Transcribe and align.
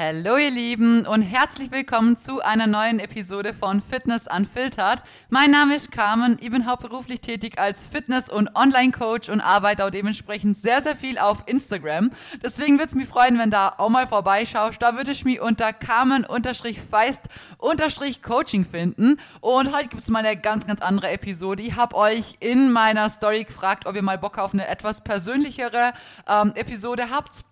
Hallo 0.00 0.36
ihr 0.36 0.52
Lieben 0.52 1.08
und 1.08 1.22
herzlich 1.22 1.72
willkommen 1.72 2.16
zu 2.16 2.40
einer 2.40 2.68
neuen 2.68 3.00
Episode 3.00 3.52
von 3.52 3.82
Fitness 3.82 4.28
Unfiltered. 4.32 5.02
Mein 5.28 5.50
Name 5.50 5.74
ist 5.74 5.90
Carmen, 5.90 6.36
ich 6.40 6.52
bin 6.52 6.70
hauptberuflich 6.70 7.20
tätig 7.20 7.58
als 7.58 7.84
Fitness- 7.84 8.28
und 8.28 8.54
Online-Coach 8.54 9.28
und 9.28 9.40
arbeite 9.40 9.84
auch 9.84 9.90
dementsprechend 9.90 10.56
sehr, 10.56 10.82
sehr 10.82 10.94
viel 10.94 11.18
auf 11.18 11.42
Instagram. 11.46 12.12
Deswegen 12.44 12.74
würde 12.74 12.90
es 12.90 12.94
mich 12.94 13.08
freuen, 13.08 13.40
wenn 13.40 13.50
da 13.50 13.74
auch 13.76 13.88
mal 13.88 14.06
vorbeischaust. 14.06 14.80
Da 14.80 14.94
würde 14.94 15.10
ich 15.10 15.24
mich 15.24 15.40
unter 15.40 15.72
Carmen-Feist-Coaching 15.72 18.66
finden. 18.66 19.18
Und 19.40 19.74
heute 19.74 19.88
gibt 19.88 20.04
es 20.04 20.10
mal 20.10 20.24
eine 20.24 20.40
ganz, 20.40 20.64
ganz 20.64 20.80
andere 20.80 21.10
Episode. 21.10 21.64
Ich 21.64 21.74
habe 21.74 21.96
euch 21.96 22.36
in 22.38 22.70
meiner 22.70 23.10
Story 23.10 23.42
gefragt, 23.42 23.84
ob 23.84 23.96
ihr 23.96 24.02
mal 24.02 24.16
Bock 24.16 24.38
auf 24.38 24.54
eine 24.54 24.68
etwas 24.68 25.02
persönlichere 25.02 25.92
ähm, 26.28 26.52
Episode 26.54 27.10
habt 27.10 27.47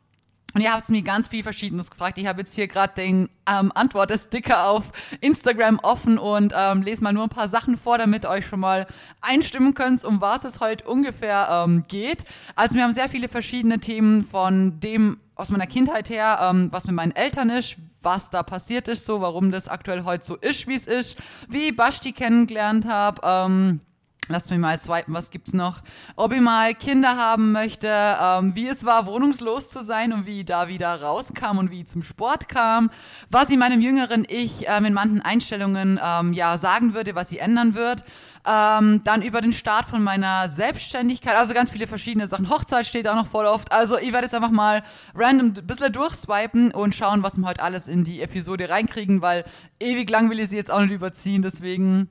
und 0.56 0.62
ihr 0.62 0.72
habt 0.72 0.88
mir 0.88 1.02
ganz 1.02 1.28
viel 1.28 1.42
Verschiedenes 1.42 1.90
gefragt. 1.90 2.16
Ich 2.16 2.26
habe 2.26 2.40
jetzt 2.40 2.54
hier 2.54 2.66
gerade 2.66 2.94
den 2.94 3.28
ähm, 3.46 3.70
Antwortesticker 3.74 4.66
auf 4.66 4.84
Instagram 5.20 5.78
offen 5.82 6.16
und 6.16 6.54
ähm, 6.56 6.80
lese 6.80 7.04
mal 7.04 7.12
nur 7.12 7.24
ein 7.24 7.28
paar 7.28 7.48
Sachen 7.48 7.76
vor, 7.76 7.98
damit 7.98 8.24
ihr 8.24 8.30
euch 8.30 8.46
schon 8.46 8.60
mal 8.60 8.86
einstimmen 9.20 9.74
könnt, 9.74 10.02
um 10.02 10.22
was 10.22 10.44
es 10.44 10.60
heute 10.60 10.86
ungefähr 10.86 11.48
ähm, 11.50 11.82
geht. 11.88 12.24
Also 12.54 12.74
wir 12.74 12.84
haben 12.84 12.94
sehr 12.94 13.10
viele 13.10 13.28
verschiedene 13.28 13.80
Themen 13.80 14.24
von 14.24 14.80
dem 14.80 15.18
aus 15.34 15.50
meiner 15.50 15.66
Kindheit 15.66 16.08
her, 16.08 16.38
ähm, 16.40 16.68
was 16.72 16.86
mit 16.86 16.96
meinen 16.96 17.14
Eltern 17.14 17.50
ist, 17.50 17.76
was 18.00 18.30
da 18.30 18.42
passiert 18.42 18.88
ist, 18.88 19.04
so 19.04 19.20
warum 19.20 19.50
das 19.50 19.68
aktuell 19.68 20.04
heute 20.04 20.24
so 20.24 20.36
ist, 20.36 20.66
wie 20.66 20.76
es 20.76 20.86
ist, 20.86 21.18
wie 21.50 21.68
ich 21.68 21.76
Basti 21.76 22.12
kennengelernt 22.12 22.86
habe. 22.86 23.20
Ähm, 23.22 23.80
Lass 24.28 24.50
mich 24.50 24.58
mal 24.58 24.76
swipen, 24.76 25.14
was 25.14 25.30
gibt's 25.30 25.52
noch? 25.52 25.82
Ob 26.16 26.32
ich 26.32 26.40
mal 26.40 26.74
Kinder 26.74 27.16
haben 27.16 27.52
möchte, 27.52 27.88
ähm, 27.88 28.56
wie 28.56 28.66
es 28.66 28.84
war, 28.84 29.06
wohnungslos 29.06 29.70
zu 29.70 29.84
sein 29.84 30.12
und 30.12 30.26
wie 30.26 30.40
ich 30.40 30.46
da 30.46 30.66
wieder 30.66 31.00
rauskam 31.00 31.58
und 31.58 31.70
wie 31.70 31.82
ich 31.82 31.86
zum 31.86 32.02
Sport 32.02 32.48
kam, 32.48 32.90
was 33.30 33.50
ich 33.50 33.56
meinem 33.56 33.80
jüngeren 33.80 34.26
Ich 34.28 34.64
ähm, 34.66 34.84
in 34.86 34.94
manchen 34.94 35.22
Einstellungen 35.22 36.00
ähm, 36.02 36.32
ja 36.32 36.58
sagen 36.58 36.92
würde, 36.92 37.14
was 37.14 37.28
sie 37.28 37.38
ändern 37.38 37.76
wird. 37.76 38.02
Ähm, 38.44 39.02
dann 39.04 39.22
über 39.22 39.40
den 39.40 39.52
Start 39.52 39.86
von 39.86 40.02
meiner 40.02 40.48
Selbstständigkeit, 40.48 41.36
also 41.36 41.54
ganz 41.54 41.70
viele 41.70 41.86
verschiedene 41.86 42.26
Sachen. 42.26 42.50
Hochzeit 42.50 42.86
steht 42.86 43.06
auch 43.06 43.14
noch 43.14 43.26
voll 43.28 43.46
oft. 43.46 43.70
Also 43.70 43.96
ich 43.96 44.12
werde 44.12 44.26
jetzt 44.26 44.34
einfach 44.34 44.50
mal 44.50 44.82
random 45.14 45.54
ein 45.56 45.66
bisschen 45.66 45.92
durchswipen 45.92 46.72
und 46.72 46.96
schauen, 46.96 47.22
was 47.22 47.36
wir 47.36 47.46
heute 47.46 47.62
alles 47.62 47.86
in 47.86 48.02
die 48.02 48.22
Episode 48.22 48.68
reinkriegen, 48.70 49.22
weil 49.22 49.44
ewig 49.78 50.10
lang 50.10 50.30
will 50.30 50.40
ich 50.40 50.48
sie 50.48 50.56
jetzt 50.56 50.70
auch 50.70 50.80
nicht 50.80 50.92
überziehen, 50.92 51.42
deswegen 51.42 52.10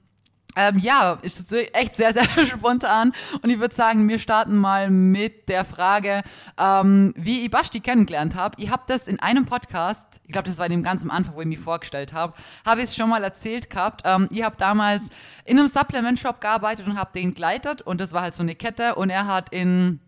ähm, 0.56 0.80
ja, 0.80 1.18
ist 1.22 1.52
echt 1.74 1.96
sehr, 1.96 2.14
sehr 2.14 2.28
spontan. 2.46 3.14
Und 3.42 3.50
ich 3.50 3.60
würde 3.60 3.76
sagen, 3.76 4.08
wir 4.08 4.20
starten 4.20 4.56
mal 4.56 4.90
mit 4.90 5.50
der 5.50 5.66
Frage, 5.66 6.24
ähm, 6.58 7.14
wie 7.18 7.46
ich 7.46 7.52
Basti 7.52 7.80
kennengelernt 7.80 8.36
habe. 8.36 8.56
Ich 8.62 8.70
habe 8.70 8.84
das 8.88 9.08
in 9.08 9.20
einem 9.20 9.46
Podcast, 9.46 10.22
ich 10.24 10.32
glaube, 10.32 10.48
das 10.48 10.58
war 10.58 10.66
in 10.66 10.72
dem 10.72 10.84
ganz 10.84 11.04
am 11.04 11.12
Anfang, 11.12 11.36
wo 11.36 11.42
ich 11.42 11.48
mich 11.48 11.60
vorgestellt 11.60 12.14
habe, 12.14 12.34
habe 12.66 12.82
ich 12.82 12.86
es 12.86 12.96
schon 12.96 13.10
mal 13.10 13.24
erzählt 13.24 13.70
gehabt. 13.70 14.02
Ähm, 14.06 14.30
ich 14.32 14.44
habe 14.44 14.56
damals 14.58 15.10
in 15.44 15.60
einem 15.60 15.68
Supplement-Shop 15.68 16.42
gearbeitet 16.42 16.88
und 16.88 16.98
habe 16.98 17.12
den 17.14 17.34
geleitet. 17.34 17.82
Und 17.82 18.02
das 18.02 18.14
war 18.14 18.22
halt 18.22 18.34
so 18.34 18.44
eine 18.44 18.56
Kette. 18.56 18.96
Und 18.96 19.10
er 19.10 19.28
hat 19.28 19.50
in 19.50 20.00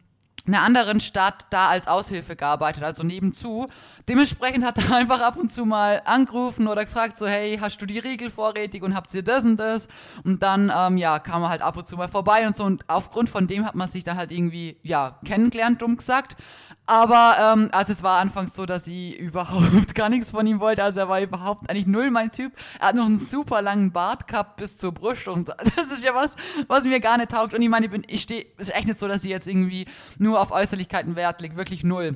einer 0.46 0.62
anderen 0.62 1.00
Stadt 1.00 1.46
da 1.50 1.68
als 1.68 1.88
Aushilfe 1.88 2.36
gearbeitet, 2.36 2.84
also 2.84 3.04
nebenzu. 3.04 3.68
Dementsprechend 4.08 4.64
hat 4.64 4.78
er 4.78 4.92
einfach 4.96 5.22
ab 5.22 5.38
und 5.38 5.52
zu 5.52 5.66
mal 5.66 6.02
angerufen 6.06 6.68
oder 6.68 6.86
gefragt, 6.86 7.18
so, 7.18 7.28
hey, 7.28 7.58
hast 7.60 7.82
du 7.82 7.86
die 7.86 8.00
Riegel 8.00 8.30
vorrätig 8.30 8.84
und 8.84 8.96
habt 8.96 9.14
ihr 9.14 9.24
das 9.24 9.44
und 9.44 9.58
das? 9.58 9.88
Und 10.24 10.44
dann, 10.44 10.72
ähm, 10.74 10.98
ja, 10.98 11.20
kam 11.20 11.44
er 11.44 11.50
halt 11.50 11.62
ab 11.62 11.76
und 11.78 11.88
zu 11.88 11.98
mal 11.98 12.08
vorbei 12.08 12.48
und 12.48 12.56
so. 12.56 12.64
Und 12.64 12.86
aufgrund 12.88 13.30
von 13.30 13.48
dem 13.48 13.66
hat 13.66 13.76
man 13.76 13.90
sich 13.90 14.04
dann 14.04 14.18
halt 14.18 14.32
irgendwie, 14.32 14.78
ja, 14.84 15.20
kennengelernt, 15.26 15.82
dumm 15.82 15.98
gesagt. 15.98 16.38
Aber 16.90 17.36
ähm, 17.40 17.68
also 17.74 17.92
es 17.92 18.02
war 18.02 18.20
anfangs 18.20 18.56
so, 18.56 18.66
dass 18.66 18.88
ich 18.88 19.16
überhaupt 19.20 19.94
gar 19.94 20.10
nichts 20.10 20.32
von 20.32 20.48
ihm 20.48 20.60
wollte. 20.62 20.84
Also 20.84 21.02
er 21.02 21.10
war 21.10 21.22
überhaupt 21.22 21.70
eigentlich 21.70 21.86
null 21.86 22.10
mein 22.10 22.32
Typ. 22.32 22.54
Er 22.80 22.88
hat 22.88 22.96
noch 22.96 23.06
einen 23.06 23.20
super 23.20 23.62
langen 23.62 23.92
Bart 23.92 24.28
gehabt 24.28 24.56
bis 24.56 24.78
zur 24.78 24.94
Brust 24.94 25.28
und 25.28 25.50
das 25.76 25.92
ist 25.92 26.04
ja 26.04 26.16
was, 26.16 26.36
was 26.68 26.86
mir 26.86 27.02
gar 27.02 27.18
nicht 27.18 27.32
taugt. 27.32 27.54
Und 27.54 27.62
ich 27.62 27.70
meine, 27.70 27.86
ich 27.86 27.92
bin, 27.92 28.04
ich 28.08 28.22
stehe, 28.22 28.46
ist 28.58 28.74
echt 28.74 28.88
nicht 28.88 29.00
so, 29.00 29.08
dass 29.08 29.24
ich 29.24 29.30
jetzt 29.30 29.48
irgendwie 29.48 29.86
nur 30.18 30.40
auf 30.40 30.52
Äußerlichkeiten 30.52 31.16
Wert 31.18 31.42
lege, 31.42 31.58
wirklich 31.58 31.84
null. 31.84 32.16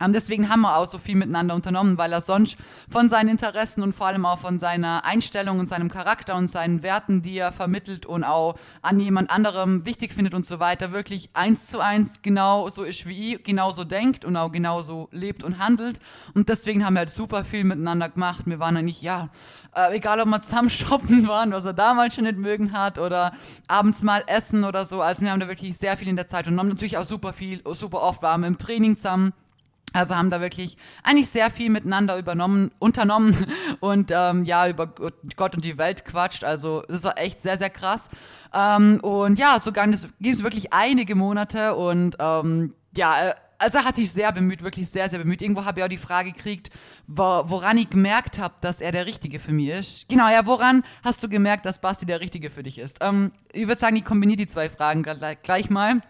Ähm, 0.00 0.12
deswegen 0.12 0.48
haben 0.48 0.62
wir 0.62 0.76
auch 0.76 0.86
so 0.86 0.98
viel 0.98 1.16
miteinander 1.16 1.54
unternommen, 1.54 1.98
weil 1.98 2.12
er 2.12 2.20
sonst 2.20 2.56
von 2.90 3.08
seinen 3.08 3.28
Interessen 3.28 3.82
und 3.82 3.94
vor 3.94 4.06
allem 4.06 4.26
auch 4.26 4.38
von 4.38 4.58
seiner 4.58 5.04
Einstellung 5.04 5.58
und 5.58 5.66
seinem 5.66 5.90
Charakter 5.90 6.36
und 6.36 6.48
seinen 6.48 6.82
Werten, 6.82 7.22
die 7.22 7.38
er 7.38 7.52
vermittelt 7.52 8.06
und 8.06 8.24
auch 8.24 8.56
an 8.82 9.00
jemand 9.00 9.30
anderem 9.30 9.84
wichtig 9.84 10.12
findet 10.12 10.34
und 10.34 10.44
so 10.44 10.60
weiter, 10.60 10.92
wirklich 10.92 11.30
eins 11.34 11.68
zu 11.68 11.80
eins 11.80 12.22
genau 12.22 12.68
so 12.68 12.84
ist 12.84 13.06
wie 13.06 13.34
ich, 13.34 13.44
genauso 13.44 13.84
denkt 13.84 14.24
und 14.24 14.36
auch 14.36 14.50
genauso 14.50 15.08
lebt 15.12 15.44
und 15.44 15.58
handelt. 15.58 15.98
Und 16.34 16.48
deswegen 16.48 16.84
haben 16.84 16.94
wir 16.94 17.00
halt 17.00 17.10
super 17.10 17.44
viel 17.44 17.64
miteinander 17.64 18.08
gemacht. 18.08 18.42
Wir 18.46 18.58
waren 18.58 18.76
eigentlich, 18.76 19.02
ja, 19.02 19.30
äh, 19.74 19.96
egal 19.96 20.20
ob 20.20 20.28
wir 20.28 20.42
zusammen 20.42 20.70
shoppen 20.70 21.26
waren, 21.28 21.52
was 21.52 21.64
er 21.64 21.72
damals 21.72 22.14
schon 22.14 22.24
nicht 22.24 22.38
mögen 22.38 22.72
hat, 22.72 22.98
oder 22.98 23.32
abends 23.68 24.02
mal 24.02 24.22
essen 24.26 24.64
oder 24.64 24.84
so. 24.84 25.00
Also 25.02 25.22
wir 25.22 25.30
haben 25.30 25.40
da 25.40 25.48
wirklich 25.48 25.76
sehr 25.76 25.96
viel 25.96 26.08
in 26.08 26.16
der 26.16 26.26
Zeit 26.26 26.46
haben 26.46 26.54
natürlich 26.54 26.96
auch 26.96 27.04
super 27.04 27.32
viel, 27.32 27.62
super 27.72 28.02
oft 28.02 28.22
waren 28.22 28.42
wir 28.42 28.48
im 28.48 28.58
Training 28.58 28.96
zusammen 28.96 29.32
also 29.96 30.14
haben 30.16 30.30
da 30.30 30.40
wirklich 30.40 30.76
eigentlich 31.02 31.28
sehr 31.28 31.50
viel 31.50 31.70
miteinander 31.70 32.18
übernommen, 32.18 32.70
unternommen 32.78 33.46
und 33.80 34.10
ähm, 34.12 34.44
ja, 34.44 34.68
über 34.68 34.92
Gott 35.36 35.54
und 35.54 35.64
die 35.64 35.78
Welt 35.78 36.04
quatscht. 36.04 36.44
Also 36.44 36.82
das 36.88 37.04
war 37.04 37.18
echt 37.18 37.40
sehr, 37.40 37.56
sehr 37.56 37.70
krass. 37.70 38.08
Ähm, 38.52 39.00
und 39.02 39.38
ja, 39.38 39.58
so 39.58 39.72
ging 39.72 39.92
es, 39.92 40.42
wirklich 40.42 40.72
einige 40.72 41.14
Monate 41.14 41.74
und 41.74 42.16
ähm, 42.18 42.74
ja, 42.96 43.34
also 43.58 43.78
er 43.78 43.84
hat 43.84 43.96
sich 43.96 44.10
sehr 44.10 44.32
bemüht, 44.32 44.62
wirklich 44.62 44.88
sehr, 44.90 45.08
sehr 45.08 45.18
bemüht. 45.18 45.42
Irgendwo 45.42 45.64
habe 45.64 45.80
ich 45.80 45.84
auch 45.84 45.88
die 45.88 45.96
Frage 45.96 46.32
gekriegt, 46.32 46.70
wo, 47.06 47.42
woran 47.46 47.78
ich 47.78 47.90
gemerkt 47.90 48.38
habe, 48.38 48.54
dass 48.60 48.80
er 48.80 48.92
der 48.92 49.06
Richtige 49.06 49.40
für 49.40 49.52
mich 49.52 49.68
ist. 49.68 50.08
Genau, 50.08 50.28
ja, 50.28 50.46
woran 50.46 50.82
hast 51.04 51.22
du 51.22 51.28
gemerkt, 51.28 51.66
dass 51.66 51.80
Basti 51.80 52.06
der 52.06 52.20
Richtige 52.20 52.50
für 52.50 52.62
dich 52.62 52.78
ist? 52.78 52.98
Ähm, 53.00 53.32
ich 53.52 53.66
würde 53.66 53.80
sagen, 53.80 53.96
ich 53.96 54.04
kombiniere 54.04 54.38
die 54.38 54.46
zwei 54.46 54.68
Fragen 54.68 55.02
gleich 55.02 55.70
mal. 55.70 56.00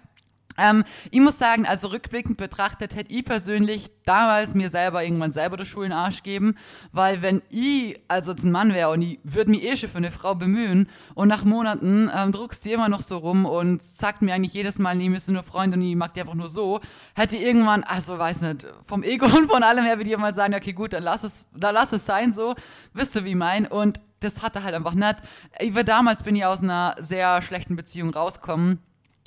Ähm, 0.59 0.85
ich 1.11 1.21
muss 1.21 1.39
sagen, 1.39 1.67
also 1.67 1.89
rückblickend 1.89 2.37
betrachtet 2.37 2.95
hätte 2.95 3.13
ich 3.13 3.25
persönlich 3.25 3.91
damals 4.05 4.55
mir 4.55 4.71
selber 4.71 5.05
irgendwann 5.05 5.33
selber 5.33 5.57
den 5.57 5.67
Schulen 5.67 5.93
Arsch 5.93 6.23
geben, 6.23 6.57
weil 6.93 7.23
wenn 7.23 7.43
ich 7.51 8.01
also 8.09 8.33
jetzt 8.33 8.45
ein 8.45 8.53
Mann 8.53 8.73
wäre 8.73 8.91
und 8.91 9.03
ich 9.03 9.19
würde 9.25 9.51
mich 9.51 9.65
eh 9.65 9.77
schon 9.77 9.91
für 9.91 9.99
eine 9.99 10.11
Frau 10.11 10.35
bemühen 10.35 10.89
und 11.15 11.29
nach 11.29 11.45
Monaten 11.45 12.11
ähm, 12.15 12.33
druckst 12.33 12.65
die 12.65 12.73
immer 12.73 12.89
noch 12.89 13.03
so 13.03 13.19
rum 13.19 13.45
und 13.45 13.83
sagt 13.83 14.23
mir 14.23 14.35
eigentlich 14.35 14.55
jedes 14.55 14.79
Mal, 14.79 14.95
nee, 14.97 15.11
wir 15.11 15.21
sind 15.21 15.35
nur 15.35 15.43
Freunde 15.43 15.77
und 15.77 15.83
ich 15.83 15.97
mag 15.97 16.15
die 16.15 16.21
einfach 16.21 16.35
nur 16.35 16.49
so, 16.49 16.81
hätte 17.15 17.37
ich 17.37 17.43
irgendwann, 17.43 17.83
also 17.85 18.19
weiß 18.19 18.43
nicht, 18.43 18.67
vom 18.85 19.03
Ego 19.03 19.27
und 19.37 19.51
von 19.51 19.63
allem 19.63 19.85
her 19.85 19.99
würde 19.99 20.11
ich 20.11 20.17
mal 20.17 20.35
sagen, 20.35 20.55
okay 20.55 20.73
gut, 20.73 20.93
dann 20.93 21.03
lass 21.03 21.25
es, 21.25 21.47
dann 21.55 21.75
lass 21.75 21.93
es 21.93 22.07
sein 22.07 22.33
so, 22.33 22.55
wisst 22.93 23.17
ihr 23.17 23.25
wie 23.25 23.35
mein? 23.35 23.67
Und 23.67 24.01
das 24.21 24.43
hatte 24.43 24.63
halt 24.63 24.75
einfach 24.75 24.95
nicht. 24.95 25.17
Ich 25.61 25.75
war 25.75 25.85
damals 25.85 26.23
bin 26.23 26.37
ich 26.37 26.45
aus 26.45 26.63
einer 26.63 26.97
sehr 26.99 27.43
schlechten 27.43 27.77
Beziehung 27.77 28.11
rausgekommen 28.11 28.81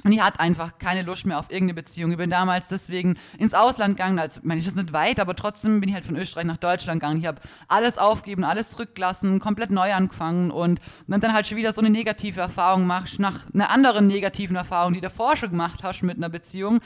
und 0.03 0.13
ich 0.13 0.21
hatte 0.21 0.39
einfach 0.39 0.77
keine 0.79 1.01
Lust 1.01 1.25
mehr 1.25 1.39
auf 1.39 1.51
irgendeine 1.51 1.81
Beziehung. 1.81 2.11
Ich 2.11 2.17
bin 2.17 2.29
damals 2.29 2.69
deswegen 2.69 3.17
ins 3.37 3.53
Ausland 3.53 3.97
gegangen. 3.97 4.17
Also, 4.17 4.39
ich 4.39 4.45
meine, 4.45 4.59
ich 4.59 4.67
ist 4.67 4.75
nicht 4.75 4.93
weit, 4.93 5.19
aber 5.19 5.35
trotzdem 5.35 5.79
bin 5.81 5.89
ich 5.89 5.95
halt 5.95 6.05
von 6.05 6.15
Österreich 6.15 6.45
nach 6.45 6.57
Deutschland 6.57 7.01
gegangen. 7.01 7.19
Ich 7.19 7.25
habe 7.25 7.41
alles 7.67 7.97
aufgegeben, 7.97 8.43
alles 8.43 8.71
zurückgelassen, 8.71 9.39
komplett 9.39 9.71
neu 9.71 9.93
angefangen. 9.93 10.51
Und 10.51 10.79
wenn 11.07 11.19
dann 11.19 11.33
halt 11.33 11.47
schon 11.47 11.57
wieder 11.57 11.73
so 11.73 11.81
eine 11.81 11.89
negative 11.89 12.39
Erfahrung 12.39 12.87
machst, 12.87 13.19
nach 13.19 13.45
einer 13.53 13.69
anderen 13.71 14.07
negativen 14.07 14.55
Erfahrung, 14.55 14.93
die 14.93 15.01
davor 15.01 15.35
schon 15.35 15.49
gemacht 15.49 15.83
hast 15.83 16.01
mit 16.01 16.17
einer 16.17 16.29
Beziehung, 16.29 16.79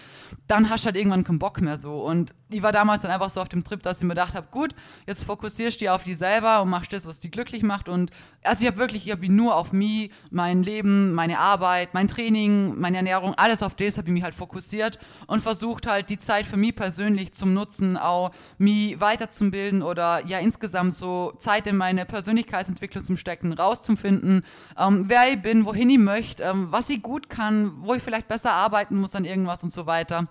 dann 0.47 0.69
hast 0.69 0.84
du 0.84 0.88
halt 0.88 0.95
irgendwann 0.95 1.24
keinen 1.24 1.40
Bock 1.40 1.62
mehr 1.62 1.78
so. 1.78 2.00
Und 2.03 2.34
ich 2.53 2.62
war 2.62 2.72
damals 2.72 3.02
dann 3.02 3.12
einfach 3.12 3.30
so 3.30 3.41
auf 3.41 3.50
dem 3.50 3.64
Trip, 3.64 3.81
dass 3.81 3.97
ich 3.97 4.03
mir 4.03 4.09
gedacht 4.09 4.36
habe, 4.36 4.47
gut, 4.52 4.75
jetzt 5.08 5.24
fokussierst 5.24 5.78
du 5.78 5.80
dich 5.80 5.90
auf 5.90 6.03
dich 6.03 6.18
selber 6.18 6.62
und 6.62 6.69
machst 6.69 6.94
das, 6.94 7.08
was 7.08 7.19
dich 7.19 7.31
glücklich 7.31 7.64
macht. 7.64 7.90
Und 7.90 8.12
also 8.44 8.62
ich 8.62 8.68
habe 8.68 8.78
wirklich, 8.78 9.06
ich 9.06 9.12
habe 9.12 9.28
nur 9.30 9.56
auf 9.56 9.74
mich, 9.74 10.12
mein 10.30 10.63
Leben, 10.63 11.13
meine 11.13 11.40
Arbeit, 11.40 11.94
mein 11.94 12.08
Training, 12.08 12.80
meine 12.80 12.97
Ernährung, 12.97 13.34
alles 13.36 13.63
auf 13.63 13.75
das 13.75 13.97
habe 13.97 14.08
ich 14.08 14.13
mich 14.13 14.24
halt 14.24 14.36
fokussiert 14.36 15.00
und 15.28 15.42
versucht 15.42 15.88
halt 15.88 16.09
die 16.09 16.19
Zeit 16.19 16.46
für 16.46 16.58
mich 16.58 16.75
persönlich 16.75 17.34
zum 17.34 17.53
Nutzen, 17.53 17.97
auch 17.97 18.31
mich 18.58 19.00
weiterzubilden 19.02 19.81
oder 19.81 20.25
ja 20.25 20.40
insgesamt 20.40 20.94
so 20.94 21.33
Zeit 21.39 21.68
in 21.68 21.78
meine 21.78 22.06
Persönlichkeitsentwicklung 22.06 23.04
zum 23.04 23.18
Stecken, 23.18 23.54
rauszufinden, 23.54 24.44
ähm, 24.78 25.06
wer 25.07 25.31
ich 25.31 25.42
bin, 25.42 25.66
wohin 25.66 25.89
ich 25.89 26.00
möchte, 26.00 26.44
ähm, 26.44 26.68
was 26.72 26.89
ich 26.89 27.01
gut 27.01 27.30
kann, 27.30 27.74
wo 27.81 27.94
ich 27.94 28.04
vielleicht 28.04 28.28
besser 28.28 28.51
arbeiten 28.51 28.98
muss 28.98 29.16
an 29.16 29.25
irgendwas 29.25 29.63
und 29.63 29.72
so 29.72 29.86
weiter. 29.86 30.28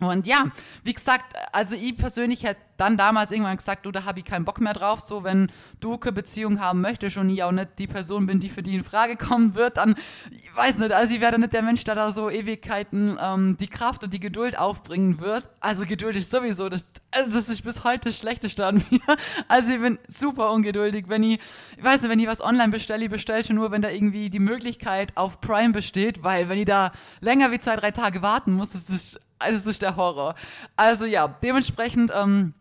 Und 0.00 0.26
ja, 0.26 0.46
wie 0.84 0.92
gesagt, 0.92 1.34
also 1.52 1.74
ich 1.74 1.96
persönlich 1.96 2.44
hätte 2.44 2.60
dann 2.76 2.96
damals 2.96 3.30
irgendwann 3.30 3.56
gesagt, 3.56 3.86
du, 3.86 3.90
da 3.90 4.04
habe 4.04 4.18
ich 4.18 4.24
keinen 4.24 4.44
Bock 4.44 4.60
mehr 4.60 4.74
drauf. 4.74 5.00
So, 5.00 5.24
wenn 5.24 5.50
du 5.80 5.96
keine 5.98 6.12
Beziehung 6.12 6.60
haben 6.60 6.80
möchtest 6.80 7.16
und 7.16 7.30
ich 7.30 7.42
auch 7.42 7.52
nicht 7.52 7.78
die 7.78 7.86
Person 7.86 8.26
bin, 8.26 8.40
die 8.40 8.50
für 8.50 8.62
die 8.62 8.74
in 8.74 8.84
Frage 8.84 9.16
kommen 9.16 9.54
wird, 9.54 9.78
dann, 9.78 9.94
ich 10.30 10.54
weiß 10.54 10.78
nicht, 10.78 10.92
also 10.92 11.14
ich 11.14 11.20
werde 11.20 11.38
nicht 11.38 11.52
der 11.52 11.62
Mensch, 11.62 11.84
der 11.84 11.94
da 11.94 12.10
so 12.10 12.30
Ewigkeiten 12.30 13.18
ähm, 13.20 13.56
die 13.58 13.68
Kraft 13.68 14.04
und 14.04 14.12
die 14.12 14.20
Geduld 14.20 14.58
aufbringen 14.58 15.20
wird. 15.20 15.48
Also 15.60 15.86
Geduld 15.86 16.16
ist 16.16 16.30
sowieso, 16.30 16.68
das, 16.68 16.86
also 17.10 17.32
das 17.32 17.48
ist 17.48 17.62
bis 17.62 17.84
heute 17.84 18.10
das 18.10 18.18
Schlechteste 18.18 18.66
an 18.66 18.84
mir. 18.90 19.00
Also 19.48 19.72
ich 19.72 19.80
bin 19.80 19.98
super 20.08 20.52
ungeduldig. 20.52 21.08
Wenn 21.08 21.22
ich, 21.22 21.40
ich 21.76 21.84
weiß 21.84 22.02
nicht, 22.02 22.10
wenn 22.10 22.20
ich 22.20 22.26
was 22.26 22.42
online 22.42 22.68
bestelle, 22.68 23.04
ich 23.04 23.10
bestelle 23.10 23.44
schon 23.44 23.56
nur, 23.56 23.70
wenn 23.70 23.82
da 23.82 23.88
irgendwie 23.88 24.30
die 24.30 24.38
Möglichkeit 24.38 25.16
auf 25.16 25.40
Prime 25.40 25.72
besteht, 25.72 26.22
weil 26.22 26.48
wenn 26.48 26.58
ich 26.58 26.66
da 26.66 26.92
länger 27.20 27.50
wie 27.52 27.58
zwei, 27.58 27.76
drei 27.76 27.90
Tage 27.90 28.22
warten 28.22 28.52
muss, 28.52 28.70
das 28.70 28.88
ist 28.90 29.20
also, 29.38 29.58
das 29.58 29.66
ist 29.66 29.82
der 29.82 29.96
Horror. 29.96 30.34
Also 30.76 31.04
ja, 31.04 31.28
dementsprechend 31.28 32.10
ähm, 32.14 32.54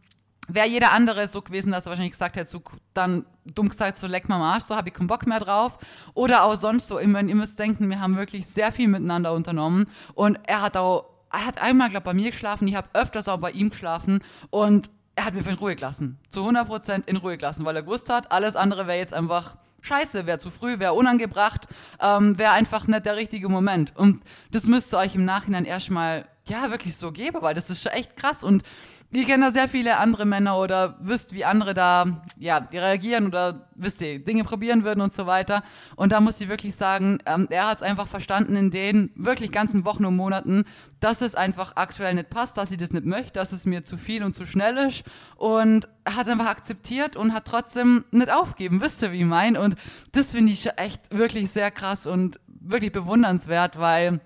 wäre 0.48 0.68
jeder 0.68 0.92
andere 0.92 1.27
so 1.27 1.42
gewesen, 1.42 1.72
dass 1.72 1.86
er 1.86 1.92
wahrscheinlich 1.92 2.13
gesagt 2.13 2.36
hätte, 2.36 2.50
so, 2.50 2.62
dann 2.94 3.25
dumm 3.45 3.69
gesagt, 3.69 3.98
so 3.98 4.07
leck 4.07 4.30
mal 4.30 4.36
am 4.36 4.42
Arsch, 4.42 4.63
so 4.63 4.75
habe 4.75 4.89
ich 4.89 4.94
keinen 4.94 5.07
Bock 5.07 5.25
mehr 5.27 5.39
drauf. 5.39 5.77
Oder 6.13 6.44
auch 6.44 6.56
sonst 6.56 6.88
so, 6.88 6.98
immer, 6.98 7.22
ihr 7.22 7.36
müsst 7.36 7.60
denken, 7.60 7.89
wir 7.89 8.00
haben 8.00 8.18
wirklich 8.18 8.48
sehr 8.48 8.72
viel 8.72 8.88
miteinander 8.88 9.33
unternommen 9.33 9.88
und 10.13 10.39
er 10.48 10.62
hat 10.62 10.77
auch, 10.77 11.06
er 11.31 11.45
hat 11.45 11.62
einmal, 11.62 11.89
glaube 11.89 12.04
ich, 12.04 12.06
bei 12.06 12.13
mir 12.13 12.31
geschlafen, 12.31 12.68
ich 12.68 12.75
habe 12.75 12.88
öfters 12.94 13.28
auch 13.28 13.38
bei 13.38 13.51
ihm 13.51 13.69
geschlafen 13.69 14.24
und 14.50 14.89
er 15.16 15.25
hat 15.25 15.33
mir 15.33 15.48
in 15.48 15.56
Ruhe 15.56 15.75
gelassen. 15.75 16.19
Zu 16.30 16.42
100% 16.48 17.07
in 17.07 17.18
Ruhe 17.18 17.38
gelassen, 17.38 17.66
weil 17.66 17.75
er 17.75 17.83
gewusst 17.83 18.10
hat, 18.10 18.31
alles 18.31 18.56
andere 18.56 18.88
wäre 18.88 18.98
jetzt 18.98 19.13
einfach 19.13 19.56
scheiße, 19.81 20.25
wäre 20.25 20.39
zu 20.39 20.51
früh, 20.51 20.80
wäre 20.80 20.94
unangebracht, 20.94 21.68
ähm, 22.01 22.38
wäre 22.38 22.51
einfach 22.51 22.88
nicht 22.88 23.06
der 23.06 23.16
richtige 23.16 23.50
Moment. 23.50 23.95
Und 23.95 24.24
das 24.51 24.66
müsst 24.66 24.94
ihr 24.94 24.98
euch 24.98 25.16
im 25.16 25.25
Nachhinein 25.25 25.66
erstmal, 25.66 26.28
ja, 26.47 26.69
wirklich 26.69 26.95
so 26.95 27.12
geben, 27.12 27.42
weil 27.42 27.56
das 27.56 27.69
ist 27.69 27.81
schon 27.81 27.92
echt 27.92 28.15
krass 28.15 28.44
und 28.44 28.63
ihr 29.12 29.25
kennt 29.25 29.44
da 29.44 29.51
sehr 29.51 29.68
viele 29.68 29.97
andere 29.97 30.25
Männer 30.25 30.57
oder 30.57 30.97
wisst, 31.00 31.33
wie 31.33 31.45
andere 31.45 31.74
da 31.74 32.24
ja, 32.38 32.57
reagieren 32.57 33.27
oder 33.27 33.68
wisst 33.75 34.01
ihr, 34.01 34.19
Dinge 34.24 34.44
probieren 34.44 34.83
würden 34.83 35.01
und 35.01 35.13
so 35.13 35.25
weiter. 35.25 35.63
Und 35.95 36.12
da 36.12 36.19
muss 36.19 36.42
ich 36.42 36.50
wirklich 36.50 36.75
sagen, 36.75 37.19
ähm, 37.25 37.47
er 37.50 37.68
hat 37.68 37.77
es 37.77 37.83
einfach 37.83 38.07
verstanden 38.07 38.56
in 38.56 38.71
den 38.71 39.12
wirklich 39.15 39.51
ganzen 39.51 39.86
Wochen 39.86 40.06
und 40.06 40.15
Monaten, 40.15 40.65
dass 41.00 41.21
es 41.21 41.36
einfach 41.36 41.74
aktuell 41.75 42.13
nicht 42.13 42.30
passt, 42.30 42.57
dass 42.57 42.69
sie 42.69 42.77
das 42.77 42.92
nicht 42.92 43.06
möchte, 43.06 43.33
dass 43.33 43.51
es 43.51 43.65
mir 43.65 43.83
zu 43.83 43.97
viel 43.97 44.24
und 44.24 44.33
zu 44.33 44.45
schnell 44.45 44.77
ist. 44.77 45.03
Und 45.36 45.88
er 46.03 46.15
hat 46.15 46.24
es 46.25 46.31
einfach 46.31 46.47
akzeptiert 46.47 47.15
und 47.15 47.33
hat 47.33 47.45
trotzdem 47.45 48.06
nicht 48.12 48.31
aufgeben, 48.31 48.81
wisst 48.81 49.01
ihr, 49.01 49.12
wie 49.12 49.19
ich 49.19 49.25
meine? 49.25 49.62
Und 49.62 49.75
das 50.12 50.33
finde 50.33 50.51
ich 50.51 50.68
echt 50.77 51.15
wirklich 51.15 51.51
sehr 51.51 51.71
krass 51.71 52.06
und 52.07 52.39
wirklich 52.47 52.92
bewundernswert, 52.92 53.80
weil, 53.80 54.19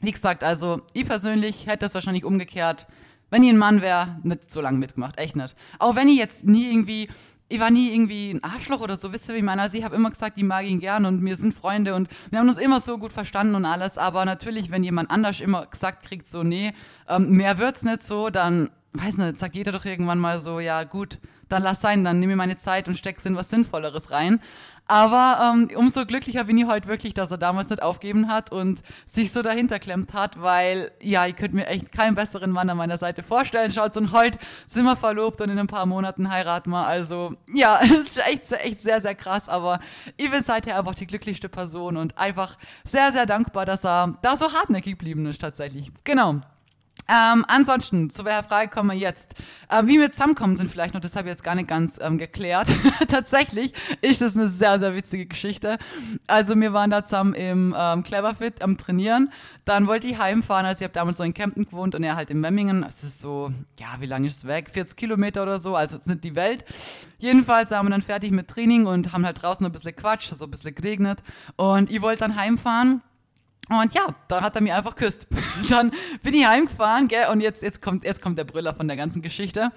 wie 0.00 0.12
gesagt, 0.12 0.44
also 0.44 0.82
ich 0.92 1.06
persönlich 1.06 1.66
hätte 1.66 1.80
das 1.80 1.94
wahrscheinlich 1.94 2.24
umgekehrt 2.24 2.86
wenn 3.34 3.42
ich 3.42 3.50
ein 3.50 3.58
Mann 3.58 3.82
wäre, 3.82 4.16
nicht 4.22 4.48
so 4.48 4.60
lange 4.60 4.78
mitgemacht, 4.78 5.18
echt 5.18 5.34
nicht. 5.34 5.56
Auch 5.80 5.96
wenn 5.96 6.08
ich 6.08 6.18
jetzt 6.18 6.44
nie 6.44 6.70
irgendwie, 6.70 7.08
ich 7.48 7.58
war 7.58 7.70
nie 7.70 7.92
irgendwie 7.92 8.30
ein 8.30 8.44
Arschloch 8.44 8.80
oder 8.80 8.96
so, 8.96 9.12
wisst 9.12 9.28
ihr, 9.28 9.34
wie 9.34 9.38
ich 9.38 9.44
meine? 9.44 9.62
Also 9.62 9.76
ich 9.76 9.82
habe 9.82 9.96
immer 9.96 10.10
gesagt, 10.10 10.38
ich 10.38 10.44
mag 10.44 10.64
ihn 10.64 10.78
gern 10.78 11.04
und 11.04 11.24
wir 11.24 11.34
sind 11.34 11.52
Freunde 11.52 11.96
und 11.96 12.08
wir 12.30 12.38
haben 12.38 12.48
uns 12.48 12.58
immer 12.58 12.78
so 12.78 12.96
gut 12.96 13.12
verstanden 13.12 13.56
und 13.56 13.64
alles, 13.64 13.98
aber 13.98 14.24
natürlich, 14.24 14.70
wenn 14.70 14.84
jemand 14.84 15.10
anders 15.10 15.40
immer 15.40 15.66
gesagt 15.66 16.04
kriegt, 16.04 16.28
so, 16.28 16.44
nee, 16.44 16.74
ähm, 17.08 17.30
mehr 17.30 17.58
wird's 17.58 17.82
nicht 17.82 18.06
so, 18.06 18.30
dann, 18.30 18.70
weiß 18.92 19.18
nicht, 19.18 19.38
sagt 19.38 19.56
jeder 19.56 19.72
doch 19.72 19.84
irgendwann 19.84 20.20
mal 20.20 20.40
so, 20.40 20.60
ja 20.60 20.84
gut, 20.84 21.18
dann 21.48 21.64
lass 21.64 21.80
sein, 21.80 22.04
dann 22.04 22.20
nehme 22.20 22.34
ich 22.34 22.38
meine 22.38 22.56
Zeit 22.56 22.86
und 22.86 22.96
steck's 22.96 23.26
in 23.26 23.34
was 23.34 23.50
Sinnvolleres 23.50 24.12
rein. 24.12 24.40
Aber 24.86 25.54
ähm, 25.54 25.68
umso 25.76 26.04
glücklicher 26.04 26.44
bin 26.44 26.58
ich 26.58 26.66
heute 26.66 26.88
wirklich, 26.88 27.14
dass 27.14 27.30
er 27.30 27.38
damals 27.38 27.70
nicht 27.70 27.82
aufgeben 27.82 28.28
hat 28.28 28.52
und 28.52 28.82
sich 29.06 29.32
so 29.32 29.40
dahinter 29.40 29.78
klemmt 29.78 30.12
hat, 30.12 30.42
weil 30.42 30.90
ja, 31.00 31.26
ich 31.26 31.36
könnte 31.36 31.56
mir 31.56 31.66
echt 31.66 31.90
keinen 31.90 32.14
besseren 32.14 32.50
Mann 32.50 32.68
an 32.68 32.76
meiner 32.76 32.98
Seite 32.98 33.22
vorstellen. 33.22 33.70
Schaut, 33.70 33.96
und 33.96 34.12
heute 34.12 34.38
sind 34.66 34.84
wir 34.84 34.96
verlobt 34.96 35.40
und 35.40 35.48
in 35.48 35.58
ein 35.58 35.68
paar 35.68 35.86
Monaten 35.86 36.30
heiraten 36.30 36.70
wir. 36.70 36.86
Also 36.86 37.34
ja, 37.54 37.80
es 37.82 37.90
ist 37.90 38.26
echt, 38.26 38.52
echt 38.52 38.80
sehr, 38.82 39.00
sehr 39.00 39.14
krass, 39.14 39.48
aber 39.48 39.80
ich 40.18 40.30
bin 40.30 40.42
seither 40.42 40.78
einfach 40.78 40.94
die 40.94 41.06
glücklichste 41.06 41.48
Person 41.48 41.96
und 41.96 42.18
einfach 42.18 42.58
sehr, 42.84 43.10
sehr 43.12 43.24
dankbar, 43.24 43.64
dass 43.64 43.84
er 43.84 44.18
da 44.20 44.36
so 44.36 44.52
hartnäckig 44.52 44.98
geblieben 44.98 45.24
ist 45.26 45.40
tatsächlich. 45.40 45.90
Genau. 46.04 46.40
Ähm, 47.06 47.44
ansonsten, 47.48 48.08
zu 48.08 48.24
welcher 48.24 48.42
Frage 48.44 48.70
kommen 48.70 48.90
wir 48.90 48.96
jetzt? 48.96 49.34
Ähm, 49.70 49.86
wie 49.88 50.00
wir 50.00 50.10
zusammenkommen 50.10 50.56
sind 50.56 50.70
vielleicht 50.70 50.94
noch, 50.94 51.00
das 51.00 51.16
habe 51.16 51.28
ich 51.28 51.32
jetzt 51.32 51.44
gar 51.44 51.54
nicht 51.54 51.68
ganz 51.68 51.98
ähm, 52.00 52.16
geklärt. 52.16 52.68
Tatsächlich 53.08 53.74
ist 54.00 54.22
das 54.22 54.34
eine 54.34 54.48
sehr, 54.48 54.78
sehr 54.78 54.94
witzige 54.94 55.26
Geschichte. 55.26 55.78
Also 56.26 56.58
wir 56.58 56.72
waren 56.72 56.90
da 56.90 57.04
zusammen 57.04 57.34
im 57.34 57.74
ähm, 57.76 58.02
Cleverfit 58.02 58.62
am 58.62 58.78
Trainieren. 58.78 59.30
Dann 59.66 59.86
wollte 59.86 60.06
ich 60.06 60.18
heimfahren, 60.18 60.64
also 60.64 60.80
ich 60.80 60.84
habe 60.84 60.94
damals 60.94 61.18
so 61.18 61.24
in 61.24 61.34
Kempten 61.34 61.66
gewohnt 61.66 61.94
und 61.94 62.02
er 62.04 62.16
halt 62.16 62.30
in 62.30 62.40
Memmingen. 62.40 62.82
Das 62.82 63.04
ist 63.04 63.20
so, 63.20 63.50
ja, 63.78 63.88
wie 63.98 64.06
lange 64.06 64.26
ist 64.26 64.38
es 64.38 64.46
weg? 64.46 64.70
40 64.70 64.96
Kilometer 64.96 65.42
oder 65.42 65.58
so, 65.58 65.76
also 65.76 65.96
es 65.96 66.04
sind 66.04 66.24
die 66.24 66.34
Welt. 66.34 66.64
Jedenfalls 67.18 67.70
waren 67.70 67.86
wir 67.86 67.90
dann 67.90 68.02
fertig 68.02 68.30
mit 68.30 68.48
Training 68.48 68.86
und 68.86 69.12
haben 69.12 69.26
halt 69.26 69.42
draußen 69.42 69.64
ein 69.64 69.72
bisschen 69.72 69.94
Quatsch, 69.94 70.32
so 70.34 70.44
ein 70.44 70.50
bisschen 70.50 70.74
geregnet. 70.74 71.22
Und 71.56 71.90
ich 71.90 72.00
wollte 72.00 72.20
dann 72.20 72.36
heimfahren. 72.36 73.02
Und 73.68 73.94
ja, 73.94 74.08
da 74.28 74.42
hat 74.42 74.56
er 74.56 74.62
mir 74.62 74.76
einfach 74.76 74.94
küsst. 74.94 75.26
Dann 75.70 75.92
bin 76.22 76.34
ich 76.34 76.46
heimgefahren, 76.46 77.08
gell, 77.08 77.28
und 77.30 77.40
jetzt, 77.40 77.62
jetzt, 77.62 77.80
kommt, 77.80 78.04
jetzt 78.04 78.20
kommt 78.20 78.38
der 78.38 78.44
Brüller 78.44 78.74
von 78.74 78.86
der 78.88 78.96
ganzen 78.96 79.22
Geschichte. 79.22 79.70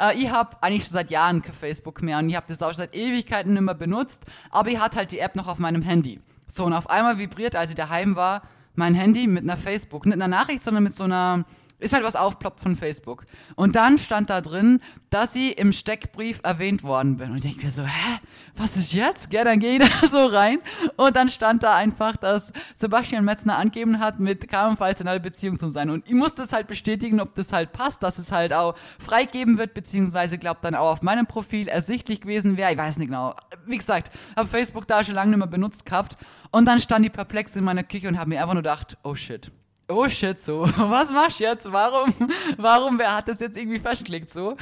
Äh, 0.00 0.16
ich 0.16 0.30
habe 0.30 0.56
eigentlich 0.60 0.84
schon 0.84 0.92
seit 0.92 1.10
Jahren 1.10 1.42
kein 1.42 1.52
Facebook 1.52 2.02
mehr 2.02 2.18
und 2.18 2.28
ich 2.28 2.36
habe 2.36 2.46
das 2.48 2.62
auch 2.62 2.72
seit 2.72 2.94
Ewigkeiten 2.94 3.54
nicht 3.54 3.62
mehr 3.62 3.74
benutzt, 3.74 4.22
aber 4.50 4.70
ich 4.70 4.78
hatte 4.78 4.98
halt 4.98 5.12
die 5.12 5.18
App 5.18 5.34
noch 5.34 5.48
auf 5.48 5.58
meinem 5.58 5.82
Handy. 5.82 6.20
So, 6.46 6.64
und 6.64 6.72
auf 6.74 6.88
einmal 6.88 7.18
vibriert, 7.18 7.56
als 7.56 7.70
ich 7.70 7.76
daheim 7.76 8.16
war, 8.16 8.42
mein 8.76 8.94
Handy 8.94 9.26
mit 9.26 9.44
einer 9.44 9.56
Facebook, 9.56 10.06
nicht 10.06 10.14
einer 10.14 10.28
Nachricht, 10.28 10.62
sondern 10.62 10.84
mit 10.84 10.94
so 10.94 11.04
einer 11.04 11.44
ist 11.78 11.92
halt 11.92 12.04
was 12.04 12.16
aufploppt 12.16 12.60
von 12.60 12.76
Facebook. 12.76 13.24
Und 13.56 13.76
dann 13.76 13.98
stand 13.98 14.30
da 14.30 14.40
drin, 14.40 14.80
dass 15.10 15.32
sie 15.32 15.52
im 15.52 15.72
Steckbrief 15.72 16.40
erwähnt 16.42 16.82
worden 16.82 17.16
bin. 17.16 17.30
Und 17.30 17.36
ich 17.36 17.42
denke 17.42 17.64
mir 17.64 17.70
so, 17.70 17.82
hä, 17.82 18.18
was 18.56 18.76
ist 18.76 18.92
jetzt? 18.92 19.30
Gell, 19.30 19.44
dann 19.44 19.58
gehe 19.58 19.78
ich 19.78 20.00
da 20.00 20.08
so 20.08 20.26
rein. 20.26 20.60
Und 20.96 21.16
dann 21.16 21.28
stand 21.28 21.62
da 21.62 21.74
einfach, 21.74 22.16
dass 22.16 22.52
Sebastian 22.74 23.24
Metzner 23.24 23.58
angegeben 23.58 23.98
hat, 23.98 24.20
mit 24.20 24.48
Carmen 24.48 24.76
Feist 24.76 25.00
in 25.00 25.08
einer 25.08 25.20
Beziehung 25.20 25.58
zu 25.58 25.68
sein. 25.70 25.90
Und 25.90 26.06
ich 26.06 26.14
muss 26.14 26.34
das 26.34 26.52
halt 26.52 26.66
bestätigen, 26.66 27.20
ob 27.20 27.34
das 27.34 27.52
halt 27.52 27.72
passt, 27.72 28.02
dass 28.02 28.18
es 28.18 28.32
halt 28.32 28.52
auch 28.52 28.76
freigeben 28.98 29.58
wird, 29.58 29.74
beziehungsweise 29.74 30.38
glaubt 30.38 30.64
dann 30.64 30.74
auch 30.74 30.92
auf 30.92 31.02
meinem 31.02 31.26
Profil 31.26 31.68
ersichtlich 31.68 32.20
gewesen 32.20 32.56
wäre. 32.56 32.72
Ich 32.72 32.78
weiß 32.78 32.98
nicht 32.98 33.08
genau. 33.08 33.34
Wie 33.66 33.76
gesagt, 33.76 34.10
habe 34.36 34.48
Facebook 34.48 34.86
da 34.86 35.02
schon 35.02 35.14
lange 35.14 35.30
nicht 35.30 35.38
mehr 35.38 35.48
benutzt 35.48 35.84
gehabt. 35.84 36.16
Und 36.50 36.66
dann 36.66 36.78
stand 36.78 37.04
die 37.04 37.10
perplex 37.10 37.56
in 37.56 37.64
meiner 37.64 37.82
Küche 37.82 38.08
und 38.08 38.18
habe 38.18 38.30
mir 38.30 38.40
einfach 38.40 38.54
nur 38.54 38.62
gedacht, 38.62 38.96
oh 39.02 39.14
shit 39.14 39.50
oh 39.88 40.08
shit, 40.08 40.40
so, 40.40 40.62
was 40.76 41.10
machst 41.10 41.40
du 41.40 41.44
jetzt? 41.44 41.70
Warum, 41.70 42.14
warum, 42.56 42.98
wer 42.98 43.16
hat 43.16 43.28
das 43.28 43.40
jetzt 43.40 43.56
irgendwie 43.56 43.78
festgelegt, 43.78 44.30
so? 44.30 44.56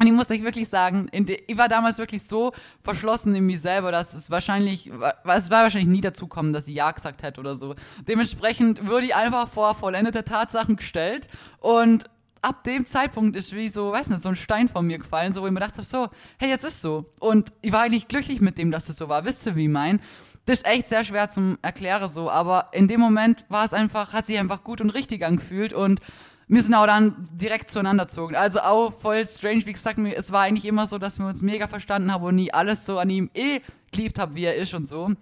Und 0.00 0.06
ich 0.06 0.12
muss 0.12 0.30
euch 0.30 0.42
wirklich 0.42 0.68
sagen, 0.68 1.10
ich 1.12 1.58
war 1.58 1.68
damals 1.68 1.98
wirklich 1.98 2.22
so 2.22 2.52
verschlossen 2.82 3.34
in 3.34 3.44
mir 3.44 3.58
selber, 3.58 3.92
dass 3.92 4.14
es 4.14 4.30
wahrscheinlich, 4.30 4.86
es 4.86 5.50
war 5.50 5.62
wahrscheinlich 5.62 5.92
nie 5.92 6.00
dazu 6.00 6.28
kommen, 6.28 6.54
dass 6.54 6.64
sie 6.64 6.72
Ja 6.72 6.90
gesagt 6.92 7.22
hätte 7.22 7.38
oder 7.38 7.56
so. 7.56 7.74
Dementsprechend 8.08 8.86
würde 8.86 9.08
ich 9.08 9.14
einfach 9.14 9.48
vor 9.48 9.74
vollendete 9.74 10.24
Tatsachen 10.24 10.76
gestellt 10.76 11.28
und 11.60 12.06
ab 12.40 12.64
dem 12.64 12.86
Zeitpunkt 12.86 13.36
ist 13.36 13.54
wie 13.54 13.68
so, 13.68 13.92
weiß 13.92 14.08
nicht, 14.08 14.22
so 14.22 14.30
ein 14.30 14.36
Stein 14.36 14.68
von 14.68 14.86
mir 14.86 14.98
gefallen, 14.98 15.32
so 15.32 15.42
wo 15.42 15.46
ich 15.46 15.52
mir 15.52 15.60
gedacht 15.60 15.76
habe, 15.76 15.86
so, 15.86 16.08
hey, 16.38 16.48
jetzt 16.48 16.64
ist 16.64 16.82
so. 16.82 17.06
Und 17.20 17.52
ich 17.60 17.72
war 17.72 17.82
eigentlich 17.82 18.08
glücklich 18.08 18.40
mit 18.40 18.58
dem, 18.58 18.70
dass 18.70 18.88
es 18.88 18.96
so 18.96 19.08
war. 19.08 19.24
Wisst 19.24 19.46
ihr, 19.46 19.56
wie 19.56 19.64
ich 19.64 19.70
mein? 19.70 20.00
Das 20.46 20.58
ist 20.58 20.66
echt 20.66 20.88
sehr 20.88 21.04
schwer 21.04 21.28
zum 21.28 21.58
Erklären 21.62 22.08
so, 22.08 22.30
aber 22.30 22.66
in 22.72 22.88
dem 22.88 23.00
Moment 23.00 23.44
war 23.48 23.64
es 23.64 23.72
einfach, 23.72 24.12
hat 24.12 24.26
sich 24.26 24.38
einfach 24.38 24.64
gut 24.64 24.80
und 24.80 24.90
richtig 24.90 25.24
angefühlt 25.24 25.72
und 25.72 26.00
wir 26.48 26.62
sind 26.62 26.74
auch 26.74 26.86
dann 26.86 27.28
direkt 27.32 27.70
zueinander 27.70 28.04
gezogen. 28.04 28.34
Also 28.34 28.60
auch 28.60 28.92
voll 28.92 29.26
strange, 29.26 29.64
wie 29.64 29.72
gesagt, 29.72 29.98
es 29.98 30.32
war 30.32 30.42
eigentlich 30.42 30.66
immer 30.66 30.86
so, 30.86 30.98
dass 30.98 31.18
wir 31.18 31.26
uns 31.26 31.40
mega 31.40 31.66
verstanden 31.66 32.12
haben 32.12 32.24
und 32.24 32.34
nie 32.34 32.52
alles 32.52 32.84
so 32.84 32.98
an 32.98 33.08
ihm 33.08 33.30
eh 33.34 33.60
geliebt 33.90 34.18
haben, 34.18 34.34
wie 34.34 34.44
er 34.44 34.56
ist 34.56 34.74
und 34.74 34.86
so. 34.86 35.12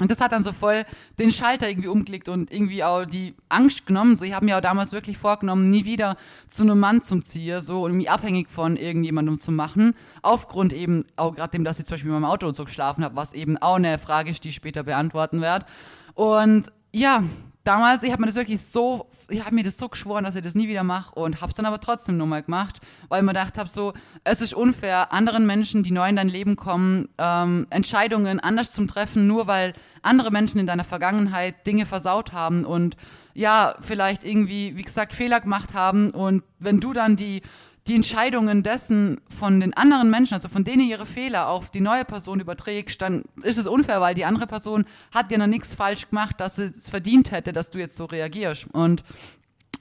Und 0.00 0.10
das 0.10 0.20
hat 0.20 0.32
dann 0.32 0.42
so 0.42 0.52
voll 0.52 0.84
den 1.18 1.30
Schalter 1.30 1.68
irgendwie 1.68 1.88
umgelegt 1.88 2.28
und 2.28 2.50
irgendwie 2.50 2.82
auch 2.82 3.04
die 3.04 3.34
Angst 3.48 3.86
genommen. 3.86 4.16
So, 4.16 4.24
ich 4.24 4.32
habe 4.32 4.44
mir 4.44 4.56
auch 4.56 4.62
damals 4.62 4.92
wirklich 4.92 5.18
vorgenommen, 5.18 5.70
nie 5.70 5.84
wieder 5.84 6.16
zu 6.48 6.62
einem 6.62 6.78
Mann 6.78 7.02
zum 7.02 7.24
Ziehen, 7.24 7.60
so 7.60 7.84
und 7.84 7.92
mich 7.92 8.10
abhängig 8.10 8.48
von 8.48 8.76
irgendjemandem 8.76 9.38
zu 9.38 9.52
machen. 9.52 9.94
Aufgrund 10.22 10.72
eben 10.72 11.04
auch 11.16 11.34
gerade 11.34 11.52
dem, 11.52 11.64
dass 11.64 11.78
ich 11.78 11.86
zum 11.86 11.94
Beispiel 11.94 12.10
in 12.10 12.20
meinem 12.20 12.30
Auto 12.30 12.46
und 12.46 12.54
so 12.54 12.64
geschlafen 12.64 13.04
habe, 13.04 13.16
was 13.16 13.32
eben 13.32 13.58
auch 13.58 13.76
eine 13.76 13.98
Frage 13.98 14.30
ist, 14.30 14.44
die 14.44 14.48
ich 14.48 14.54
später 14.54 14.82
beantworten 14.82 15.40
werde. 15.40 15.66
Und 16.14 16.72
ja, 16.92 17.22
damals, 17.70 18.02
ich 18.02 18.10
habe 18.10 18.22
mir 18.22 18.26
das 18.26 18.34
wirklich 18.34 18.60
so, 18.60 19.06
ich 19.28 19.44
habe 19.44 19.54
mir 19.54 19.62
das 19.62 19.78
so 19.78 19.88
geschworen, 19.88 20.24
dass 20.24 20.34
ich 20.34 20.42
das 20.42 20.56
nie 20.56 20.66
wieder 20.66 20.82
mache 20.82 21.14
und 21.14 21.40
habe 21.40 21.50
es 21.50 21.56
dann 21.56 21.66
aber 21.66 21.78
trotzdem 21.78 22.16
nochmal 22.16 22.42
gemacht, 22.42 22.80
weil 23.08 23.20
ich 23.20 23.24
mir 23.24 23.30
gedacht 23.30 23.58
habe, 23.58 23.68
so, 23.68 23.92
es 24.24 24.40
ist 24.40 24.54
unfair, 24.54 25.12
anderen 25.12 25.46
Menschen, 25.46 25.84
die 25.84 25.92
neu 25.92 26.08
in 26.08 26.16
dein 26.16 26.28
Leben 26.28 26.56
kommen, 26.56 27.08
ähm, 27.16 27.68
Entscheidungen 27.70 28.40
anders 28.40 28.72
zum 28.72 28.88
Treffen, 28.88 29.28
nur 29.28 29.46
weil 29.46 29.74
andere 30.02 30.32
Menschen 30.32 30.58
in 30.58 30.66
deiner 30.66 30.82
Vergangenheit 30.82 31.64
Dinge 31.64 31.86
versaut 31.86 32.32
haben 32.32 32.64
und 32.64 32.96
ja, 33.34 33.76
vielleicht 33.80 34.24
irgendwie, 34.24 34.76
wie 34.76 34.82
gesagt, 34.82 35.12
Fehler 35.12 35.38
gemacht 35.38 35.72
haben 35.72 36.10
und 36.10 36.42
wenn 36.58 36.80
du 36.80 36.92
dann 36.92 37.14
die 37.14 37.40
die 37.86 37.94
Entscheidungen 37.94 38.62
dessen 38.62 39.20
von 39.36 39.60
den 39.60 39.74
anderen 39.74 40.10
Menschen, 40.10 40.34
also 40.34 40.48
von 40.48 40.64
denen 40.64 40.82
ihre 40.82 41.06
Fehler 41.06 41.48
auf 41.48 41.70
die 41.70 41.80
neue 41.80 42.04
Person 42.04 42.40
überträgst, 42.40 43.00
dann 43.00 43.24
ist 43.42 43.58
es 43.58 43.66
unfair, 43.66 44.00
weil 44.00 44.14
die 44.14 44.24
andere 44.24 44.46
Person 44.46 44.84
hat 45.12 45.30
dir 45.30 45.38
noch 45.38 45.46
nichts 45.46 45.74
falsch 45.74 46.08
gemacht, 46.08 46.36
dass 46.38 46.56
sie 46.56 46.64
es 46.64 46.90
verdient 46.90 47.30
hätte, 47.30 47.52
dass 47.52 47.70
du 47.70 47.78
jetzt 47.78 47.96
so 47.96 48.04
reagierst. 48.04 48.66
Und 48.72 49.02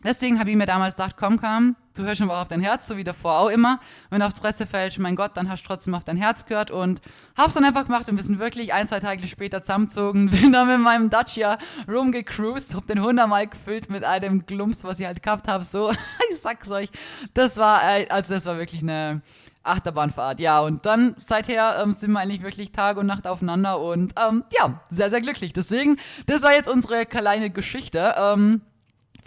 Deswegen 0.03 0.39
habe 0.39 0.49
ich 0.49 0.55
mir 0.55 0.65
damals 0.65 0.95
gedacht, 0.95 1.15
komm, 1.17 1.39
komm, 1.39 1.75
du 1.95 2.03
hörst 2.03 2.19
schon 2.19 2.27
mal 2.27 2.41
auf 2.41 2.47
dein 2.47 2.61
Herz, 2.61 2.87
so 2.87 2.95
wie 2.95 3.03
davor 3.03 3.39
auch 3.39 3.49
immer. 3.49 3.81
Wenn 4.09 4.21
du 4.21 4.25
auf 4.25 4.33
die 4.33 4.39
Fresse 4.39 4.65
fällst, 4.65 4.97
mein 4.99 5.17
Gott, 5.17 5.35
dann 5.35 5.49
hast 5.49 5.63
du 5.63 5.67
trotzdem 5.67 5.93
auf 5.93 6.05
dein 6.05 6.15
Herz 6.15 6.45
gehört 6.45 6.71
und 6.71 7.01
hab's 7.37 7.55
dann 7.55 7.65
einfach 7.65 7.85
gemacht 7.85 8.07
und 8.07 8.15
wir 8.15 8.23
sind 8.23 8.39
wirklich 8.39 8.73
ein, 8.73 8.87
zwei 8.87 9.01
Tage 9.01 9.27
später 9.27 9.61
zusammengezogen, 9.61 10.29
bin 10.31 10.53
dann 10.53 10.67
mit 10.67 10.79
meinem 10.79 11.09
Dacia 11.09 11.57
rumgecruised, 11.87 12.75
hab 12.75 12.87
den 12.87 13.01
hundertmal 13.01 13.47
gefüllt 13.47 13.89
mit 13.89 14.05
all 14.05 14.21
dem 14.21 14.45
Glumps, 14.45 14.85
was 14.85 15.01
ich 15.01 15.05
halt 15.05 15.21
gehabt 15.21 15.49
habe, 15.49 15.65
so, 15.65 15.91
ich 16.31 16.39
sag's 16.41 16.69
euch, 16.71 16.89
das 17.33 17.57
war, 17.57 17.81
äh, 17.83 18.07
also 18.09 18.33
das 18.33 18.45
war 18.45 18.57
wirklich 18.57 18.81
eine 18.81 19.21
Achterbahnfahrt, 19.63 20.39
ja, 20.39 20.61
und 20.61 20.85
dann 20.85 21.15
seither 21.17 21.81
ähm, 21.83 21.91
sind 21.91 22.11
wir 22.13 22.19
eigentlich 22.19 22.41
wirklich 22.41 22.71
Tag 22.71 22.95
und 22.95 23.05
Nacht 23.05 23.27
aufeinander 23.27 23.81
und 23.81 24.13
ähm, 24.17 24.45
ja, 24.57 24.79
sehr, 24.89 25.09
sehr 25.09 25.19
glücklich. 25.19 25.51
Deswegen, 25.51 25.97
das 26.25 26.41
war 26.41 26.53
jetzt 26.53 26.69
unsere 26.69 27.05
kleine 27.05 27.49
Geschichte. 27.49 28.15
Ähm, 28.17 28.61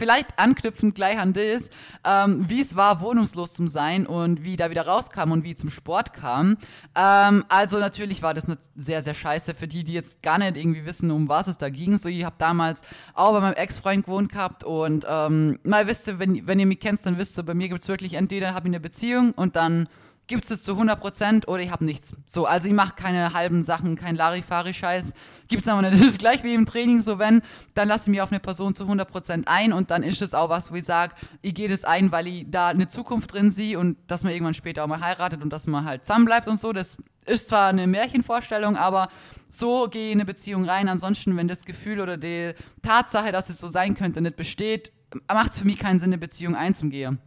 vielleicht 0.03 0.37
anknüpfend 0.37 0.97
gleich 0.97 1.17
an 1.17 1.33
das, 1.33 1.71
ähm, 2.05 2.47
wie 2.49 2.61
es 2.61 2.75
war, 2.75 3.01
wohnungslos 3.01 3.53
zu 3.53 3.69
sein 3.69 4.05
und 4.05 4.43
wie 4.43 4.57
da 4.57 4.69
wieder 4.69 4.85
rauskam 4.85 5.31
und 5.31 5.45
wie 5.45 5.55
zum 5.55 5.71
Sport 5.71 6.13
kam. 6.13 6.57
Ähm, 6.97 7.45
also 7.49 7.79
natürlich 7.79 8.21
war 8.21 8.35
das 8.35 8.49
sehr, 8.75 9.03
sehr 9.03 9.15
scheiße 9.15 9.55
für 9.55 9.69
die, 9.69 9.85
die 9.85 9.93
jetzt 9.93 10.21
gar 10.21 10.39
nicht 10.39 10.57
irgendwie 10.57 10.85
wissen, 10.85 11.13
um 11.13 11.29
was 11.29 11.47
es 11.47 11.57
da 11.57 11.69
ging. 11.69 11.97
So, 11.99 12.09
ich 12.09 12.25
habe 12.25 12.35
damals 12.37 12.83
auch 13.15 13.31
bei 13.31 13.39
meinem 13.43 13.55
Ex-Freund 13.55 14.05
gewohnt 14.05 14.33
gehabt 14.33 14.65
und 14.65 15.07
ähm, 15.09 15.61
mal 15.63 15.87
wisst 15.87 16.09
ihr, 16.09 16.19
wenn, 16.19 16.49
wenn 16.49 16.59
ihr 16.59 16.67
mich 16.67 16.81
kennt, 16.81 17.07
dann 17.07 17.17
wisst 17.17 17.39
ihr, 17.39 17.45
bei 17.45 17.55
mir 17.55 17.69
gibt 17.69 17.83
es 17.83 17.89
wirklich 17.89 18.15
entweder 18.15 18.55
habe 18.55 18.67
ich 18.67 18.71
eine 18.71 18.81
Beziehung 18.81 19.31
und 19.31 19.55
dann 19.55 19.89
gibt 20.27 20.51
es 20.51 20.63
zu 20.63 20.73
100% 20.73 21.47
oder 21.47 21.63
ich 21.63 21.71
habe 21.71 21.85
nichts. 21.85 22.13
So, 22.27 22.47
also 22.47 22.69
ich 22.69 22.75
mache 22.75 22.95
keine 22.95 23.35
halben 23.35 23.63
Sachen, 23.65 23.97
kein 23.97 24.17
Larifari-Scheiß. 24.17 25.13
Gibt 25.49 25.63
es 25.63 25.69
aber 25.69 25.83
nicht. 25.83 25.93
Das 26.03 26.03
ist 26.03 26.19
gleich 26.19 26.43
wie 26.43 26.55
im 26.55 26.67
Training 26.67 27.01
so, 27.01 27.19
wenn, 27.19 27.43
dann 27.75 27.89
lasse 27.89 28.05
ich 28.05 28.11
mich 28.13 28.23
auf 28.23 28.33
eine 28.33 28.41
Person 28.41 28.75
zu 28.75 28.85
100% 28.85 29.47
ein 29.47 29.73
und 29.73 29.91
dann 29.91 30.03
ist 30.03 30.23
es 30.23 30.35
auch 30.35 30.49
was, 30.49 30.73
wo 30.73 30.77
ich 30.77 30.85
sage, 30.85 31.15
ich 31.43 31.55
gehe 31.55 31.69
das 31.69 31.85
ein, 31.85 32.13
weil 32.13 32.27
ich 32.27 32.47
da 32.49 32.69
eine 32.69 32.89
Zukunft 32.89 33.33
drin 33.33 33.51
sehe 33.51 33.79
und 33.79 33.99
dass 34.07 34.23
man 34.23 34.33
irgendwann 34.33 34.55
später 34.55 34.85
auch 34.85 34.89
mal 34.89 35.01
heiratet 35.01 35.43
und 35.43 35.51
dass 35.51 35.67
man 35.67 35.85
halt 35.85 36.07
zusammen 36.07 36.25
bleibt 36.25 36.49
und 36.49 36.59
so. 36.59 36.73
Das 36.73 36.97
ist 37.27 37.49
zwar 37.49 37.69
eine 37.69 37.87
Märchenvorstellung, 37.87 38.77
aber 38.77 39.09
so 39.49 39.89
gehe 39.89 40.07
ich 40.07 40.13
in 40.13 40.19
eine 40.19 40.25
Beziehung 40.25 40.65
rein. 40.65 40.89
Ansonsten, 40.89 41.37
wenn 41.37 41.49
das 41.49 41.65
Gefühl 41.65 42.01
oder 42.01 42.17
die 42.17 42.53
Tatsache, 42.83 43.33
dass 43.33 43.51
es 43.51 43.59
so 43.59 43.69
sein 43.69 43.95
könnte, 43.95 44.21
nicht 44.21 44.37
besteht, 44.37 44.93
macht 45.33 45.53
es 45.53 45.59
für 45.59 45.67
mich 45.67 45.79
keinen 45.79 45.99
Sinn, 45.99 46.11
eine 46.11 46.19
Beziehung 46.19 46.57
einzugehen. 46.57 47.19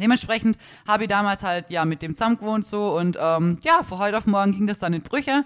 Dementsprechend 0.00 0.56
habe 0.86 1.04
ich 1.04 1.08
damals 1.08 1.42
halt 1.42 1.70
ja 1.70 1.84
mit 1.84 2.02
dem 2.02 2.14
zusammen 2.14 2.38
gewohnt 2.38 2.66
so 2.66 2.96
und 2.96 3.18
ähm, 3.20 3.58
ja, 3.62 3.82
von 3.82 3.98
heute 3.98 4.18
auf 4.18 4.26
morgen 4.26 4.52
ging 4.52 4.66
das 4.66 4.78
dann 4.78 4.92
in 4.92 5.02
Brüche. 5.02 5.44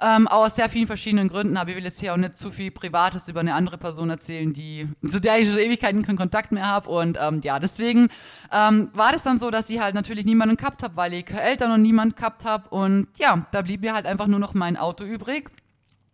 Ähm, 0.00 0.28
aus 0.28 0.54
sehr 0.54 0.68
vielen 0.68 0.86
verschiedenen 0.86 1.28
Gründen, 1.28 1.56
aber 1.56 1.70
ich 1.70 1.76
will 1.76 1.82
jetzt 1.82 1.98
hier 1.98 2.12
auch 2.12 2.16
nicht 2.16 2.36
zu 2.36 2.52
viel 2.52 2.70
Privates 2.70 3.28
über 3.28 3.40
eine 3.40 3.54
andere 3.54 3.78
Person 3.78 4.10
erzählen, 4.10 4.52
die 4.52 4.86
zu 5.04 5.20
der 5.20 5.40
ich 5.40 5.48
schon 5.50 5.58
Ewigkeiten 5.58 6.04
keinen 6.04 6.16
Kontakt 6.16 6.52
mehr 6.52 6.66
habe. 6.66 6.88
Und 6.88 7.18
ähm, 7.20 7.40
ja, 7.42 7.58
deswegen 7.58 8.08
ähm, 8.52 8.90
war 8.92 9.10
das 9.10 9.24
dann 9.24 9.38
so, 9.38 9.50
dass 9.50 9.68
ich 9.70 9.80
halt 9.80 9.96
natürlich 9.96 10.24
niemanden 10.24 10.56
gehabt 10.56 10.84
habe, 10.84 10.96
weil 10.96 11.14
ich 11.14 11.28
Eltern 11.30 11.72
und 11.72 11.82
niemanden 11.82 12.14
gehabt 12.14 12.44
habe. 12.44 12.68
Und 12.68 13.08
ja, 13.18 13.44
da 13.50 13.62
blieb 13.62 13.80
mir 13.80 13.92
halt 13.92 14.06
einfach 14.06 14.28
nur 14.28 14.38
noch 14.38 14.54
mein 14.54 14.76
Auto 14.76 15.02
übrig. 15.02 15.50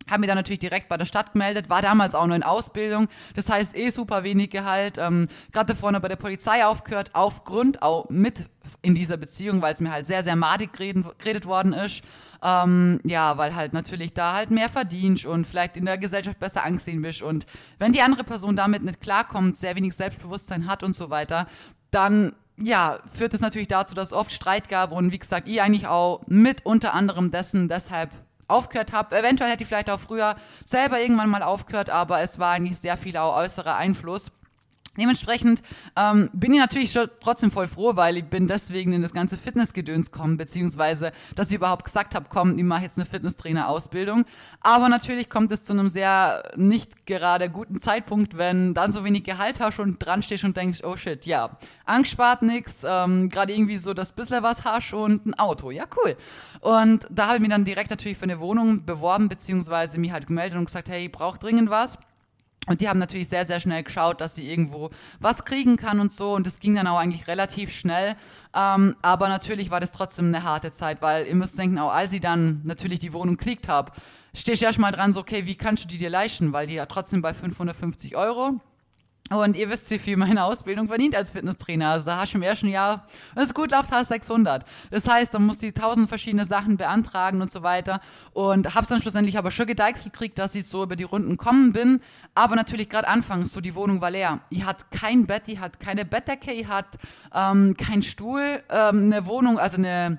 Habe 0.08 0.20
mich 0.20 0.28
dann 0.28 0.36
natürlich 0.36 0.58
direkt 0.58 0.88
bei 0.88 0.96
der 0.96 1.04
Stadt 1.04 1.32
gemeldet, 1.32 1.70
war 1.70 1.82
damals 1.82 2.14
auch 2.14 2.26
nur 2.26 2.36
in 2.36 2.42
Ausbildung, 2.42 3.08
das 3.34 3.48
heißt 3.48 3.76
eh 3.76 3.90
super 3.90 4.22
wenig 4.24 4.50
Gehalt. 4.50 4.98
Ähm, 4.98 5.28
Gerade 5.52 5.74
vorne 5.74 6.00
bei 6.00 6.08
der 6.08 6.16
Polizei 6.16 6.64
aufgehört, 6.64 7.10
aufgrund 7.14 7.82
auch 7.82 8.08
mit 8.10 8.46
in 8.82 8.94
dieser 8.94 9.16
Beziehung, 9.16 9.62
weil 9.62 9.74
es 9.74 9.80
mir 9.80 9.90
halt 9.90 10.06
sehr, 10.06 10.22
sehr 10.22 10.36
madig 10.36 10.72
geredet, 10.72 11.18
geredet 11.18 11.46
worden 11.46 11.72
ist. 11.72 12.02
Ähm, 12.42 13.00
ja, 13.04 13.38
weil 13.38 13.54
halt 13.54 13.72
natürlich 13.72 14.12
da 14.12 14.34
halt 14.34 14.50
mehr 14.50 14.68
verdienst 14.68 15.24
und 15.24 15.46
vielleicht 15.46 15.78
in 15.78 15.86
der 15.86 15.96
Gesellschaft 15.96 16.38
besser 16.38 16.62
angesehen 16.64 17.00
bist. 17.00 17.22
Und 17.22 17.46
wenn 17.78 17.92
die 17.92 18.02
andere 18.02 18.24
Person 18.24 18.54
damit 18.56 18.82
nicht 18.82 19.00
klarkommt, 19.00 19.56
sehr 19.56 19.76
wenig 19.76 19.94
Selbstbewusstsein 19.94 20.66
hat 20.66 20.82
und 20.82 20.94
so 20.94 21.08
weiter, 21.08 21.46
dann 21.90 22.34
ja, 22.56 23.00
führt 23.12 23.34
es 23.34 23.40
natürlich 23.40 23.68
dazu, 23.68 23.94
dass 23.94 24.08
es 24.08 24.12
oft 24.12 24.32
Streit 24.32 24.68
gab 24.68 24.92
und 24.92 25.10
wie 25.10 25.18
gesagt, 25.18 25.48
ich 25.48 25.60
eigentlich 25.60 25.86
auch 25.86 26.22
mit 26.26 26.64
unter 26.64 26.94
anderem 26.94 27.30
dessen 27.30 27.68
deshalb 27.68 28.10
aufgehört 28.48 28.92
habe. 28.92 29.16
Eventuell 29.16 29.50
hätte 29.50 29.62
ich 29.62 29.68
vielleicht 29.68 29.90
auch 29.90 30.00
früher 30.00 30.36
selber 30.64 31.00
irgendwann 31.00 31.30
mal 31.30 31.42
aufgehört, 31.42 31.90
aber 31.90 32.20
es 32.22 32.38
war 32.38 32.52
eigentlich 32.52 32.78
sehr 32.78 32.96
viel 32.96 33.16
auch 33.16 33.36
äußerer 33.36 33.76
Einfluss. 33.76 34.30
Dementsprechend 34.96 35.62
ähm, 35.96 36.30
bin 36.32 36.54
ich 36.54 36.60
natürlich 36.60 36.92
schon 36.92 37.08
trotzdem 37.20 37.50
voll 37.50 37.66
froh, 37.66 37.96
weil 37.96 38.16
ich 38.16 38.24
bin 38.26 38.46
deswegen 38.46 38.92
in 38.92 39.02
das 39.02 39.12
ganze 39.12 39.36
Fitnessgedöns 39.36 40.10
kommen, 40.10 40.36
beziehungsweise, 40.36 41.10
dass 41.34 41.48
ich 41.48 41.56
überhaupt 41.56 41.84
gesagt 41.84 42.14
habe, 42.14 42.26
komm, 42.28 42.58
ich 42.58 42.64
mache 42.64 42.82
jetzt 42.82 42.96
eine 42.96 43.06
Fitnesstrainer-Ausbildung. 43.06 44.24
Aber 44.60 44.88
natürlich 44.88 45.28
kommt 45.28 45.50
es 45.52 45.64
zu 45.64 45.72
einem 45.72 45.88
sehr 45.88 46.42
nicht 46.56 47.06
gerade 47.06 47.50
guten 47.50 47.80
Zeitpunkt, 47.80 48.38
wenn 48.38 48.74
dann 48.74 48.92
so 48.92 49.04
wenig 49.04 49.24
Gehalt 49.24 49.60
hast 49.60 49.80
und 49.80 49.98
dran 49.98 50.22
stehst 50.22 50.44
und 50.44 50.56
denkst, 50.56 50.80
oh 50.84 50.96
shit, 50.96 51.26
ja, 51.26 51.58
Angst 51.84 52.12
spart 52.12 52.42
nix, 52.42 52.84
ähm, 52.86 53.28
gerade 53.28 53.52
irgendwie 53.52 53.76
so 53.76 53.94
das 53.94 54.12
bisschen 54.12 54.42
was 54.42 54.64
hast 54.64 54.92
und 54.94 55.26
ein 55.26 55.34
Auto, 55.34 55.70
ja 55.70 55.84
cool. 55.96 56.16
Und 56.60 57.06
da 57.10 57.26
habe 57.26 57.36
ich 57.36 57.40
mich 57.40 57.50
dann 57.50 57.64
direkt 57.64 57.90
natürlich 57.90 58.16
für 58.16 58.24
eine 58.24 58.40
Wohnung 58.40 58.84
beworben, 58.86 59.28
beziehungsweise 59.28 59.98
mich 59.98 60.12
halt 60.12 60.28
gemeldet 60.28 60.58
und 60.58 60.66
gesagt, 60.66 60.88
hey, 60.88 61.06
ich 61.06 61.12
brauche 61.12 61.38
dringend 61.38 61.68
was. 61.68 61.98
Und 62.66 62.80
die 62.80 62.88
haben 62.88 62.98
natürlich 62.98 63.28
sehr, 63.28 63.44
sehr 63.44 63.60
schnell 63.60 63.82
geschaut, 63.82 64.20
dass 64.20 64.34
sie 64.34 64.48
irgendwo 64.48 64.90
was 65.20 65.44
kriegen 65.44 65.76
kann 65.76 66.00
und 66.00 66.12
so. 66.12 66.34
Und 66.34 66.46
das 66.46 66.60
ging 66.60 66.74
dann 66.74 66.86
auch 66.86 66.98
eigentlich 66.98 67.28
relativ 67.28 67.72
schnell. 67.72 68.16
Ähm, 68.54 68.96
aber 69.02 69.28
natürlich 69.28 69.70
war 69.70 69.80
das 69.80 69.92
trotzdem 69.92 70.26
eine 70.26 70.44
harte 70.44 70.72
Zeit, 70.72 71.02
weil 71.02 71.26
ihr 71.26 71.34
müsst 71.34 71.58
denken, 71.58 71.78
auch 71.78 71.92
als 71.92 72.10
sie 72.10 72.20
dann 72.20 72.60
natürlich 72.64 73.00
die 73.00 73.12
Wohnung 73.12 73.36
geklickt 73.36 73.68
habe, 73.68 73.92
stehst 74.34 74.62
du 74.62 74.66
erstmal 74.66 74.92
dran, 74.92 75.12
so, 75.12 75.20
okay, 75.20 75.46
wie 75.46 75.56
kannst 75.56 75.84
du 75.84 75.88
die 75.88 75.98
dir 75.98 76.10
leisten? 76.10 76.52
Weil 76.52 76.66
die 76.66 76.74
ja 76.74 76.86
trotzdem 76.86 77.22
bei 77.22 77.34
550 77.34 78.16
Euro. 78.16 78.60
Und 79.30 79.56
ihr 79.56 79.70
wisst, 79.70 79.90
wie 79.90 79.98
viel 79.98 80.18
meine 80.18 80.44
Ausbildung 80.44 80.86
verdient 80.86 81.14
als 81.14 81.30
Fitnesstrainer. 81.30 81.88
Also 81.92 82.06
da 82.06 82.20
hast 82.20 82.34
du 82.34 82.36
im 82.36 82.42
ersten 82.42 82.68
Jahr, 82.68 83.06
wenn 83.34 83.44
es 83.44 83.54
gut 83.54 83.70
läuft, 83.70 83.90
hast 83.90 84.10
du 84.10 84.14
600. 84.14 84.66
Das 84.90 85.08
heißt, 85.08 85.32
dann 85.32 85.46
musst 85.46 85.62
du 85.62 85.72
tausend 85.72 86.10
verschiedene 86.10 86.44
Sachen 86.44 86.76
beantragen 86.76 87.40
und 87.40 87.50
so 87.50 87.62
weiter. 87.62 88.00
Und 88.34 88.74
hab's 88.74 88.88
dann 88.88 89.00
schlussendlich 89.00 89.38
aber 89.38 89.50
schon 89.50 89.66
gedeichselt 89.66 90.12
gekriegt, 90.12 90.38
dass 90.38 90.54
ich 90.54 90.66
so 90.66 90.82
über 90.82 90.94
die 90.94 91.04
Runden 91.04 91.38
kommen 91.38 91.72
bin. 91.72 92.02
Aber 92.34 92.54
natürlich 92.54 92.90
gerade 92.90 93.08
anfangs, 93.08 93.54
so 93.54 93.62
die 93.62 93.74
Wohnung 93.74 94.02
war 94.02 94.10
leer. 94.10 94.40
Die 94.50 94.66
hat 94.66 94.90
kein 94.90 95.26
Bett, 95.26 95.46
die 95.46 95.58
hat 95.58 95.80
keine 95.80 96.04
Bettdecke, 96.04 96.54
die 96.54 96.66
hat 96.66 96.86
ähm, 97.34 97.74
kein 97.78 98.02
Stuhl, 98.02 98.62
ähm, 98.68 99.06
eine 99.06 99.24
Wohnung, 99.24 99.58
also 99.58 99.78
eine 99.78 100.18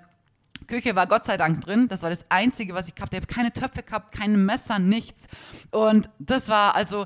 Küche 0.66 0.96
war 0.96 1.06
Gott 1.06 1.28
sei 1.28 1.38
Dank 1.38 1.62
drin. 1.62 1.88
Das 1.90 2.02
war 2.02 2.10
das 2.10 2.26
Einzige, 2.30 2.74
was 2.74 2.88
ich 2.88 2.96
gehabt 2.96 3.14
habe. 3.14 3.24
Ich 3.24 3.30
habe 3.30 3.36
keine 3.36 3.54
Töpfe 3.54 3.84
gehabt, 3.84 4.12
keine 4.12 4.38
Messer, 4.38 4.80
nichts. 4.80 5.28
Und 5.70 6.10
das 6.18 6.50
war 6.50 6.76
also 6.76 7.06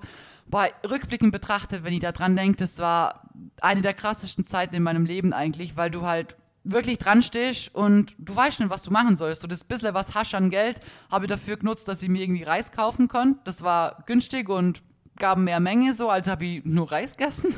boah, 0.49 0.67
rückblickend 0.89 1.31
betrachtet, 1.31 1.83
wenn 1.83 1.93
ich 1.93 1.99
da 1.99 2.11
dran 2.11 2.35
denke, 2.35 2.57
das 2.57 2.79
war 2.79 3.29
eine 3.61 3.81
der 3.81 3.93
krassesten 3.93 4.45
Zeiten 4.45 4.75
in 4.75 4.83
meinem 4.83 5.05
Leben 5.05 5.33
eigentlich, 5.33 5.77
weil 5.77 5.91
du 5.91 6.05
halt 6.05 6.35
wirklich 6.63 6.97
dran 6.97 7.23
stehst 7.23 7.73
und 7.73 8.13
du 8.17 8.35
weißt 8.35 8.59
nicht, 8.59 8.69
was 8.69 8.83
du 8.83 8.91
machen 8.91 9.15
sollst. 9.15 9.41
So 9.41 9.47
das 9.47 9.63
bisschen 9.63 9.93
was 9.93 10.13
hast 10.13 10.35
an 10.35 10.49
Geld 10.49 10.81
habe 11.09 11.25
ich 11.25 11.29
dafür 11.29 11.57
genutzt, 11.57 11.87
dass 11.87 12.03
ich 12.03 12.09
mir 12.09 12.21
irgendwie 12.21 12.43
Reis 12.43 12.71
kaufen 12.71 13.07
konnte. 13.07 13.39
Das 13.45 13.63
war 13.63 14.03
günstig 14.05 14.49
und 14.49 14.81
gaben 15.19 15.43
mehr 15.43 15.59
Menge 15.59 15.93
so, 15.93 16.09
als 16.09 16.27
habe 16.27 16.45
ich 16.45 16.65
nur 16.65 16.91
Reis 16.91 17.17
gegessen. 17.17 17.55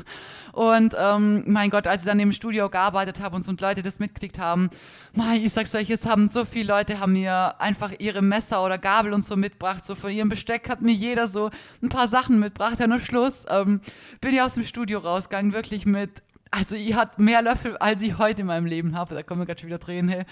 Und 0.52 0.94
ähm, 0.98 1.44
mein 1.46 1.70
Gott, 1.70 1.86
als 1.86 2.02
ich 2.02 2.06
dann 2.06 2.20
im 2.20 2.32
Studio 2.32 2.68
gearbeitet 2.68 3.20
habe 3.20 3.36
und 3.36 3.42
so 3.42 3.50
und 3.50 3.60
Leute 3.60 3.82
das 3.82 3.98
mitgekriegt 3.98 4.38
haben, 4.38 4.68
mein, 5.14 5.42
ich 5.42 5.52
sag's 5.52 5.74
euch, 5.74 5.88
es 5.88 6.04
haben 6.04 6.28
so 6.28 6.44
viele 6.44 6.68
Leute 6.74 7.00
haben 7.00 7.14
mir 7.14 7.60
einfach 7.60 7.92
ihre 7.98 8.20
Messer 8.20 8.62
oder 8.62 8.76
Gabel 8.76 9.14
und 9.14 9.24
so 9.24 9.36
mitgebracht. 9.36 9.84
So 9.84 9.94
von 9.94 10.10
ihrem 10.10 10.28
Besteck 10.28 10.68
hat 10.68 10.82
mir 10.82 10.92
jeder 10.92 11.26
so 11.26 11.50
ein 11.82 11.88
paar 11.88 12.08
Sachen 12.08 12.38
mitgebracht. 12.38 12.80
Ja, 12.80 12.86
nur 12.86 13.00
Schluss 13.00 13.46
ähm, 13.48 13.80
bin 14.20 14.34
ich 14.34 14.42
aus 14.42 14.54
dem 14.54 14.64
Studio 14.64 14.98
rausgegangen, 14.98 15.52
wirklich 15.52 15.86
mit 15.86 16.22
also 16.52 16.76
ich 16.76 16.94
hatte 16.94 17.20
mehr 17.20 17.40
Löffel, 17.40 17.78
als 17.78 18.02
ich 18.02 18.18
heute 18.18 18.42
in 18.42 18.46
meinem 18.46 18.66
Leben 18.66 18.94
habe. 18.94 19.14
Da 19.14 19.22
kommen 19.22 19.40
mir 19.40 19.46
gerade 19.46 19.60
schon 19.60 19.68
wieder 19.68 19.80
Tränen 19.80 20.10
her. 20.10 20.26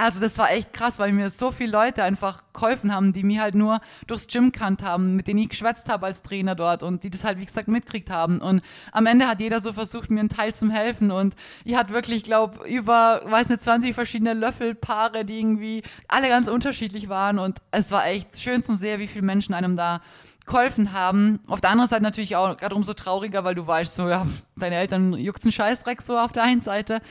Also 0.00 0.18
das 0.18 0.38
war 0.38 0.50
echt 0.50 0.72
krass, 0.72 0.98
weil 0.98 1.12
mir 1.12 1.28
so 1.28 1.52
viele 1.52 1.72
Leute 1.72 2.02
einfach 2.02 2.42
geholfen 2.54 2.94
haben, 2.94 3.12
die 3.12 3.22
mir 3.22 3.42
halt 3.42 3.54
nur 3.54 3.80
durchs 4.06 4.28
Gym 4.28 4.50
kannt 4.50 4.82
haben, 4.82 5.14
mit 5.14 5.28
denen 5.28 5.40
ich 5.40 5.50
geschwätzt 5.50 5.90
habe 5.90 6.06
als 6.06 6.22
Trainer 6.22 6.54
dort 6.54 6.82
und 6.82 7.04
die 7.04 7.10
das 7.10 7.22
halt, 7.22 7.38
wie 7.38 7.44
gesagt, 7.44 7.68
mitkriegt 7.68 8.08
haben. 8.08 8.40
Und 8.40 8.62
am 8.92 9.04
Ende 9.04 9.28
hat 9.28 9.40
jeder 9.40 9.60
so 9.60 9.74
versucht, 9.74 10.10
mir 10.10 10.20
einen 10.20 10.30
Teil 10.30 10.54
zum 10.54 10.70
helfen. 10.70 11.10
Und 11.10 11.36
ich 11.64 11.76
hatte 11.76 11.92
wirklich, 11.92 12.22
glaube 12.22 12.66
über, 12.66 13.20
weiß 13.26 13.50
nicht, 13.50 13.62
20 13.62 13.94
verschiedene 13.94 14.32
Löffelpaare, 14.32 15.26
die 15.26 15.38
irgendwie 15.38 15.82
alle 16.08 16.28
ganz 16.28 16.48
unterschiedlich 16.48 17.10
waren. 17.10 17.38
Und 17.38 17.58
es 17.70 17.90
war 17.90 18.06
echt 18.06 18.40
schön 18.40 18.62
zu 18.62 18.74
sehen, 18.74 19.00
wie 19.00 19.06
viele 19.06 19.26
Menschen 19.26 19.52
einem 19.52 19.76
da 19.76 20.00
geholfen 20.46 20.94
haben. 20.94 21.40
Auf 21.46 21.60
der 21.60 21.70
anderen 21.70 21.90
Seite 21.90 22.02
natürlich 22.02 22.36
auch 22.36 22.56
gerade 22.56 22.74
umso 22.74 22.94
trauriger, 22.94 23.44
weil 23.44 23.54
du 23.54 23.66
weißt, 23.66 23.94
so, 23.94 24.08
ja, 24.08 24.26
deine 24.56 24.76
Eltern 24.76 25.12
juckt 25.12 25.42
einen 25.42 25.52
Scheißdreck 25.52 26.00
so 26.00 26.18
auf 26.18 26.32
der 26.32 26.44
einen 26.44 26.62
Seite. 26.62 27.02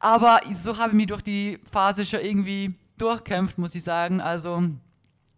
Aber 0.00 0.40
so 0.52 0.78
habe 0.78 0.90
ich 0.90 0.96
mich 0.96 1.06
durch 1.08 1.22
die 1.22 1.58
Phase 1.70 2.06
schon 2.06 2.20
irgendwie 2.20 2.74
durchkämpft, 2.98 3.58
muss 3.58 3.74
ich 3.74 3.82
sagen. 3.82 4.20
Also 4.20 4.62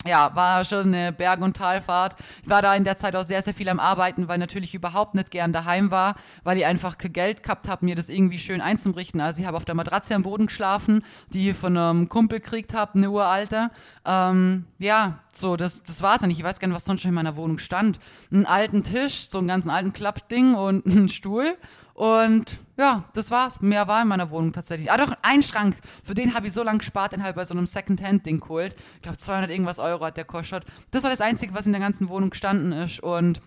ja, 0.06 0.34
war 0.34 0.64
schon 0.64 0.94
eine 0.94 1.12
Berg- 1.12 1.42
und 1.42 1.56
Talfahrt. 1.56 2.16
Ich 2.42 2.48
war 2.48 2.62
da 2.62 2.74
in 2.74 2.84
der 2.84 2.96
Zeit 2.96 3.14
auch 3.16 3.22
sehr, 3.22 3.42
sehr 3.42 3.52
viel 3.52 3.68
am 3.68 3.78
Arbeiten, 3.78 4.28
weil 4.28 4.38
natürlich 4.38 4.74
überhaupt 4.74 5.14
nicht 5.14 5.30
gern 5.30 5.52
daheim 5.52 5.90
war, 5.90 6.14
weil 6.42 6.56
ich 6.56 6.64
einfach 6.64 6.96
kein 6.96 7.12
Geld 7.12 7.42
gehabt 7.42 7.68
habe, 7.68 7.84
mir 7.84 7.96
das 7.96 8.08
irgendwie 8.08 8.38
schön 8.38 8.62
einzurichten. 8.62 9.20
Also 9.20 9.42
ich 9.42 9.46
habe 9.46 9.58
auf 9.58 9.66
der 9.66 9.74
Matratze 9.74 10.14
am 10.14 10.22
Boden 10.22 10.46
geschlafen, 10.46 11.04
die 11.34 11.50
ich 11.50 11.56
von 11.56 11.76
einem 11.76 12.08
Kumpel 12.08 12.40
gekriegt 12.40 12.72
habe, 12.72 12.94
eine 12.94 13.10
uralte. 13.10 13.70
Ähm, 14.06 14.64
ja, 14.78 15.18
so, 15.34 15.56
das, 15.56 15.82
das 15.82 16.00
war's 16.00 16.22
dann. 16.22 16.30
Ich 16.30 16.42
weiß 16.42 16.60
gar 16.60 16.68
nicht, 16.68 16.76
was 16.76 16.86
sonst 16.86 17.02
schon 17.02 17.10
in 17.10 17.16
meiner 17.16 17.36
Wohnung 17.36 17.58
stand. 17.58 18.00
Einen 18.32 18.46
alten 18.46 18.82
Tisch, 18.82 19.28
so 19.28 19.36
einen 19.36 19.48
ganzen 19.48 19.68
alten 19.68 19.92
Klappding 19.92 20.54
und 20.54 20.86
einen 20.90 21.10
Stuhl 21.10 21.58
und 21.92 22.58
ja, 22.80 23.04
das 23.12 23.30
war's. 23.30 23.60
Mehr 23.60 23.86
war 23.88 24.00
in 24.00 24.08
meiner 24.08 24.30
Wohnung 24.30 24.52
tatsächlich. 24.52 24.90
Ah, 24.90 24.96
doch, 24.96 25.12
ein 25.22 25.42
Schrank. 25.42 25.76
Für 26.02 26.14
den 26.14 26.32
habe 26.32 26.46
ich 26.46 26.54
so 26.54 26.62
lange 26.62 26.78
gespart, 26.78 27.12
den 27.12 27.20
habe 27.20 27.30
ich 27.30 27.36
bei 27.36 27.44
so 27.44 27.52
einem 27.52 27.66
Second-Hand-Ding 27.66 28.40
geholt. 28.40 28.74
Ich 28.96 29.02
glaube, 29.02 29.18
200 29.18 29.50
irgendwas 29.50 29.78
Euro 29.78 30.06
hat 30.06 30.16
der 30.16 30.24
kostet. 30.24 30.64
Das 30.90 31.02
war 31.02 31.10
das 31.10 31.20
Einzige, 31.20 31.52
was 31.52 31.66
in 31.66 31.72
der 31.72 31.80
ganzen 31.80 32.08
Wohnung 32.08 32.30
gestanden 32.30 32.72
ist. 32.72 33.00
Und 33.00 33.40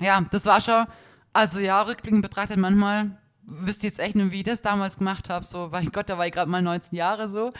ja, 0.00 0.24
das 0.30 0.46
war 0.46 0.60
schon, 0.60 0.86
also 1.32 1.58
ja, 1.58 1.82
rückblickend 1.82 2.22
betrachtet 2.22 2.56
manchmal, 2.56 3.18
wüsste 3.42 3.88
jetzt 3.88 3.98
echt 3.98 4.14
nicht, 4.14 4.30
wie 4.30 4.38
ich 4.38 4.44
das 4.44 4.62
damals 4.62 4.96
gemacht 4.96 5.28
habe. 5.28 5.44
So, 5.44 5.68
mein 5.72 5.90
Gott, 5.90 6.08
da 6.08 6.16
war 6.16 6.26
ich 6.26 6.32
gerade 6.32 6.50
mal 6.50 6.62
19 6.62 6.96
Jahre 6.96 7.28
so. 7.28 7.50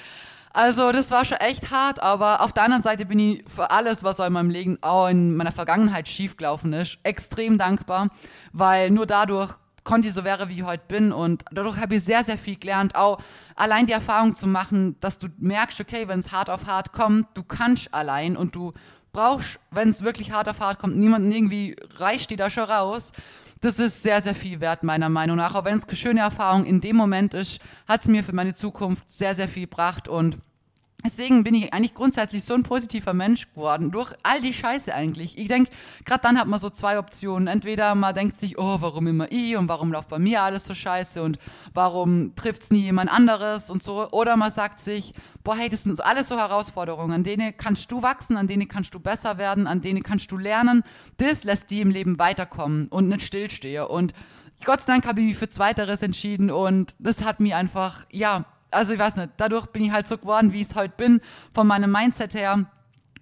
Also 0.52 0.92
das 0.92 1.11
war 1.11 1.25
schon 1.25 1.38
echt 1.38 1.71
hart, 1.73 2.00
aber 2.00 2.42
auf 2.42 2.52
der 2.52 2.64
anderen 2.64 2.82
Seite 2.82 3.06
bin 3.06 3.18
ich 3.18 3.44
für 3.49 3.71
alles, 3.71 4.04
was 4.04 4.21
in 4.21 4.35
meinem 4.35 4.50
Leben 4.50 4.78
auch 4.82 5.09
in 5.09 5.35
meiner 5.35 5.50
Vergangenheit 5.50 6.09
schiefgelaufen 6.09 6.75
ist, 6.75 6.99
extrem 7.02 7.56
dankbar, 7.56 8.11
weil 8.52 8.90
nur 8.90 9.06
dadurch 9.06 9.54
konnte 9.84 10.08
ich 10.08 10.14
so 10.14 10.24
wäre, 10.24 10.48
wie 10.48 10.54
ich 10.54 10.62
heute 10.64 10.84
bin. 10.88 11.12
Und 11.12 11.44
dadurch 11.50 11.76
habe 11.78 11.96
ich 11.96 12.04
sehr, 12.04 12.24
sehr 12.24 12.38
viel 12.38 12.56
gelernt, 12.56 12.94
auch 12.94 13.18
allein 13.56 13.86
die 13.86 13.92
Erfahrung 13.92 14.34
zu 14.34 14.46
machen, 14.46 14.96
dass 15.00 15.18
du 15.18 15.28
merkst, 15.38 15.80
okay, 15.80 16.08
wenn 16.08 16.20
es 16.20 16.32
hart 16.32 16.50
auf 16.50 16.66
hart 16.66 16.92
kommt, 16.92 17.26
du 17.34 17.42
kannst 17.42 17.92
allein 17.92 18.36
und 18.36 18.54
du 18.54 18.72
brauchst, 19.12 19.60
wenn 19.70 19.88
es 19.88 20.02
wirklich 20.02 20.32
hart 20.32 20.48
auf 20.48 20.60
hart 20.60 20.78
kommt, 20.78 20.96
niemanden 20.96 21.30
irgendwie 21.30 21.76
reicht 21.96 22.30
die 22.30 22.36
da 22.36 22.50
schon 22.50 22.64
raus. 22.64 23.12
Das 23.60 23.78
ist 23.78 24.02
sehr, 24.02 24.20
sehr 24.20 24.34
viel 24.34 24.60
wert, 24.60 24.82
meiner 24.82 25.08
Meinung 25.08 25.36
nach. 25.36 25.54
Auch 25.54 25.64
wenn 25.64 25.76
es 25.76 25.86
eine 25.86 25.96
schöne 25.96 26.20
Erfahrung 26.20 26.64
in 26.64 26.80
dem 26.80 26.96
Moment 26.96 27.32
ist, 27.32 27.60
hat 27.86 28.00
es 28.00 28.08
mir 28.08 28.24
für 28.24 28.34
meine 28.34 28.54
Zukunft 28.54 29.08
sehr, 29.08 29.36
sehr 29.36 29.48
viel 29.48 29.64
gebracht. 29.64 30.08
Und 30.08 30.38
Deswegen 31.04 31.42
bin 31.42 31.54
ich 31.54 31.73
eigentlich 31.73 31.94
grundsätzlich 31.94 32.44
so 32.44 32.54
ein 32.54 32.62
positiver 32.62 33.12
Mensch 33.12 33.49
geworden, 33.52 33.90
durch 33.90 34.12
all 34.23 34.40
die 34.40 34.52
Scheiße 34.52 34.94
eigentlich. 34.94 35.37
Ich 35.37 35.49
denke, 35.49 35.71
gerade 36.04 36.23
dann 36.23 36.38
hat 36.38 36.47
man 36.47 36.59
so 36.59 36.71
zwei 36.71 36.99
Optionen. 36.99 37.49
Entweder 37.49 37.94
man 37.94 38.14
denkt 38.14 38.38
sich, 38.38 38.59
oh, 38.59 38.78
warum 38.80 39.06
immer 39.09 39.30
ich 39.30 39.56
und 39.56 39.68
warum 39.68 39.92
läuft 39.92 40.09
bei 40.09 40.18
mir 40.18 40.42
alles 40.42 40.64
so 40.64 40.75
scheiße 40.75 41.23
und 41.23 41.38
warum 41.75 42.35
trifft 42.37 42.62
es 42.62 42.71
nie 42.71 42.82
jemand 42.82 43.11
anderes 43.11 43.68
und 43.71 43.82
so. 43.82 44.11
Oder 44.11 44.37
man 44.37 44.50
sagt 44.50 44.78
sich, 44.78 45.12
boah, 45.42 45.56
hey, 45.56 45.68
das 45.68 45.82
sind 45.82 46.02
alles 46.04 46.28
so 46.28 46.38
Herausforderungen, 46.38 47.12
an 47.12 47.25
denen 47.25 47.56
kannst 47.56 47.90
du 47.90 48.02
wachsen, 48.02 48.37
an 48.37 48.47
denen 48.47 48.68
kannst 48.68 48.94
du 48.94 49.00
besser 49.00 49.38
werden, 49.38 49.66
an 49.66 49.80
denen 49.80 50.02
kannst 50.02 50.30
du 50.30 50.38
lernen. 50.38 50.85
Das 51.16 51.44
lässt 51.44 51.71
die 51.71 51.80
im 51.80 51.90
Leben 51.90 52.18
weiterkommen 52.18 52.88
und 52.88 53.09
nicht 53.09 53.23
stillstehen. 53.23 53.87
Und 53.87 54.14
Gott 54.64 54.82
sei 54.82 54.92
Dank 54.92 55.06
habe 55.06 55.21
ich 55.21 55.26
mich 55.26 55.37
für 55.37 55.49
Zweiteres 55.49 56.02
entschieden 56.02 56.50
und 56.50 56.94
das 57.00 57.25
hat 57.25 57.40
mir 57.40 57.56
einfach, 57.56 58.06
ja, 58.12 58.44
also 58.72 58.92
ich 58.92 58.98
weiß 58.98 59.16
nicht, 59.16 59.30
dadurch 59.36 59.66
bin 59.66 59.84
ich 59.84 59.92
halt 59.92 60.06
so 60.06 60.18
geworden, 60.18 60.52
wie 60.52 60.60
ich 60.60 60.68
es 60.68 60.74
heute 60.74 60.94
bin, 60.96 61.20
von 61.54 61.66
meinem 61.66 61.90
Mindset 61.90 62.34
her 62.34 62.66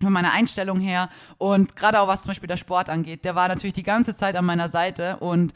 von 0.03 0.13
meiner 0.13 0.33
Einstellung 0.33 0.81
her 0.81 1.11
und 1.37 1.77
gerade 1.77 2.01
auch 2.01 2.09
was 2.09 2.23
zum 2.23 2.31
Beispiel 2.31 2.49
der 2.49 2.57
Sport 2.57 2.89
angeht, 2.89 3.25
der 3.25 3.35
war 3.35 3.49
natürlich 3.49 3.75
die 3.75 3.83
ganze 3.83 4.17
Zeit 4.17 4.35
an 4.35 4.47
meiner 4.47 4.69
Seite 4.69 5.19
und 5.19 5.53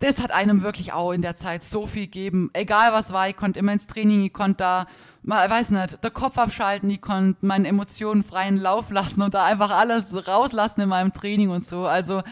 das 0.00 0.20
hat 0.20 0.32
einem 0.32 0.62
wirklich 0.62 0.92
auch 0.92 1.12
in 1.12 1.22
der 1.22 1.36
Zeit 1.36 1.64
so 1.64 1.86
viel 1.86 2.04
gegeben. 2.04 2.50
Egal 2.52 2.92
was 2.92 3.12
war, 3.12 3.28
ich 3.28 3.36
konnte 3.36 3.58
immer 3.60 3.72
ins 3.72 3.86
Training, 3.86 4.24
ich 4.24 4.32
konnte 4.32 4.58
da, 4.58 4.86
mal, 5.22 5.48
weiß 5.48 5.70
nicht, 5.70 6.02
der 6.02 6.10
Kopf 6.10 6.36
abschalten, 6.36 6.90
ich 6.90 7.00
konnte 7.00 7.46
meine 7.46 7.68
Emotionen 7.68 8.24
freien 8.24 8.56
Lauf 8.56 8.90
lassen 8.90 9.22
und 9.22 9.34
da 9.34 9.44
einfach 9.44 9.70
alles 9.70 10.26
rauslassen 10.26 10.82
in 10.82 10.88
meinem 10.88 11.12
Training 11.12 11.50
und 11.50 11.64
so. 11.64 11.86
Also 11.86 12.22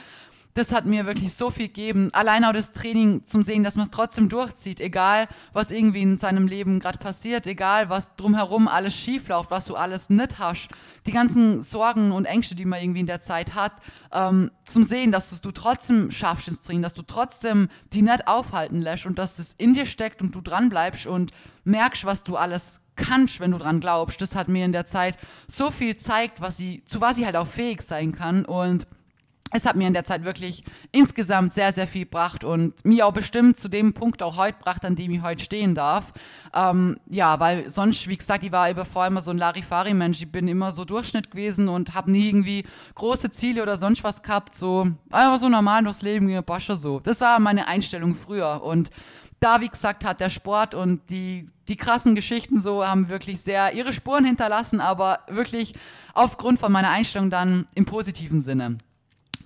das 0.54 0.72
hat 0.72 0.84
mir 0.84 1.06
wirklich 1.06 1.34
so 1.34 1.50
viel 1.50 1.68
gegeben. 1.68 2.10
Allein 2.12 2.44
auch 2.44 2.52
das 2.52 2.72
Training 2.72 3.24
zum 3.24 3.42
Sehen, 3.42 3.64
dass 3.64 3.76
man 3.76 3.84
es 3.84 3.90
trotzdem 3.90 4.28
durchzieht, 4.28 4.80
egal 4.80 5.28
was 5.52 5.70
irgendwie 5.70 6.02
in 6.02 6.18
seinem 6.18 6.46
Leben 6.46 6.78
gerade 6.78 6.98
passiert, 6.98 7.46
egal 7.46 7.88
was 7.88 8.14
drumherum 8.16 8.68
alles 8.68 8.94
schief 8.94 9.28
läuft, 9.28 9.50
was 9.50 9.64
du 9.64 9.76
alles 9.76 10.10
nicht 10.10 10.38
hast, 10.38 10.68
die 11.06 11.12
ganzen 11.12 11.62
Sorgen 11.62 12.12
und 12.12 12.26
Ängste, 12.26 12.54
die 12.54 12.66
man 12.66 12.82
irgendwie 12.82 13.00
in 13.00 13.06
der 13.06 13.22
Zeit 13.22 13.54
hat, 13.54 13.72
ähm, 14.12 14.50
zum 14.64 14.84
Sehen, 14.84 15.10
dass 15.10 15.40
du 15.40 15.50
trotzdem 15.52 16.10
schaffst 16.10 16.48
ins 16.48 16.60
Training, 16.60 16.82
dass 16.82 16.94
du 16.94 17.02
trotzdem 17.02 17.68
die 17.92 18.02
nicht 18.02 18.28
aufhalten 18.28 18.80
lässt 18.80 19.06
und 19.06 19.18
dass 19.18 19.36
das 19.36 19.54
in 19.56 19.72
dir 19.72 19.86
steckt 19.86 20.20
und 20.20 20.34
du 20.34 20.42
dran 20.42 20.68
bleibst 20.68 21.06
und 21.06 21.32
merkst, 21.64 22.04
was 22.04 22.22
du 22.24 22.36
alles 22.36 22.80
kannst, 22.94 23.40
wenn 23.40 23.52
du 23.52 23.58
dran 23.58 23.80
glaubst. 23.80 24.20
Das 24.20 24.36
hat 24.36 24.48
mir 24.48 24.66
in 24.66 24.72
der 24.72 24.84
Zeit 24.84 25.16
so 25.46 25.70
viel 25.70 25.94
gezeigt, 25.94 26.42
was 26.42 26.58
sie, 26.58 26.84
zu 26.84 27.00
was 27.00 27.16
ich 27.16 27.24
halt 27.24 27.36
auch 27.36 27.46
fähig 27.46 27.80
sein 27.80 28.12
kann 28.12 28.44
und 28.44 28.86
es 29.52 29.66
hat 29.66 29.76
mir 29.76 29.86
in 29.86 29.92
der 29.92 30.04
Zeit 30.04 30.24
wirklich 30.24 30.64
insgesamt 30.90 31.52
sehr, 31.52 31.72
sehr 31.72 31.86
viel 31.86 32.04
gebracht 32.04 32.42
und 32.42 32.84
mir 32.84 33.06
auch 33.06 33.12
bestimmt 33.12 33.58
zu 33.58 33.68
dem 33.68 33.92
Punkt 33.92 34.22
auch 34.22 34.36
heute 34.36 34.56
gebracht, 34.58 34.84
an 34.84 34.96
dem 34.96 35.12
ich 35.12 35.22
heute 35.22 35.44
stehen 35.44 35.74
darf. 35.74 36.12
Ähm, 36.54 36.98
ja, 37.06 37.38
weil 37.38 37.68
sonst, 37.68 38.08
wie 38.08 38.16
gesagt, 38.16 38.44
ich 38.44 38.52
war 38.52 38.70
über 38.70 38.84
vor 38.84 39.06
immer 39.06 39.20
so 39.20 39.30
ein 39.30 39.38
Larifari-Mensch. 39.38 40.22
Ich 40.22 40.32
bin 40.32 40.48
immer 40.48 40.72
so 40.72 40.84
Durchschnitt 40.84 41.30
gewesen 41.30 41.68
und 41.68 41.94
habe 41.94 42.10
nie 42.10 42.28
irgendwie 42.28 42.64
große 42.94 43.30
Ziele 43.30 43.62
oder 43.62 43.76
sonst 43.76 44.02
was 44.02 44.22
gehabt. 44.22 44.54
So 44.54 44.88
einfach 45.10 45.38
so 45.38 45.48
normal 45.48 45.84
durchs 45.84 46.02
Leben 46.02 46.28
gebosche 46.28 46.74
so. 46.74 47.00
Das 47.00 47.20
war 47.20 47.38
meine 47.38 47.68
Einstellung 47.68 48.14
früher 48.14 48.62
und 48.62 48.90
da, 49.40 49.60
wie 49.60 49.68
gesagt, 49.68 50.04
hat 50.04 50.20
der 50.20 50.30
Sport 50.30 50.74
und 50.74 51.10
die, 51.10 51.48
die 51.66 51.76
krassen 51.76 52.14
Geschichten 52.14 52.60
so 52.60 52.86
haben 52.86 53.08
wirklich 53.08 53.40
sehr 53.40 53.72
ihre 53.72 53.92
Spuren 53.92 54.24
hinterlassen, 54.24 54.80
aber 54.80 55.18
wirklich 55.28 55.74
aufgrund 56.14 56.60
von 56.60 56.70
meiner 56.70 56.90
Einstellung 56.90 57.28
dann 57.28 57.66
im 57.74 57.84
positiven 57.84 58.40
Sinne. 58.40 58.78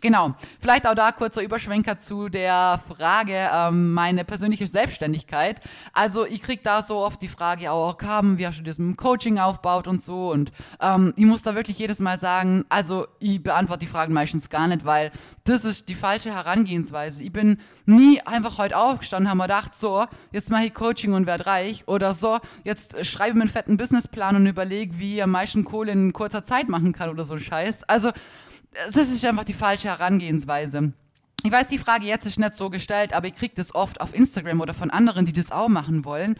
Genau. 0.06 0.36
Vielleicht 0.60 0.86
auch 0.86 0.94
da 0.94 1.10
kurzer 1.10 1.42
Überschwenker 1.42 1.98
zu 1.98 2.28
der 2.28 2.80
Frage, 2.96 3.50
ähm, 3.52 3.92
meine 3.92 4.24
persönliche 4.24 4.64
Selbstständigkeit. 4.68 5.60
Also 5.92 6.24
ich 6.24 6.42
krieg 6.42 6.62
da 6.62 6.80
so 6.80 6.98
oft 6.98 7.20
die 7.20 7.26
Frage 7.26 7.72
auch, 7.72 8.00
haben, 8.02 8.38
wie 8.38 8.46
hast 8.46 8.60
du 8.60 8.62
das 8.62 8.78
mit 8.78 8.86
dem 8.86 8.96
Coaching 8.96 9.40
aufgebaut 9.40 9.88
und 9.88 10.00
so. 10.00 10.30
Und 10.30 10.52
ähm, 10.80 11.12
ich 11.16 11.24
muss 11.26 11.42
da 11.42 11.56
wirklich 11.56 11.80
jedes 11.80 11.98
Mal 11.98 12.20
sagen, 12.20 12.64
also 12.68 13.08
ich 13.18 13.42
beantworte 13.42 13.80
die 13.80 13.88
Fragen 13.88 14.14
meistens 14.14 14.48
gar 14.48 14.68
nicht, 14.68 14.84
weil 14.84 15.10
das 15.42 15.64
ist 15.64 15.88
die 15.88 15.96
falsche 15.96 16.32
Herangehensweise. 16.32 17.24
Ich 17.24 17.32
bin 17.32 17.58
nie 17.86 18.20
einfach 18.22 18.58
heute 18.58 18.76
aufgestanden, 18.76 19.30
haben 19.30 19.38
wir 19.38 19.44
gedacht, 19.44 19.74
so, 19.74 20.06
jetzt 20.32 20.50
mache 20.50 20.66
ich 20.66 20.74
Coaching 20.74 21.12
und 21.12 21.26
werde 21.26 21.46
reich. 21.46 21.84
Oder 21.86 22.12
so, 22.12 22.38
jetzt 22.64 23.04
schreibe 23.04 23.36
mir 23.36 23.42
einen 23.42 23.50
fetten 23.50 23.76
Businessplan 23.76 24.36
und 24.36 24.46
überlege, 24.46 24.98
wie 24.98 25.16
ich 25.16 25.22
am 25.22 25.30
meisten 25.30 25.64
Kohle 25.64 25.92
in 25.92 26.12
kurzer 26.12 26.44
Zeit 26.44 26.68
machen 26.68 26.92
kann 26.92 27.10
oder 27.10 27.24
so 27.24 27.34
ein 27.34 27.40
Scheiß. 27.40 27.84
Also 27.84 28.10
das 28.92 29.08
ist 29.08 29.24
einfach 29.24 29.44
die 29.44 29.52
falsche 29.52 29.88
Herangehensweise. 29.88 30.92
Ich 31.42 31.52
weiß, 31.52 31.68
die 31.68 31.78
Frage 31.78 32.06
jetzt 32.06 32.26
ist 32.26 32.38
nicht 32.38 32.54
so 32.54 32.70
gestellt, 32.70 33.12
aber 33.12 33.28
ich 33.28 33.34
kriege 33.34 33.54
das 33.54 33.74
oft 33.74 34.00
auf 34.00 34.14
Instagram 34.14 34.60
oder 34.60 34.74
von 34.74 34.90
anderen, 34.90 35.26
die 35.26 35.32
das 35.32 35.52
auch 35.52 35.68
machen 35.68 36.04
wollen 36.04 36.36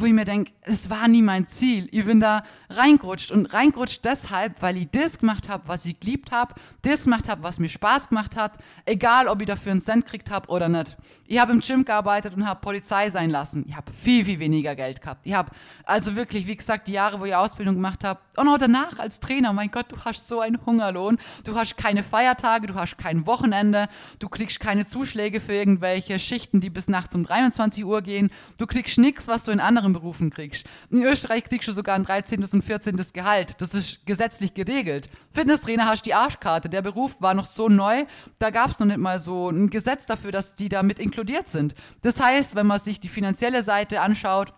wo 0.00 0.06
ich 0.06 0.12
mir 0.12 0.24
denke, 0.24 0.52
es 0.62 0.88
war 0.90 1.08
nie 1.08 1.22
mein 1.22 1.46
Ziel. 1.46 1.88
Ich 1.92 2.04
bin 2.04 2.20
da 2.20 2.44
reingerutscht 2.68 3.30
und 3.30 3.46
reingerutscht 3.46 4.04
deshalb, 4.04 4.62
weil 4.62 4.76
ich 4.76 4.88
das 4.90 5.18
gemacht 5.18 5.48
habe, 5.48 5.68
was 5.68 5.84
ich 5.84 5.98
geliebt 6.00 6.30
habe, 6.30 6.54
das 6.82 7.04
gemacht 7.04 7.28
habe, 7.28 7.42
was 7.42 7.58
mir 7.58 7.68
Spaß 7.68 8.08
gemacht 8.08 8.36
hat, 8.36 8.58
egal 8.86 9.28
ob 9.28 9.40
ich 9.40 9.46
dafür 9.46 9.72
einen 9.72 9.80
Cent 9.80 10.04
gekriegt 10.04 10.30
habe 10.30 10.48
oder 10.48 10.68
nicht. 10.68 10.96
Ich 11.26 11.38
habe 11.38 11.52
im 11.52 11.60
Gym 11.60 11.84
gearbeitet 11.84 12.34
und 12.34 12.46
habe 12.46 12.60
Polizei 12.60 13.10
sein 13.10 13.30
lassen. 13.30 13.64
Ich 13.68 13.76
habe 13.76 13.92
viel, 13.92 14.24
viel 14.24 14.38
weniger 14.38 14.74
Geld 14.74 15.00
gehabt. 15.00 15.26
Ich 15.26 15.34
habe 15.34 15.50
also 15.84 16.16
wirklich, 16.16 16.46
wie 16.46 16.56
gesagt, 16.56 16.88
die 16.88 16.92
Jahre, 16.92 17.20
wo 17.20 17.24
ich 17.24 17.34
Ausbildung 17.34 17.74
gemacht 17.74 18.04
habe 18.04 18.20
und 18.36 18.48
auch 18.48 18.58
danach 18.58 18.98
als 18.98 19.20
Trainer, 19.20 19.52
mein 19.52 19.70
Gott, 19.70 19.92
du 19.92 19.96
hast 20.04 20.26
so 20.26 20.40
einen 20.40 20.64
Hungerlohn, 20.64 21.18
du 21.44 21.56
hast 21.56 21.76
keine 21.76 22.02
Feiertage, 22.02 22.66
du 22.66 22.74
hast 22.74 22.96
kein 22.96 23.26
Wochenende, 23.26 23.88
du 24.18 24.28
kriegst 24.28 24.60
keine 24.60 24.86
Zuschläge 24.86 25.40
für 25.40 25.52
irgendwelche 25.52 26.18
Schichten, 26.18 26.60
die 26.60 26.70
bis 26.70 26.88
nachts 26.88 27.14
um 27.14 27.24
23 27.24 27.84
Uhr 27.84 28.02
gehen, 28.02 28.30
du 28.58 28.66
kriegst 28.66 28.98
nichts, 28.98 29.28
was 29.28 29.44
du 29.44 29.50
in 29.50 29.60
anderen 29.60 29.89
anderen 29.90 29.92
Berufen 29.92 30.30
kriegst. 30.30 30.66
In 30.90 31.02
Österreich 31.02 31.44
kriegst 31.44 31.68
du 31.68 31.72
sogar 31.72 31.96
ein 31.96 32.04
13. 32.04 32.42
und 32.42 32.62
14. 32.62 33.00
Gehalt. 33.12 33.56
Das 33.58 33.74
ist 33.74 34.06
gesetzlich 34.06 34.54
geregelt. 34.54 35.08
Fitnesstrainer 35.32 35.86
hast 35.86 36.06
die 36.06 36.14
Arschkarte. 36.14 36.68
Der 36.68 36.82
Beruf 36.82 37.20
war 37.20 37.34
noch 37.34 37.46
so 37.46 37.68
neu, 37.68 38.04
da 38.38 38.50
gab 38.50 38.70
es 38.70 38.78
noch 38.78 38.86
nicht 38.86 38.98
mal 38.98 39.18
so 39.18 39.50
ein 39.50 39.70
Gesetz 39.70 40.06
dafür, 40.06 40.32
dass 40.32 40.54
die 40.54 40.68
damit 40.68 40.98
inkludiert 40.98 41.48
sind. 41.48 41.74
Das 42.02 42.20
heißt, 42.20 42.54
wenn 42.54 42.66
man 42.66 42.80
sich 42.80 43.00
die 43.00 43.08
finanzielle 43.08 43.62
Seite 43.62 44.00
anschaut, 44.00 44.52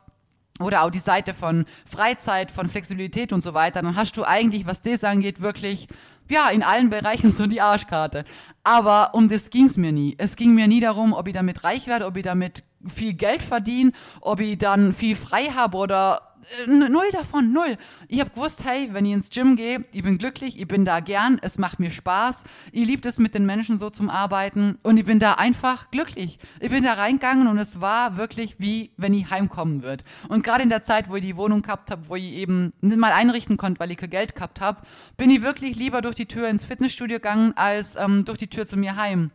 oder 0.61 0.83
auch 0.83 0.91
die 0.91 0.99
Seite 0.99 1.33
von 1.33 1.65
Freizeit, 1.87 2.51
von 2.51 2.69
Flexibilität 2.69 3.33
und 3.33 3.41
so 3.41 3.55
weiter, 3.55 3.81
dann 3.81 3.97
hast 3.97 4.17
du 4.19 4.25
eigentlich, 4.25 4.67
was 4.67 4.83
das 4.83 5.03
angeht, 5.03 5.41
wirklich 5.41 5.89
ja, 6.29 6.51
in 6.51 6.63
allen 6.63 6.91
Bereichen 6.91 7.33
so 7.33 7.47
die 7.47 7.63
Arschkarte. 7.63 8.25
Aber 8.63 9.15
um 9.15 9.29
das 9.29 9.49
ging 9.51 9.65
es 9.65 9.79
mir 9.79 9.93
nie. 9.93 10.15
Es 10.19 10.37
ging 10.37 10.55
mir 10.55 10.69
nie 10.69 10.81
darum, 10.81 11.15
ob 11.15 11.27
ich 11.27 11.35
damit 11.35 11.65
reich 11.65 11.87
werde, 11.87 12.07
ob 12.07 12.17
ich 12.17 12.23
damit 12.23 12.63
viel 12.87 13.15
Geld 13.15 13.43
verdiene, 13.43 13.93
ob 14.21 14.41
ich 14.41 14.59
dann 14.59 14.93
viel 14.93 15.17
frei 15.17 15.47
habe 15.47 15.77
oder 15.77 16.33
äh, 16.67 16.89
null 16.89 17.11
davon, 17.13 17.53
null. 17.53 17.77
Ich 18.09 18.21
habe 18.21 18.31
gewusst, 18.31 18.65
hey, 18.65 18.89
wenn 18.93 19.07
ich 19.07 19.13
ins 19.13 19.31
Gym 19.31 19.57
gehe, 19.57 19.85
ich 19.93 20.03
bin 20.03 20.19
glücklich, 20.19 20.61
ich 20.61 20.67
bin 20.67 20.85
da 20.85 21.01
gern, 21.01 21.39
es 21.43 21.59
macht 21.59 21.81
mir 21.81 21.91
Spaß, 21.91 22.45
ich 22.73 22.87
liebe 22.87 23.09
es 23.09 23.19
mit 23.19 23.35
den 23.35 23.47
Menschen 23.47 23.79
so 23.79 23.91
zum 23.91 24.11
Arbeiten 24.11 24.79
und 24.83 24.97
ich 24.97 25.05
bin 25.05 25.19
da 25.19 25.35
einfach 25.35 25.91
glücklich. 25.91 26.39
Ich 26.61 26.71
bin 26.71 26.85
da 26.85 26.95
reingegangen 26.95 27.47
und 27.47 27.59
es 27.59 27.81
war 27.81 28.17
wirklich 28.17 28.57
wie, 28.59 28.93
wenn 28.97 29.15
ich 29.15 29.31
heimkommen 29.31 29.83
würde. 29.83 30.05
Und 30.29 30.43
gerade 30.45 30.63
in 30.63 30.71
der 30.71 30.83
Zeit, 30.83 31.09
wo 31.09 31.17
ich 31.17 31.23
die 31.23 31.37
Wohnung 31.37 31.63
gehabt 31.63 31.91
habe, 31.91 32.09
wo 32.09 32.17
ich 32.17 32.25
eben 32.25 32.73
nicht 32.81 32.99
mal 32.99 33.13
einrichten 33.13 33.57
konnte, 33.57 33.81
weil 33.81 33.91
ich 33.91 33.97
kein 33.97 34.11
Geld 34.11 34.35
gehabt 34.35 34.61
habe, 34.61 34.83
bin 35.17 35.31
ich 35.31 35.43
wirklich 35.43 35.77
lieber 35.77 36.01
durch 36.03 36.15
die 36.15 36.27
Tür 36.27 36.49
ins 36.49 36.65
Fitnessstudio 36.65 37.19
gegangen, 37.19 37.53
als 37.57 37.97
ähm, 37.97 38.25
durch 38.25 38.39
die 38.39 38.49
Tür 38.49 38.67
zu 38.67 38.77
mir 38.77 38.97
heim. 38.97 39.31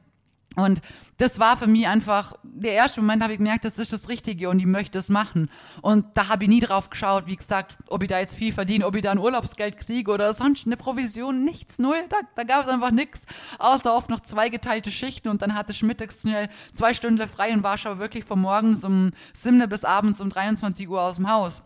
Und 0.57 0.81
das 1.17 1.39
war 1.39 1.55
für 1.55 1.67
mich 1.67 1.87
einfach, 1.87 2.33
der 2.41 2.73
erste 2.73 2.99
Moment 2.99 3.21
habe 3.21 3.33
ich 3.33 3.37
gemerkt, 3.37 3.63
das 3.63 3.77
ist 3.77 3.93
das 3.93 4.09
Richtige 4.09 4.49
und 4.49 4.59
ich 4.59 4.65
möchte 4.65 4.97
es 4.97 5.07
machen. 5.07 5.51
Und 5.83 6.05
da 6.15 6.29
habe 6.29 6.45
ich 6.45 6.49
nie 6.49 6.59
drauf 6.59 6.89
geschaut, 6.89 7.27
wie 7.27 7.35
gesagt, 7.35 7.77
ob 7.87 8.01
ich 8.01 8.09
da 8.09 8.17
jetzt 8.19 8.35
viel 8.35 8.51
verdiene, 8.51 8.87
ob 8.87 8.95
ich 8.95 9.03
da 9.03 9.11
ein 9.11 9.19
Urlaubsgeld 9.19 9.77
kriege 9.77 10.11
oder 10.11 10.33
sonst 10.33 10.65
eine 10.65 10.75
Provision, 10.75 11.45
nichts, 11.45 11.77
null. 11.77 11.97
Da, 12.09 12.17
da 12.35 12.43
gab 12.43 12.63
es 12.63 12.69
einfach 12.69 12.89
nichts, 12.89 13.27
außer 13.59 13.95
oft 13.95 14.09
noch 14.09 14.21
zwei 14.21 14.49
geteilte 14.49 14.89
Schichten 14.89 15.29
und 15.29 15.43
dann 15.43 15.53
hatte 15.53 15.73
ich 15.73 15.83
mittags 15.83 16.21
schnell 16.21 16.49
zwei 16.73 16.91
Stunden 16.93 17.27
frei 17.27 17.53
und 17.53 17.61
war 17.61 17.77
schon 17.77 17.99
wirklich 17.99 18.25
von 18.25 18.39
morgens 18.39 18.83
um 18.83 19.11
7 19.33 19.69
bis 19.69 19.85
abends 19.85 20.21
um 20.21 20.31
23 20.31 20.89
Uhr 20.89 21.03
aus 21.03 21.17
dem 21.17 21.29
Haus. 21.29 21.61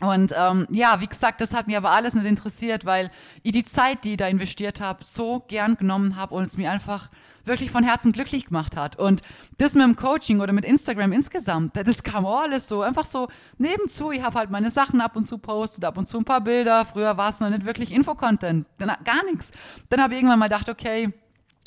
Und 0.00 0.34
ähm, 0.36 0.66
ja, 0.70 1.00
wie 1.00 1.06
gesagt, 1.06 1.40
das 1.40 1.54
hat 1.54 1.68
mir 1.68 1.78
aber 1.78 1.90
alles 1.90 2.14
nicht 2.14 2.26
interessiert, 2.26 2.84
weil 2.84 3.10
ich 3.42 3.52
die 3.52 3.64
Zeit, 3.64 4.02
die 4.02 4.12
ich 4.12 4.16
da 4.16 4.26
investiert 4.26 4.80
habe, 4.80 5.04
so 5.04 5.44
gern 5.46 5.76
genommen 5.76 6.16
habe 6.16 6.34
und 6.34 6.42
es 6.42 6.56
mir 6.56 6.70
einfach 6.70 7.10
wirklich 7.44 7.70
von 7.70 7.84
Herzen 7.84 8.10
glücklich 8.10 8.46
gemacht 8.46 8.76
hat. 8.76 8.96
Und 8.98 9.22
das 9.58 9.74
mit 9.74 9.84
dem 9.84 9.96
Coaching 9.96 10.40
oder 10.40 10.52
mit 10.52 10.64
Instagram 10.64 11.12
insgesamt, 11.12 11.76
das 11.76 12.02
kam 12.02 12.26
alles 12.26 12.66
so, 12.66 12.82
einfach 12.82 13.04
so 13.04 13.28
nebenzu. 13.58 14.10
Ich 14.10 14.22
habe 14.22 14.38
halt 14.38 14.50
meine 14.50 14.70
Sachen 14.70 15.00
ab 15.00 15.14
und 15.14 15.26
zu 15.26 15.38
postet, 15.38 15.84
ab 15.84 15.96
und 15.96 16.06
zu 16.06 16.18
ein 16.18 16.24
paar 16.24 16.40
Bilder. 16.40 16.84
Früher 16.84 17.16
war 17.16 17.30
es 17.30 17.40
noch 17.40 17.50
nicht 17.50 17.64
wirklich 17.64 17.92
Infocontent, 17.92 18.66
gar 18.78 19.24
nichts. 19.30 19.52
Dann 19.90 20.02
habe 20.02 20.14
ich 20.14 20.20
irgendwann 20.20 20.38
mal 20.38 20.48
gedacht, 20.48 20.68
okay, 20.68 21.12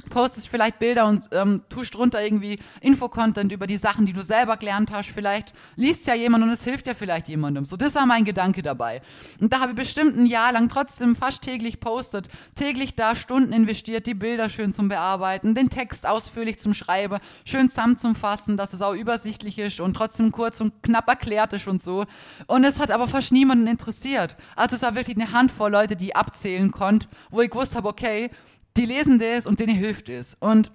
postest 0.09 0.49
vielleicht 0.49 0.79
Bilder 0.79 1.07
und 1.07 1.29
ähm, 1.31 1.61
tust 1.69 1.95
drunter 1.95 2.23
irgendwie 2.23 2.59
Infocontent 2.81 3.51
über 3.51 3.67
die 3.67 3.77
Sachen, 3.77 4.05
die 4.05 4.13
du 4.13 4.23
selber 4.23 4.57
gelernt 4.57 4.91
hast. 4.91 5.09
Vielleicht 5.09 5.53
liest 5.75 6.07
ja 6.07 6.15
jemand 6.15 6.43
und 6.43 6.49
es 6.49 6.63
hilft 6.63 6.87
ja 6.87 6.93
vielleicht 6.93 7.27
jemandem. 7.27 7.65
So, 7.65 7.77
das 7.77 7.95
war 7.95 8.05
mein 8.05 8.25
Gedanke 8.25 8.61
dabei. 8.61 9.01
Und 9.39 9.53
da 9.53 9.59
habe 9.59 9.71
ich 9.71 9.77
bestimmt 9.77 10.17
ein 10.17 10.25
Jahr 10.25 10.51
lang 10.51 10.69
trotzdem 10.69 11.15
fast 11.15 11.43
täglich 11.43 11.79
postet, 11.79 12.27
täglich 12.55 12.95
da 12.95 13.15
Stunden 13.15 13.53
investiert, 13.53 14.07
die 14.07 14.13
Bilder 14.13 14.49
schön 14.49 14.73
zum 14.73 14.89
Bearbeiten, 14.89 15.55
den 15.55 15.69
Text 15.69 16.05
ausführlich 16.05 16.59
zum 16.59 16.73
Schreiben, 16.73 17.19
schön 17.45 17.69
zusammenzufassen, 17.69 18.57
dass 18.57 18.73
es 18.73 18.81
auch 18.81 18.93
übersichtlich 18.93 19.57
ist 19.59 19.79
und 19.79 19.93
trotzdem 19.93 20.31
kurz 20.31 20.61
und 20.61 20.83
knapp 20.83 21.07
erklärt 21.07 21.53
ist 21.53 21.67
und 21.67 21.81
so. 21.81 22.05
Und 22.47 22.63
es 22.63 22.79
hat 22.79 22.91
aber 22.91 23.07
fast 23.07 23.31
niemanden 23.31 23.67
interessiert. 23.67 24.35
Also 24.55 24.75
es 24.75 24.81
war 24.81 24.95
wirklich 24.95 25.17
eine 25.17 25.31
Handvoll 25.31 25.71
Leute, 25.71 25.95
die 25.95 26.15
abzählen 26.15 26.71
konnte, 26.71 27.07
wo 27.29 27.41
ich 27.41 27.49
gewusst 27.49 27.75
habe, 27.75 27.87
okay, 27.87 28.31
die 28.77 28.85
lesen 28.85 29.19
das 29.19 29.45
und 29.45 29.59
denen 29.59 29.75
hilft 29.75 30.09
es. 30.09 30.35
Und 30.39 30.71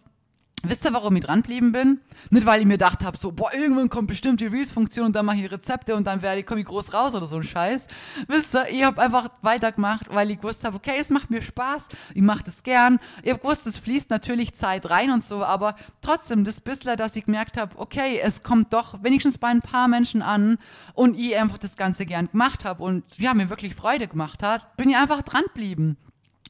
wisst 0.64 0.84
ihr, 0.84 0.92
warum 0.92 1.16
ich 1.16 1.24
dranbleiben 1.24 1.72
bin? 1.72 2.00
Nicht, 2.30 2.46
weil 2.46 2.60
ich 2.60 2.66
mir 2.66 2.74
gedacht 2.74 3.04
habe, 3.04 3.16
so, 3.16 3.32
boah, 3.32 3.52
irgendwann 3.52 3.88
kommt 3.88 4.08
bestimmt 4.08 4.40
die 4.40 4.46
Reels-Funktion 4.46 5.06
und 5.06 5.16
dann 5.16 5.26
mache 5.26 5.38
ich 5.38 5.50
Rezepte 5.50 5.94
und 5.96 6.06
dann 6.06 6.22
werde 6.22 6.40
ich, 6.40 6.46
komme 6.46 6.60
ich 6.60 6.66
groß 6.66 6.92
raus 6.94 7.14
oder 7.14 7.26
so 7.26 7.36
ein 7.36 7.42
Scheiß. 7.42 7.88
Wisst 8.28 8.54
ihr, 8.54 8.66
ich 8.70 8.84
habe 8.84 9.00
einfach 9.00 9.28
weitergemacht, 9.42 10.06
weil 10.08 10.30
ich 10.30 10.38
gewusst 10.38 10.64
habe, 10.64 10.76
okay, 10.76 10.96
es 10.98 11.10
macht 11.10 11.30
mir 11.30 11.42
Spaß, 11.42 11.88
ich 12.14 12.22
mache 12.22 12.44
das 12.44 12.62
gern. 12.62 12.98
Ich 13.22 13.30
habe 13.30 13.40
gewusst, 13.40 13.66
es 13.66 13.78
fließt 13.78 14.10
natürlich 14.10 14.54
Zeit 14.54 14.88
rein 14.88 15.10
und 15.10 15.24
so, 15.24 15.44
aber 15.44 15.76
trotzdem, 16.00 16.44
das 16.44 16.60
bisschen, 16.60 16.96
dass 16.96 17.16
ich 17.16 17.24
gemerkt 17.24 17.56
habe, 17.56 17.78
okay, 17.78 18.20
es 18.22 18.42
kommt 18.42 18.72
doch 18.72 19.02
wenigstens 19.02 19.38
bei 19.38 19.48
ein 19.48 19.62
paar 19.62 19.88
Menschen 19.88 20.22
an 20.22 20.58
und 20.94 21.18
ich 21.18 21.36
einfach 21.36 21.58
das 21.58 21.76
Ganze 21.76 22.06
gern 22.06 22.30
gemacht 22.30 22.64
habe 22.64 22.82
und 22.82 23.18
ja, 23.18 23.34
mir 23.34 23.50
wirklich 23.50 23.74
Freude 23.74 24.06
gemacht 24.08 24.42
hat, 24.42 24.76
bin 24.76 24.90
ich 24.90 24.96
einfach 24.96 25.22
dranbleiben. 25.22 25.96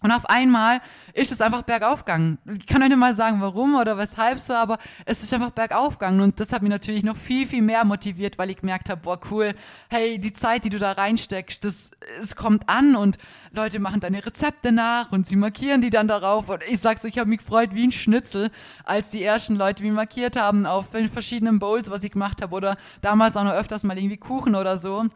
Und 0.03 0.11
auf 0.11 0.29
einmal 0.29 0.81
ist 1.15 1.33
es 1.33 1.41
einfach 1.41 1.63
bergauf 1.63 2.05
gegangen. 2.05 2.39
Ich 2.59 2.67
kann 2.67 2.83
euch 2.83 2.89
nicht 2.89 2.99
mal 2.99 3.15
sagen, 3.15 3.41
warum 3.41 3.77
oder 3.77 3.97
weshalb 3.99 4.39
so, 4.39 4.55
aber 4.55 4.79
es 5.05 5.23
ist 5.23 5.33
einfach 5.33 5.51
bergauf 5.51 5.99
gegangen. 5.99 6.21
Und 6.21 6.41
das 6.41 6.53
hat 6.53 6.63
mich 6.63 6.71
natürlich 6.71 7.05
noch 7.05 7.17
viel, 7.17 7.47
viel 7.47 7.63
mehr 7.63 7.85
motiviert, 7.85 8.39
weil 8.39 8.51
ich 8.51 8.59
gemerkt 8.59 8.91
habe, 8.91 9.01
boah, 9.01 9.19
cool, 9.31 9.55
hey, 9.91 10.19
die 10.19 10.33
Zeit, 10.33 10.65
die 10.65 10.71
du 10.71 10.79
da 10.79 10.93
reinsteckst, 10.93 11.65
das, 11.65 11.91
es 12.21 12.37
kommt 12.37 12.69
an 12.69 12.97
und 12.97 13.19
Leute 13.53 13.79
machen 13.79 14.01
deine 14.01 14.25
Rezepte 14.25 14.73
nach 14.73 15.13
und 15.13 15.27
sie 15.27 15.37
markieren 15.37 15.81
die 15.81 15.91
dann 15.91 16.09
darauf. 16.09 16.49
Und 16.49 16.63
ich 16.69 16.81
sag's, 16.81 17.05
ich 17.05 17.19
habe 17.19 17.29
mich 17.29 17.39
gefreut 17.39 17.75
wie 17.75 17.87
ein 17.87 17.93
Schnitzel, 17.93 18.51
als 18.85 19.11
die 19.11 19.23
ersten 19.23 19.57
Leute 19.57 19.83
mich 19.83 19.93
markiert 19.93 20.37
haben 20.37 20.67
auf 20.67 20.87
verschiedenen 20.91 21.59
Bowls, 21.59 21.91
was 21.91 22.05
ich 22.05 22.13
gemacht 22.13 22.43
habe 22.43 22.55
oder 22.55 22.77
damals 23.01 23.37
auch 23.37 23.45
noch 23.45 23.53
öfters 23.53 23.83
mal 23.83 23.97
irgendwie 23.97 24.17
Kuchen 24.17 24.55
oder 24.55 24.79
so 24.79 25.09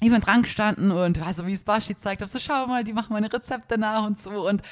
ich 0.00 0.10
bin 0.10 0.20
dran 0.20 0.42
gestanden 0.42 0.90
und 0.90 1.20
also 1.20 1.46
wie 1.46 1.52
es 1.52 1.64
Bashi 1.64 1.96
zeigt, 1.96 2.26
so 2.28 2.38
schau 2.38 2.66
mal, 2.66 2.84
die 2.84 2.92
machen 2.92 3.12
meine 3.12 3.32
Rezepte 3.32 3.78
nach 3.78 4.06
und 4.06 4.18
so. 4.18 4.48
Und 4.48 4.62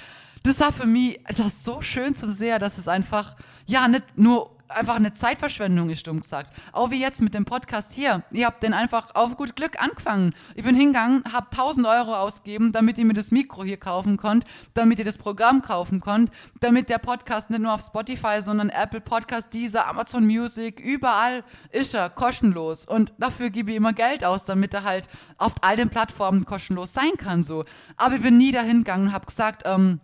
das 0.42 0.60
war 0.60 0.72
für 0.72 0.86
mich 0.86 1.20
das 1.36 1.64
so 1.64 1.82
schön 1.82 2.14
zum 2.14 2.30
sehen, 2.30 2.60
dass 2.60 2.78
es 2.78 2.86
einfach 2.86 3.34
ja 3.66 3.88
nicht 3.88 4.16
nur 4.16 4.55
einfach 4.68 4.96
eine 4.96 5.14
Zeitverschwendung 5.14 5.90
ist, 5.90 6.06
dumm 6.06 6.20
gesagt. 6.20 6.54
Auch 6.72 6.90
wie 6.90 7.00
jetzt 7.00 7.22
mit 7.22 7.34
dem 7.34 7.44
Podcast 7.44 7.92
hier. 7.92 8.22
Ihr 8.30 8.46
habt 8.46 8.62
den 8.62 8.74
einfach 8.74 9.14
auf 9.14 9.36
gut 9.36 9.56
Glück 9.56 9.80
angefangen. 9.82 10.34
Ich 10.54 10.64
bin 10.64 10.74
hingegangen, 10.74 11.24
hab 11.32 11.52
1000 11.52 11.86
Euro 11.86 12.14
ausgegeben, 12.14 12.72
damit 12.72 12.98
ihr 12.98 13.04
mir 13.04 13.14
das 13.14 13.30
Mikro 13.30 13.64
hier 13.64 13.76
kaufen 13.76 14.16
konnt, 14.16 14.44
damit 14.74 14.98
ihr 14.98 15.04
das 15.04 15.18
Programm 15.18 15.62
kaufen 15.62 16.00
konnt, 16.00 16.30
damit 16.60 16.88
der 16.88 16.98
Podcast 16.98 17.50
nicht 17.50 17.60
nur 17.60 17.72
auf 17.72 17.80
Spotify, 17.80 18.40
sondern 18.40 18.70
Apple 18.70 19.00
Podcast, 19.00 19.52
dieser 19.52 19.86
Amazon 19.86 20.26
Music, 20.26 20.80
überall 20.80 21.44
ist 21.70 21.94
er 21.94 22.10
kostenlos. 22.10 22.86
Und 22.86 23.12
dafür 23.18 23.50
gebe 23.50 23.70
ich 23.70 23.76
immer 23.76 23.92
Geld 23.92 24.24
aus, 24.24 24.44
damit 24.44 24.74
er 24.74 24.84
halt 24.84 25.08
auf 25.38 25.54
all 25.62 25.76
den 25.76 25.90
Plattformen 25.90 26.44
kostenlos 26.44 26.92
sein 26.92 27.12
kann, 27.18 27.42
so. 27.42 27.64
Aber 27.96 28.16
ich 28.16 28.22
bin 28.22 28.38
nie 28.38 28.52
dahin 28.52 28.78
gegangen 28.78 29.08
und 29.08 29.12
hab 29.12 29.26
gesagt, 29.26 29.62
ähm, 29.64 30.00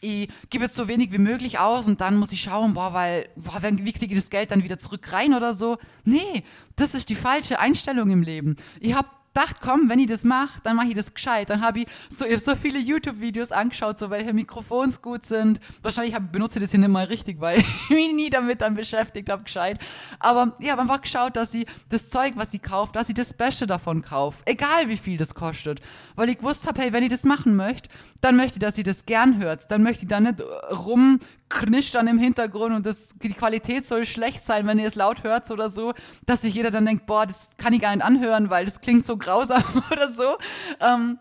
ich 0.00 0.28
gebe 0.50 0.64
jetzt 0.64 0.74
so 0.74 0.88
wenig 0.88 1.12
wie 1.12 1.18
möglich 1.18 1.58
aus 1.58 1.86
und 1.86 2.00
dann 2.00 2.16
muss 2.16 2.32
ich 2.32 2.40
schauen, 2.40 2.74
boah, 2.74 2.92
weil, 2.92 3.28
boah, 3.36 3.60
wie 3.62 3.92
kriege 3.92 4.14
ich 4.14 4.20
das 4.20 4.30
Geld 4.30 4.50
dann 4.50 4.64
wieder 4.64 4.78
zurück 4.78 5.12
rein 5.12 5.34
oder 5.34 5.54
so. 5.54 5.78
Nee, 6.04 6.44
das 6.76 6.94
ist 6.94 7.08
die 7.08 7.14
falsche 7.14 7.58
Einstellung 7.58 8.10
im 8.10 8.22
Leben. 8.22 8.56
Ich 8.80 8.94
habe 8.94 9.08
gedacht, 9.38 9.56
komm, 9.60 9.88
wenn 9.88 9.98
ich 9.98 10.08
das 10.08 10.24
mache, 10.24 10.60
dann 10.62 10.76
mache 10.76 10.88
ich 10.88 10.94
das 10.94 11.14
gescheit. 11.14 11.50
Dann 11.50 11.62
habe 11.62 11.80
ich 11.80 11.86
so, 12.08 12.24
ich 12.24 12.34
hab 12.34 12.40
so 12.40 12.56
viele 12.56 12.78
YouTube-Videos 12.78 13.52
angeschaut, 13.52 13.98
so 13.98 14.10
welche 14.10 14.32
Mikrofons 14.32 15.00
gut 15.00 15.26
sind. 15.26 15.60
Wahrscheinlich 15.82 16.14
hab, 16.14 16.32
benutze 16.32 16.58
ich 16.58 16.64
das 16.64 16.70
hier 16.72 16.80
nicht 16.80 16.88
mal 16.88 17.04
richtig, 17.04 17.40
weil 17.40 17.58
ich 17.58 17.90
mich 17.90 18.12
nie 18.12 18.30
damit 18.30 18.60
dann 18.60 18.74
beschäftigt 18.74 19.30
habe, 19.30 19.44
gescheit. 19.44 19.78
Aber 20.18 20.56
ich 20.58 20.70
habe 20.70 20.82
einfach 20.82 21.00
geschaut, 21.00 21.36
dass 21.36 21.54
ich 21.54 21.66
das 21.88 22.10
Zeug, 22.10 22.32
was 22.36 22.52
ich 22.52 22.62
kaufe, 22.62 22.92
dass 22.92 23.08
ich 23.08 23.14
das 23.14 23.32
Beste 23.32 23.66
davon 23.66 24.02
kaufe. 24.02 24.42
Egal 24.46 24.88
wie 24.88 24.96
viel 24.96 25.18
das 25.18 25.34
kostet. 25.34 25.80
Weil 26.16 26.30
ich 26.30 26.38
gewusst 26.38 26.66
habe, 26.66 26.80
hey, 26.80 26.92
wenn 26.92 27.04
ich 27.04 27.10
das 27.10 27.24
machen 27.24 27.54
möchte, 27.54 27.88
dann 28.20 28.36
möchte 28.36 28.58
ich, 28.58 28.60
dass 28.60 28.78
ihr 28.78 28.84
das 28.84 29.06
gern 29.06 29.38
hört. 29.38 29.70
Dann 29.70 29.82
möchte 29.82 30.02
ich 30.02 30.08
da 30.08 30.20
nicht 30.20 30.42
rum 30.70 31.20
knischt 31.48 31.94
dann 31.94 32.06
im 32.08 32.18
Hintergrund 32.18 32.74
und 32.74 32.86
das, 32.86 33.10
die 33.22 33.32
Qualität 33.32 33.86
soll 33.86 34.04
schlecht 34.04 34.44
sein, 34.44 34.66
wenn 34.66 34.78
ihr 34.78 34.86
es 34.86 34.94
laut 34.94 35.24
hört 35.24 35.50
oder 35.50 35.70
so, 35.70 35.94
dass 36.26 36.42
sich 36.42 36.54
jeder 36.54 36.70
dann 36.70 36.86
denkt, 36.86 37.06
boah, 37.06 37.26
das 37.26 37.50
kann 37.56 37.72
ich 37.72 37.80
gar 37.80 37.94
nicht 37.94 38.04
anhören, 38.04 38.50
weil 38.50 38.64
das 38.64 38.80
klingt 38.80 39.04
so 39.04 39.16
grausam 39.16 39.62
oder 39.90 40.12
so. 40.12 40.36
Ähm, 40.80 41.18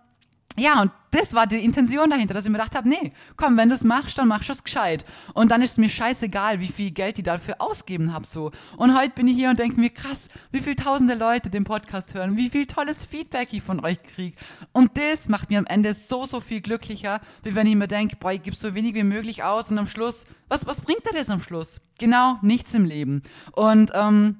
ja, 0.59 0.81
und 0.81 0.91
das 1.11 1.33
war 1.33 1.45
die 1.45 1.63
Intention 1.63 2.09
dahinter, 2.09 2.33
dass 2.33 2.45
ich 2.45 2.51
mir 2.51 2.57
gedacht 2.57 2.75
habe, 2.75 2.89
nee, 2.89 3.13
komm, 3.35 3.57
wenn 3.57 3.69
du 3.69 3.75
es 3.75 3.83
machst, 3.83 4.17
dann 4.17 4.27
machst 4.27 4.49
du 4.49 4.53
es 4.53 4.63
gescheit. 4.63 5.05
Und 5.33 5.49
dann 5.49 5.61
ist 5.61 5.73
es 5.73 5.77
mir 5.77 5.87
scheißegal, 5.87 6.59
wie 6.59 6.67
viel 6.67 6.91
Geld 6.91 7.19
ich 7.19 7.25
dafür 7.25 7.55
ausgeben 7.59 8.11
habe 8.11 8.25
so. 8.25 8.51
Und 8.75 8.97
heute 8.97 9.11
bin 9.11 9.27
ich 9.27 9.35
hier 9.35 9.51
und 9.51 9.59
denke 9.59 9.79
mir, 9.79 9.91
krass, 9.91 10.29
wie 10.51 10.59
viele 10.59 10.75
tausende 10.75 11.13
Leute 11.13 11.51
den 11.51 11.63
Podcast 11.63 12.15
hören, 12.15 12.37
wie 12.37 12.49
viel 12.49 12.65
tolles 12.65 13.05
Feedback 13.05 13.49
ich 13.51 13.61
von 13.61 13.85
euch 13.85 14.01
kriege. 14.01 14.35
Und 14.73 14.97
das 14.97 15.29
macht 15.29 15.49
mir 15.49 15.59
am 15.59 15.67
Ende 15.67 15.93
so, 15.93 16.25
so 16.25 16.39
viel 16.39 16.61
glücklicher, 16.61 17.21
wie 17.43 17.53
wenn 17.53 17.67
ich 17.67 17.75
mir 17.75 17.87
denke, 17.87 18.15
boah, 18.15 18.31
ich 18.31 18.41
gebe 18.41 18.55
so 18.55 18.73
wenig 18.73 18.95
wie 18.95 19.03
möglich 19.03 19.43
aus 19.43 19.71
und 19.71 19.77
am 19.77 19.87
Schluss, 19.87 20.25
was, 20.49 20.65
was 20.65 20.81
bringt 20.81 21.05
dir 21.05 21.13
das 21.13 21.29
am 21.29 21.41
Schluss? 21.41 21.79
Genau, 21.99 22.37
nichts 22.41 22.73
im 22.73 22.85
Leben. 22.85 23.21
Und 23.53 23.91
ähm, 23.93 24.39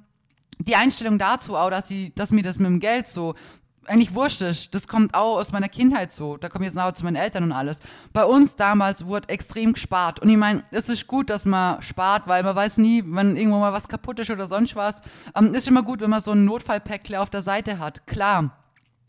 die 0.60 0.76
Einstellung 0.76 1.20
dazu 1.20 1.56
auch, 1.56 1.70
dass, 1.70 1.92
ich, 1.92 2.14
dass 2.16 2.32
mir 2.32 2.44
das 2.44 2.60
mit 2.60 2.68
dem 2.68 2.80
Geld 2.80 3.08
so 3.08 3.36
eigentlich 3.88 4.14
wurscht 4.14 4.42
ist. 4.42 4.74
Das 4.76 4.88
kommt 4.88 5.14
auch 5.14 5.38
aus 5.38 5.52
meiner 5.52 5.70
Kindheit 5.70 6.12
so. 6.12 6.38
Da 6.38 6.50
komme 6.50 6.66
ich 6.66 6.70
jetzt 6.70 6.76
nachher 6.76 6.94
zu 6.94 7.04
meinen 7.04 7.16
Eltern 7.16 7.44
und 7.44 7.52
alles. 7.52 7.80
Bei 8.14 8.26
uns 8.26 8.56
damals 8.56 9.06
wurde 9.06 9.30
extrem 9.30 9.74
gespart. 9.74 10.20
Und 10.20 10.30
ich 10.30 10.38
meine, 10.38 10.64
es 10.72 10.90
ist 10.90 11.08
gut, 11.08 11.30
dass 11.30 11.46
man 11.46 11.82
spart, 11.82 12.28
weil 12.28 12.44
man 12.44 12.56
weiß 12.56 12.78
nie, 12.78 13.04
wenn 13.06 13.36
irgendwo 13.36 13.60
mal 13.60 13.74
was 13.74 13.88
kaputt 13.88 14.20
ist 14.20 14.30
oder 14.30 14.48
sonst 14.48 14.76
was. 14.76 15.02
Ähm, 15.36 15.54
ist 15.54 15.68
immer 15.68 15.84
gut, 15.84 16.02
wenn 16.02 16.10
man 16.10 16.22
so 16.22 16.32
ein 16.32 16.46
Notfallpäckle 16.46 17.20
auf 17.20 17.30
der 17.30 17.42
Seite 17.42 17.80
hat. 17.80 18.06
Klar. 18.08 18.52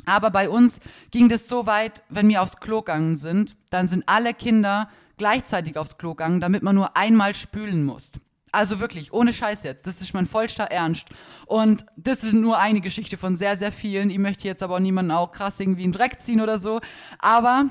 Aber 0.06 0.30
bei 0.30 0.48
uns 0.48 0.80
ging 1.10 1.28
das 1.28 1.48
so 1.48 1.66
weit, 1.66 2.02
wenn 2.08 2.28
wir 2.28 2.42
aufs 2.42 2.60
Klo 2.60 2.80
gegangen 2.80 3.16
sind, 3.16 3.56
dann 3.70 3.86
sind 3.86 4.04
alle 4.06 4.32
Kinder 4.32 4.88
gleichzeitig 5.18 5.76
aufs 5.76 5.98
Klo 5.98 6.14
gegangen, 6.14 6.40
damit 6.40 6.62
man 6.62 6.74
nur 6.74 6.96
einmal 6.96 7.34
spülen 7.34 7.84
muss. 7.84 8.12
Also 8.52 8.80
wirklich, 8.80 9.12
ohne 9.12 9.32
Scheiß 9.32 9.62
jetzt. 9.62 9.86
Das 9.86 10.00
ist 10.00 10.14
mein 10.14 10.26
vollster 10.26 10.64
Ernst. 10.64 11.08
Und 11.46 11.84
das 11.96 12.22
ist 12.22 12.34
nur 12.34 12.58
eine 12.58 12.80
Geschichte 12.80 13.16
von 13.16 13.36
sehr, 13.36 13.56
sehr 13.56 13.72
vielen. 13.72 14.10
Ich 14.10 14.18
möchte 14.18 14.48
jetzt 14.48 14.62
aber 14.62 14.76
auch 14.76 14.80
niemanden 14.80 15.12
auch 15.12 15.32
krass 15.32 15.60
irgendwie 15.60 15.84
in 15.84 15.92
den 15.92 15.98
Dreck 15.98 16.20
ziehen 16.20 16.40
oder 16.40 16.58
so. 16.58 16.80
Aber 17.18 17.66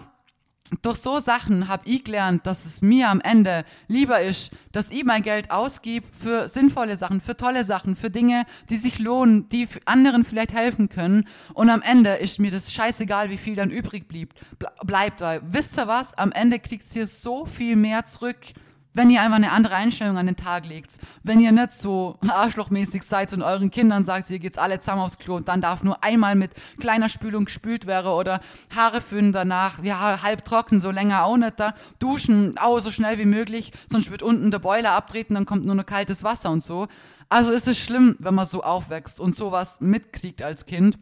durch 0.81 0.97
so 0.97 1.19
Sachen 1.19 1.67
habe 1.67 1.83
ich 1.85 2.03
gelernt, 2.03 2.45
dass 2.45 2.65
es 2.65 2.81
mir 2.81 3.09
am 3.09 3.21
Ende 3.21 3.63
lieber 3.87 4.21
ist, 4.21 4.51
dass 4.71 4.91
ich 4.91 5.05
mein 5.05 5.23
Geld 5.23 5.49
ausgib 5.49 6.03
für 6.17 6.49
sinnvolle 6.49 6.97
Sachen, 6.97 7.21
für 7.21 7.37
tolle 7.37 7.63
Sachen, 7.63 7.95
für 7.95 8.09
Dinge, 8.09 8.45
die 8.69 8.75
sich 8.75 8.99
lohnen, 8.99 9.47
die 9.49 9.67
anderen 9.85 10.25
vielleicht 10.25 10.53
helfen 10.53 10.89
können. 10.89 11.27
Und 11.53 11.69
am 11.69 11.81
Ende 11.81 12.15
ist 12.15 12.39
mir 12.39 12.51
das 12.51 12.73
scheißegal, 12.73 13.29
wie 13.29 13.37
viel 13.37 13.55
dann 13.55 13.71
übrig 13.71 14.07
blieb, 14.07 14.33
bleibt. 14.83 15.21
Weil 15.21 15.41
wisst 15.49 15.77
ihr 15.77 15.87
was? 15.87 16.13
Am 16.15 16.31
Ende 16.31 16.59
kriegt 16.59 16.93
ihr 16.95 17.07
so 17.07 17.45
viel 17.45 17.75
mehr 17.75 18.05
zurück 18.05 18.37
wenn 18.97 19.11
ihr 19.11 19.21
einfach 19.21 19.35
eine 19.35 19.51
andere 19.51 19.75
Einstellung 19.75 20.17
an 20.17 20.25
den 20.25 20.35
Tag 20.35 20.65
legt, 20.65 20.97
wenn 21.21 21.39
ihr 21.39 21.51
nicht 21.51 21.73
so 21.73 22.17
arschlochmäßig 22.27 23.03
seid 23.03 23.31
und 23.31 23.43
euren 23.43 23.69
Kindern 23.69 24.03
sagt, 24.03 24.27
ihr 24.31 24.39
geht's 24.39 24.57
alle 24.57 24.79
zusammen 24.79 25.01
aufs 25.01 25.19
Klo 25.19 25.35
und 25.35 25.47
dann 25.47 25.61
darf 25.61 25.83
nur 25.83 26.03
einmal 26.03 26.33
mit 26.33 26.51
kleiner 26.79 27.07
Spülung 27.07 27.45
gespült 27.45 27.85
werden 27.85 28.07
oder 28.07 28.41
Haare 28.75 28.99
föhnen 28.99 29.33
danach, 29.33 29.83
ja, 29.83 30.23
halb 30.23 30.45
trocken, 30.45 30.79
so 30.79 30.89
länger 30.89 31.25
auch 31.25 31.37
nicht 31.37 31.59
da, 31.59 31.75
duschen, 31.99 32.57
auch 32.57 32.79
so 32.79 32.89
schnell 32.89 33.19
wie 33.19 33.25
möglich, 33.25 33.71
sonst 33.85 34.09
wird 34.09 34.23
unten 34.23 34.49
der 34.49 34.59
Boiler 34.59 34.93
abtreten, 34.93 35.35
dann 35.35 35.45
kommt 35.45 35.65
nur 35.65 35.75
noch 35.75 35.85
kaltes 35.85 36.23
Wasser 36.23 36.49
und 36.49 36.63
so. 36.63 36.87
Also 37.29 37.51
ist 37.51 37.67
es 37.67 37.77
schlimm, 37.77 38.15
wenn 38.17 38.33
man 38.33 38.47
so 38.47 38.63
aufwächst 38.63 39.19
und 39.19 39.35
sowas 39.35 39.79
mitkriegt 39.79 40.41
als 40.41 40.65
Kind. 40.65 40.97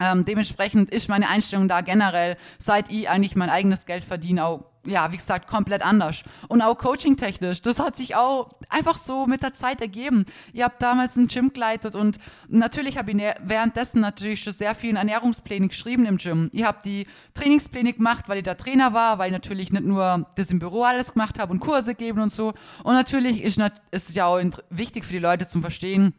Ähm, 0.00 0.24
dementsprechend 0.24 0.90
ist 0.90 1.08
meine 1.08 1.28
Einstellung 1.28 1.68
da 1.68 1.82
generell, 1.82 2.38
seit 2.58 2.90
ich 2.90 3.08
eigentlich 3.10 3.36
mein 3.36 3.50
eigenes 3.50 3.84
Geld 3.84 4.04
verdiene, 4.04 4.46
auch 4.46 4.64
ja, 4.88 5.12
wie 5.12 5.16
gesagt, 5.16 5.48
komplett 5.48 5.82
anders. 5.82 6.22
Und 6.48 6.62
auch 6.62 6.76
coaching-technisch, 6.76 7.62
das 7.62 7.78
hat 7.78 7.96
sich 7.96 8.16
auch 8.16 8.48
einfach 8.68 8.98
so 8.98 9.26
mit 9.26 9.42
der 9.42 9.54
Zeit 9.54 9.80
ergeben. 9.80 10.24
Ihr 10.52 10.64
habt 10.64 10.82
damals 10.82 11.16
ein 11.16 11.28
Gym 11.28 11.52
geleitet 11.52 11.94
und 11.94 12.18
natürlich 12.48 12.96
habe 12.98 13.10
ich 13.10 13.18
währenddessen 13.42 14.00
natürlich 14.00 14.42
schon 14.42 14.52
sehr 14.52 14.74
viele 14.74 14.98
Ernährungspläne 14.98 15.68
geschrieben 15.68 16.06
im 16.06 16.16
Gym. 16.16 16.50
Ihr 16.52 16.66
habt 16.66 16.86
die 16.86 17.06
Trainingspläne 17.34 17.92
gemacht, 17.92 18.28
weil 18.28 18.38
ich 18.38 18.44
da 18.44 18.54
Trainer 18.54 18.92
war, 18.92 19.18
weil 19.18 19.28
ich 19.28 19.32
natürlich 19.32 19.70
nicht 19.72 19.84
nur 19.84 20.26
das 20.36 20.50
im 20.50 20.58
Büro 20.58 20.82
alles 20.82 21.12
gemacht 21.12 21.38
habe 21.38 21.52
und 21.52 21.60
Kurse 21.60 21.94
geben 21.94 22.20
und 22.20 22.32
so. 22.32 22.54
Und 22.84 22.94
natürlich 22.94 23.42
ist 23.42 23.60
es 23.90 24.14
ja 24.14 24.26
auch 24.26 24.40
wichtig 24.70 25.04
für 25.04 25.12
die 25.12 25.18
Leute 25.18 25.48
zum 25.48 25.62
Verstehen, 25.62 26.14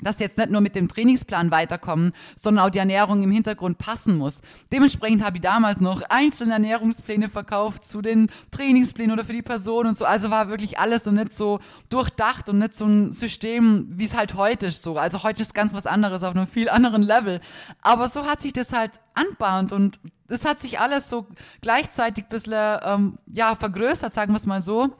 dass 0.00 0.18
jetzt 0.18 0.38
nicht 0.38 0.50
nur 0.50 0.60
mit 0.60 0.74
dem 0.74 0.88
Trainingsplan 0.88 1.50
weiterkommen, 1.50 2.12
sondern 2.36 2.66
auch 2.66 2.70
die 2.70 2.78
Ernährung 2.78 3.22
im 3.22 3.30
Hintergrund 3.30 3.78
passen 3.78 4.16
muss. 4.16 4.42
Dementsprechend 4.72 5.24
habe 5.24 5.38
ich 5.38 5.42
damals 5.42 5.80
noch 5.80 6.02
einzelne 6.08 6.54
Ernährungspläne 6.54 7.28
verkauft 7.28 7.84
zu 7.84 8.02
den 8.02 8.30
Trainingsplänen 8.50 9.12
oder 9.12 9.24
für 9.24 9.32
die 9.32 9.42
Person 9.42 9.86
und 9.86 9.98
so. 9.98 10.04
Also 10.04 10.30
war 10.30 10.48
wirklich 10.48 10.78
alles 10.78 11.04
so 11.04 11.10
nicht 11.10 11.32
so 11.32 11.60
durchdacht 11.90 12.48
und 12.48 12.58
nicht 12.58 12.74
so 12.74 12.86
ein 12.86 13.12
System, 13.12 13.88
wie 13.90 14.04
es 14.04 14.16
halt 14.16 14.34
heute 14.34 14.66
ist 14.66 14.82
so. 14.82 14.96
Also 14.96 15.22
heute 15.22 15.42
ist 15.42 15.54
ganz 15.54 15.74
was 15.74 15.86
anderes 15.86 16.22
auf 16.22 16.34
einem 16.34 16.46
viel 16.46 16.68
anderen 16.68 17.02
Level. 17.02 17.40
Aber 17.82 18.08
so 18.08 18.26
hat 18.26 18.40
sich 18.40 18.52
das 18.52 18.72
halt 18.72 19.00
anbahnt 19.14 19.72
und 19.72 19.98
das 20.28 20.44
hat 20.44 20.60
sich 20.60 20.78
alles 20.78 21.08
so 21.08 21.26
gleichzeitig 21.62 22.24
ein 22.24 22.28
bisschen, 22.28 22.78
ähm, 22.84 23.18
ja, 23.26 23.54
vergrößert, 23.54 24.12
sagen 24.12 24.32
wir 24.32 24.36
es 24.36 24.46
mal 24.46 24.62
so. 24.62 24.94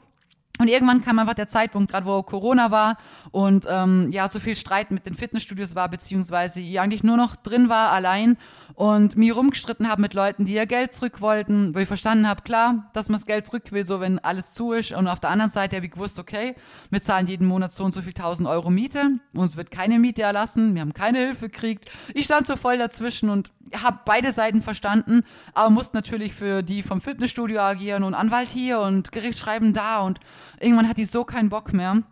Und 0.59 0.67
irgendwann 0.67 1.01
kam 1.01 1.19
einfach 1.19 1.35
der 1.35 1.47
Zeitpunkt, 1.47 1.89
gerade 1.89 2.05
wo 2.05 2.21
Corona 2.21 2.69
war 2.69 2.97
und 3.31 3.65
ähm, 3.69 4.09
ja, 4.11 4.27
so 4.27 4.39
viel 4.39 4.57
Streit 4.57 4.91
mit 4.91 5.05
den 5.05 5.13
Fitnessstudios 5.13 5.73
war, 5.73 5.87
beziehungsweise 5.87 6.59
ich 6.59 6.81
eigentlich 6.81 7.01
nur 7.01 7.15
noch 7.15 7.37
drin 7.37 7.69
war, 7.69 7.91
allein 7.91 8.37
und 8.79 9.17
mir 9.17 9.33
rumgestritten 9.33 9.89
habe 9.89 10.01
mit 10.01 10.13
Leuten, 10.13 10.45
die 10.45 10.53
ihr 10.53 10.65
Geld 10.65 10.93
zurück 10.93 11.19
wollten, 11.19 11.75
wo 11.75 11.79
ich 11.79 11.87
verstanden 11.89 12.25
habe, 12.25 12.43
klar, 12.43 12.89
dass 12.93 13.09
man 13.09 13.19
das 13.19 13.25
Geld 13.25 13.45
zurück 13.45 13.73
will, 13.73 13.83
so 13.83 13.99
wenn 13.99 14.19
alles 14.19 14.51
zu 14.53 14.71
ist. 14.71 14.93
Und 14.93 15.09
auf 15.09 15.19
der 15.19 15.31
anderen 15.31 15.51
Seite 15.51 15.75
habe 15.75 15.87
ich 15.87 15.91
gewusst, 15.91 16.17
okay, 16.17 16.55
wir 16.89 17.03
zahlen 17.03 17.27
jeden 17.27 17.45
Monat 17.45 17.73
so 17.73 17.83
und 17.83 17.93
so 17.93 18.01
viel 18.01 18.13
tausend 18.13 18.47
Euro 18.47 18.69
Miete, 18.69 19.19
uns 19.35 19.57
wird 19.57 19.69
keine 19.69 19.99
Miete 19.99 20.21
erlassen, 20.21 20.75
wir 20.75 20.81
haben 20.81 20.93
keine 20.93 21.19
Hilfe 21.19 21.49
gekriegt. 21.49 21.91
Ich 22.13 22.23
stand 22.23 22.47
so 22.47 22.55
voll 22.55 22.77
dazwischen 22.77 23.29
und 23.29 23.51
habe 23.83 23.99
beide 24.05 24.31
Seiten 24.31 24.61
verstanden, 24.61 25.25
aber 25.53 25.71
musste 25.71 25.97
natürlich 25.97 26.33
für 26.33 26.63
die 26.63 26.81
vom 26.81 27.01
Fitnessstudio 27.01 27.59
agieren 27.59 28.03
und 28.03 28.13
Anwalt 28.13 28.47
hier 28.47 28.79
und 28.79 29.11
Gerichtsschreiben 29.11 29.73
da 29.73 29.99
und 29.99 30.21
irgendwann 30.57 30.87
hat 30.87 30.95
die 30.95 31.03
so 31.03 31.25
keinen 31.25 31.49
Bock 31.49 31.73
mehr 31.73 32.03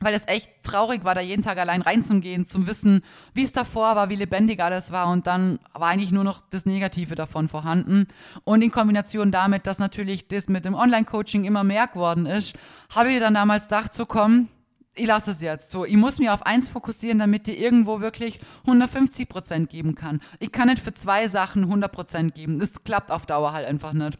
weil 0.00 0.14
es 0.14 0.26
echt 0.26 0.50
traurig 0.62 1.04
war, 1.04 1.14
da 1.14 1.20
jeden 1.20 1.42
Tag 1.42 1.58
allein 1.58 1.82
reinzugehen, 1.82 2.46
zum 2.46 2.66
Wissen, 2.66 3.02
wie 3.32 3.44
es 3.44 3.52
davor 3.52 3.96
war, 3.96 4.10
wie 4.10 4.16
lebendig 4.16 4.60
alles 4.60 4.92
war 4.92 5.08
und 5.08 5.26
dann 5.26 5.58
war 5.72 5.88
eigentlich 5.88 6.10
nur 6.10 6.24
noch 6.24 6.42
das 6.50 6.66
Negative 6.66 7.14
davon 7.14 7.48
vorhanden. 7.48 8.08
Und 8.44 8.62
in 8.62 8.70
Kombination 8.70 9.30
damit, 9.30 9.66
dass 9.66 9.78
natürlich 9.78 10.28
das 10.28 10.48
mit 10.48 10.64
dem 10.64 10.74
Online-Coaching 10.74 11.44
immer 11.44 11.64
mehr 11.64 11.86
geworden 11.86 12.26
ist, 12.26 12.54
habe 12.94 13.12
ich 13.12 13.20
dann 13.20 13.34
damals 13.34 13.64
gedacht, 13.64 13.94
so 13.94 14.04
komm, 14.06 14.48
ich 14.96 15.06
lasse 15.06 15.32
es 15.32 15.40
jetzt 15.40 15.70
so. 15.70 15.84
Ich 15.84 15.96
muss 15.96 16.18
mich 16.18 16.30
auf 16.30 16.46
eins 16.46 16.68
fokussieren, 16.68 17.18
damit 17.18 17.46
dir 17.46 17.58
irgendwo 17.58 18.00
wirklich 18.00 18.40
150 18.60 19.28
Prozent 19.28 19.70
geben 19.70 19.94
kann. 19.94 20.20
Ich 20.38 20.52
kann 20.52 20.68
nicht 20.68 20.82
für 20.82 20.94
zwei 20.94 21.28
Sachen 21.28 21.64
100 21.64 21.90
Prozent 21.90 22.34
geben. 22.34 22.58
Das 22.60 22.84
klappt 22.84 23.10
auf 23.10 23.26
Dauer 23.26 23.52
halt 23.52 23.66
einfach 23.66 23.92
nicht. 23.92 24.18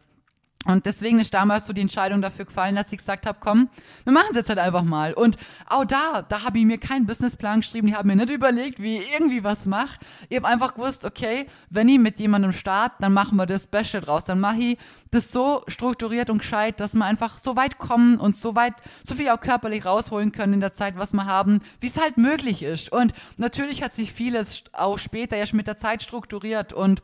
Und 0.65 0.85
deswegen 0.85 1.19
ist 1.19 1.33
damals 1.33 1.67
so 1.67 1.73
die 1.73 1.81
Entscheidung 1.81 2.21
dafür 2.21 2.45
gefallen, 2.45 2.75
dass 2.75 2.91
ich 2.91 2.97
gesagt 2.97 3.27
habe, 3.27 3.37
komm, 3.39 3.69
wir 4.03 4.11
machen 4.11 4.27
es 4.31 4.37
jetzt 4.37 4.49
halt 4.49 4.59
einfach 4.59 4.83
mal. 4.83 5.13
Und 5.13 5.37
auch 5.67 5.85
da, 5.85 6.23
da 6.27 6.43
habe 6.43 6.57
ich 6.59 6.65
mir 6.65 6.79
keinen 6.79 7.05
Businessplan 7.05 7.61
geschrieben, 7.61 7.87
ich 7.87 7.95
habe 7.95 8.07
mir 8.07 8.15
nicht 8.15 8.29
überlegt, 8.29 8.81
wie 8.81 8.97
ich 8.97 9.13
irgendwie 9.13 9.43
was 9.43 9.67
mache. 9.67 9.99
Ich 10.27 10.37
habe 10.37 10.47
einfach 10.47 10.73
gewusst, 10.73 11.05
okay, 11.05 11.47
wenn 11.69 11.87
ich 11.87 11.99
mit 11.99 12.19
jemandem 12.19 12.51
starte, 12.51 12.95
dann 12.99 13.13
machen 13.13 13.37
wir 13.37 13.45
das 13.45 13.63
Special 13.63 14.01
draus. 14.01 14.25
Dann 14.25 14.39
mache 14.39 14.57
ich 14.57 14.77
das 15.11 15.31
so 15.31 15.63
strukturiert 15.67 16.29
und 16.29 16.39
gescheit, 16.39 16.79
dass 16.79 16.95
wir 16.95 17.05
einfach 17.05 17.37
so 17.37 17.55
weit 17.55 17.77
kommen 17.77 18.19
und 18.19 18.35
so 18.35 18.55
weit, 18.55 18.73
so 19.03 19.15
viel 19.15 19.29
auch 19.29 19.39
körperlich 19.39 19.85
rausholen 19.85 20.31
können 20.31 20.53
in 20.53 20.61
der 20.61 20.73
Zeit, 20.73 20.97
was 20.97 21.13
wir 21.13 21.25
haben, 21.25 21.61
wie 21.79 21.87
es 21.87 21.97
halt 21.97 22.17
möglich 22.17 22.63
ist. 22.63 22.91
Und 22.91 23.13
natürlich 23.37 23.83
hat 23.83 23.93
sich 23.93 24.11
vieles 24.11 24.63
auch 24.73 24.97
später 24.97 25.37
erst 25.37 25.53
mit 25.53 25.67
der 25.67 25.77
Zeit 25.77 26.01
strukturiert 26.01 26.73
und 26.73 27.03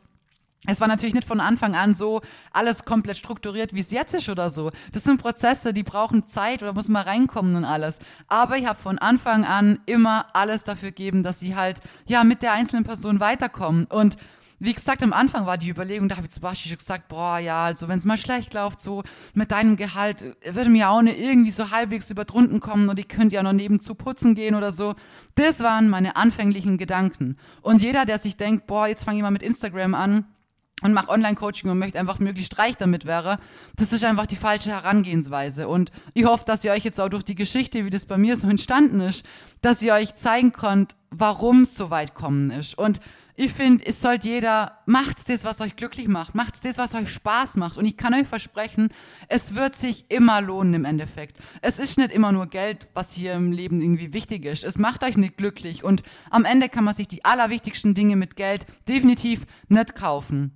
es 0.66 0.80
war 0.80 0.86
natürlich 0.86 1.14
nicht 1.14 1.26
von 1.26 1.40
Anfang 1.40 1.74
an 1.74 1.92
so 1.92 2.20
alles 2.52 2.84
komplett 2.84 3.16
strukturiert, 3.16 3.74
wie 3.74 3.80
es 3.80 3.90
jetzt 3.90 4.14
ist 4.14 4.28
oder 4.28 4.50
so. 4.50 4.70
Das 4.92 5.02
sind 5.02 5.20
Prozesse, 5.20 5.72
die 5.72 5.82
brauchen 5.82 6.28
Zeit 6.28 6.62
oder 6.62 6.72
muss 6.72 6.88
man 6.88 7.02
reinkommen 7.02 7.56
und 7.56 7.64
alles. 7.64 7.98
Aber 8.28 8.56
ich 8.56 8.66
habe 8.66 8.80
von 8.80 8.98
Anfang 8.98 9.44
an 9.44 9.80
immer 9.86 10.26
alles 10.34 10.62
dafür 10.62 10.90
gegeben, 10.90 11.24
dass 11.24 11.40
sie 11.40 11.56
halt 11.56 11.80
ja 12.06 12.22
mit 12.22 12.42
der 12.42 12.52
einzelnen 12.52 12.84
Person 12.84 13.18
weiterkommen. 13.18 13.86
Und 13.86 14.16
wie 14.60 14.72
gesagt, 14.72 15.02
am 15.02 15.12
Anfang 15.12 15.46
war 15.46 15.58
die 15.58 15.68
Überlegung, 15.68 16.08
da 16.08 16.14
habe 16.14 16.28
ich 16.28 16.32
zum 16.32 16.42
Beispiel 16.42 16.70
schon 16.70 16.78
gesagt, 16.78 17.08
boah, 17.08 17.38
ja, 17.38 17.64
also 17.64 17.88
wenn 17.88 17.98
es 17.98 18.04
mal 18.04 18.16
schlecht 18.16 18.54
läuft, 18.54 18.78
so 18.78 19.02
mit 19.34 19.50
deinem 19.50 19.74
Gehalt, 19.74 20.36
würde 20.48 20.70
mir 20.70 20.90
auch 20.90 21.02
nicht 21.02 21.18
irgendwie 21.18 21.50
so 21.50 21.72
halbwegs 21.72 22.08
überdrunden 22.08 22.60
kommen 22.60 22.88
und 22.88 23.00
ich 23.00 23.08
könnte 23.08 23.34
ja 23.34 23.42
noch 23.42 23.52
nebenzu 23.52 23.96
putzen 23.96 24.36
gehen 24.36 24.54
oder 24.54 24.70
so. 24.70 24.94
Das 25.34 25.58
waren 25.58 25.88
meine 25.88 26.14
anfänglichen 26.14 26.78
Gedanken. 26.78 27.36
Und 27.62 27.82
jeder, 27.82 28.04
der 28.04 28.20
sich 28.20 28.36
denkt, 28.36 28.68
boah, 28.68 28.86
jetzt 28.86 29.02
fange 29.02 29.16
ich 29.16 29.22
mal 29.24 29.32
mit 29.32 29.42
Instagram 29.42 29.96
an, 29.96 30.26
und 30.82 30.92
mache 30.92 31.08
Online-Coaching 31.08 31.70
und 31.70 31.78
möchte 31.78 31.98
einfach 31.98 32.18
möglichst 32.18 32.58
reich 32.58 32.76
damit 32.76 33.06
wäre, 33.06 33.38
das 33.76 33.92
ist 33.92 34.04
einfach 34.04 34.26
die 34.26 34.36
falsche 34.36 34.70
Herangehensweise. 34.70 35.68
Und 35.68 35.90
ich 36.14 36.24
hoffe, 36.24 36.44
dass 36.44 36.64
ihr 36.64 36.72
euch 36.72 36.84
jetzt 36.84 37.00
auch 37.00 37.08
durch 37.08 37.24
die 37.24 37.34
Geschichte, 37.34 37.84
wie 37.84 37.90
das 37.90 38.06
bei 38.06 38.18
mir 38.18 38.36
so 38.36 38.48
entstanden 38.48 39.00
ist, 39.00 39.24
dass 39.60 39.82
ihr 39.82 39.94
euch 39.94 40.14
zeigen 40.14 40.52
könnt, 40.52 40.96
warum 41.10 41.62
es 41.62 41.76
so 41.76 41.90
weit 41.90 42.14
kommen 42.14 42.50
ist. 42.50 42.76
Und 42.76 43.00
ich 43.34 43.52
finde, 43.52 43.86
es 43.86 44.02
sollte 44.02 44.28
jeder, 44.28 44.78
macht 44.84 45.26
das, 45.28 45.44
was 45.44 45.62
euch 45.62 45.74
glücklich 45.74 46.06
macht, 46.06 46.34
macht 46.34 46.62
das, 46.64 46.76
was 46.76 46.94
euch 46.94 47.08
Spaß 47.10 47.56
macht. 47.56 47.78
Und 47.78 47.86
ich 47.86 47.96
kann 47.96 48.12
euch 48.12 48.26
versprechen, 48.26 48.90
es 49.28 49.54
wird 49.54 49.74
sich 49.74 50.04
immer 50.10 50.42
lohnen 50.42 50.74
im 50.74 50.84
Endeffekt. 50.84 51.38
Es 51.62 51.78
ist 51.78 51.96
nicht 51.96 52.12
immer 52.12 52.32
nur 52.32 52.46
Geld, 52.46 52.88
was 52.92 53.12
hier 53.12 53.32
im 53.32 53.50
Leben 53.50 53.80
irgendwie 53.80 54.12
wichtig 54.12 54.44
ist. 54.44 54.64
Es 54.64 54.78
macht 54.78 55.02
euch 55.02 55.16
nicht 55.16 55.38
glücklich. 55.38 55.82
Und 55.82 56.02
am 56.30 56.44
Ende 56.44 56.68
kann 56.68 56.84
man 56.84 56.94
sich 56.94 57.08
die 57.08 57.24
allerwichtigsten 57.24 57.94
Dinge 57.94 58.16
mit 58.16 58.36
Geld 58.36 58.66
definitiv 58.86 59.46
nicht 59.68 59.94
kaufen 59.94 60.52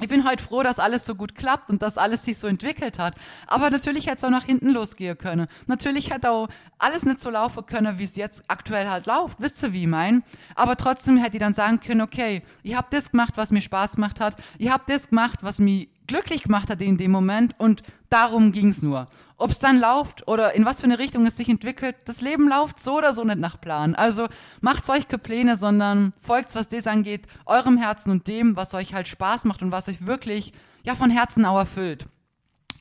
ich 0.00 0.08
bin 0.08 0.28
heute 0.28 0.42
froh, 0.42 0.64
dass 0.64 0.80
alles 0.80 1.06
so 1.06 1.14
gut 1.14 1.36
klappt 1.36 1.70
und 1.70 1.80
dass 1.80 1.98
alles 1.98 2.24
sich 2.24 2.36
so 2.38 2.48
entwickelt 2.48 2.98
hat. 2.98 3.14
Aber 3.46 3.70
natürlich 3.70 4.06
hätte 4.06 4.16
es 4.16 4.24
auch 4.24 4.30
nach 4.30 4.44
hinten 4.44 4.70
losgehen 4.70 5.16
können. 5.16 5.46
Natürlich 5.66 6.10
hätte 6.10 6.32
auch 6.32 6.48
alles 6.80 7.04
nicht 7.04 7.20
so 7.20 7.30
laufen 7.30 7.64
können, 7.64 7.96
wie 7.98 8.04
es 8.04 8.16
jetzt 8.16 8.42
aktuell 8.48 8.88
halt 8.88 9.06
läuft. 9.06 9.40
Wisst 9.40 9.62
ihr, 9.62 9.72
wie 9.72 9.82
ich 9.82 9.88
mein? 9.88 10.24
Aber 10.56 10.76
trotzdem 10.76 11.16
hätte 11.16 11.36
ich 11.36 11.40
dann 11.40 11.54
sagen 11.54 11.78
können, 11.78 12.00
okay, 12.00 12.42
ich 12.64 12.74
habe 12.74 12.88
das 12.90 13.12
gemacht, 13.12 13.34
was 13.36 13.52
mir 13.52 13.60
Spaß 13.60 13.92
gemacht 13.92 14.18
hat. 14.18 14.36
Ich 14.58 14.68
habe 14.68 14.82
das 14.88 15.10
gemacht, 15.10 15.38
was 15.42 15.60
mich 15.60 15.88
glücklich 16.06 16.42
gemacht 16.44 16.70
hat 16.70 16.80
in 16.80 16.98
dem 16.98 17.10
Moment 17.10 17.54
und 17.58 17.82
darum 18.10 18.52
ging's 18.52 18.82
nur. 18.82 19.06
Ob 19.36 19.50
es 19.50 19.58
dann 19.58 19.80
läuft 19.80 20.28
oder 20.28 20.54
in 20.54 20.64
was 20.64 20.80
für 20.80 20.86
eine 20.86 20.98
Richtung 20.98 21.26
es 21.26 21.36
sich 21.36 21.48
entwickelt, 21.48 21.96
das 22.04 22.20
Leben 22.20 22.48
läuft 22.48 22.78
so 22.78 22.98
oder 22.98 23.12
so 23.12 23.24
nicht 23.24 23.38
nach 23.38 23.60
Plan. 23.60 23.94
Also 23.94 24.28
macht 24.60 24.88
euch 24.88 25.08
keine 25.08 25.18
Pläne, 25.18 25.56
sondern 25.56 26.12
folgt, 26.20 26.54
was 26.54 26.68
das 26.68 26.86
angeht, 26.86 27.26
eurem 27.44 27.76
Herzen 27.76 28.10
und 28.10 28.28
dem, 28.28 28.56
was 28.56 28.74
euch 28.74 28.94
halt 28.94 29.08
Spaß 29.08 29.44
macht 29.44 29.62
und 29.62 29.72
was 29.72 29.88
euch 29.88 30.06
wirklich 30.06 30.52
ja 30.84 30.94
von 30.94 31.10
Herzen 31.10 31.44
auch 31.44 31.58
erfüllt. 31.58 32.06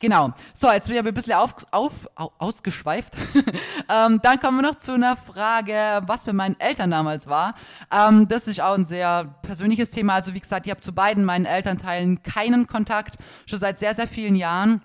Genau. 0.03 0.33
So, 0.53 0.69
jetzt 0.69 0.87
bin 0.87 0.95
ich 0.95 0.99
aber 0.99 1.11
ein 1.11 1.13
bisschen 1.13 1.31
auf, 1.31 1.55
auf, 1.71 2.09
ausgeschweift. 2.37 3.13
ähm, 3.89 4.19
dann 4.21 4.37
kommen 4.41 4.57
wir 4.57 4.69
noch 4.69 4.77
zu 4.77 4.95
einer 4.95 5.15
Frage, 5.15 6.01
was 6.05 6.25
bei 6.25 6.33
meinen 6.33 6.59
Eltern 6.59 6.91
damals 6.91 7.27
war. 7.27 7.55
Ähm, 7.89 8.27
das 8.27 8.49
ist 8.49 8.59
auch 8.59 8.73
ein 8.73 8.83
sehr 8.83 9.33
persönliches 9.43 9.91
Thema. 9.91 10.15
Also 10.15 10.33
wie 10.33 10.41
gesagt, 10.41 10.65
ich 10.65 10.71
habe 10.71 10.81
zu 10.81 10.91
beiden 10.91 11.23
meinen 11.23 11.45
Elternteilen 11.45 12.21
keinen 12.21 12.67
Kontakt, 12.67 13.15
schon 13.45 13.59
seit 13.59 13.79
sehr, 13.79 13.95
sehr 13.95 14.07
vielen 14.07 14.35
Jahren. 14.35 14.81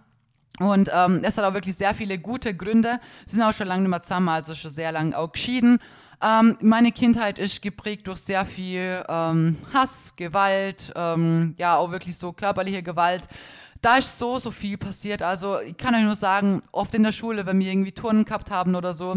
Und 0.61 0.89
ähm, 0.95 1.23
es 1.25 1.37
hat 1.37 1.45
auch 1.45 1.55
wirklich 1.55 1.75
sehr 1.75 1.95
viele 1.95 2.21
gute 2.21 2.55
Gründe. 2.55 3.01
Sie 3.27 3.35
sind 3.35 3.45
auch 3.45 3.53
schon 3.53 3.67
lange 3.67 3.83
nicht 3.83 3.91
mehr 3.91 4.03
zusammen, 4.03 4.29
also 4.29 4.55
schon 4.55 4.71
sehr 4.71 4.93
lange 4.93 5.19
auch 5.19 5.33
geschieden. 5.33 5.81
Ähm, 6.21 6.57
meine 6.61 6.91
Kindheit 6.91 7.39
ist 7.39 7.63
geprägt 7.63 8.07
durch 8.07 8.19
sehr 8.19 8.45
viel 8.45 9.05
ähm, 9.09 9.57
Hass, 9.73 10.15
Gewalt, 10.17 10.93
ähm, 10.97 11.55
ja 11.59 11.77
auch 11.77 11.91
wirklich 11.91 12.17
so 12.17 12.33
körperliche 12.33 12.83
Gewalt 12.83 13.23
da 13.81 13.97
ist 13.97 14.19
so, 14.19 14.39
so 14.39 14.51
viel 14.51 14.77
passiert. 14.79 15.23
Also 15.23 15.61
ich 15.61 15.77
kann 15.77 15.95
euch 15.95 16.03
nur 16.03 16.17
sagen, 16.17 16.63
oft 16.73 16.95
in 16.95 17.03
der 17.03 17.13
Schule, 17.13 17.47
wenn 17.47 17.61
wir 17.61 17.71
irgendwie 17.71 17.93
Turnen 17.93 18.25
gehabt 18.25 18.51
haben 18.51 18.75
oder 18.75 18.93
so, 18.93 19.17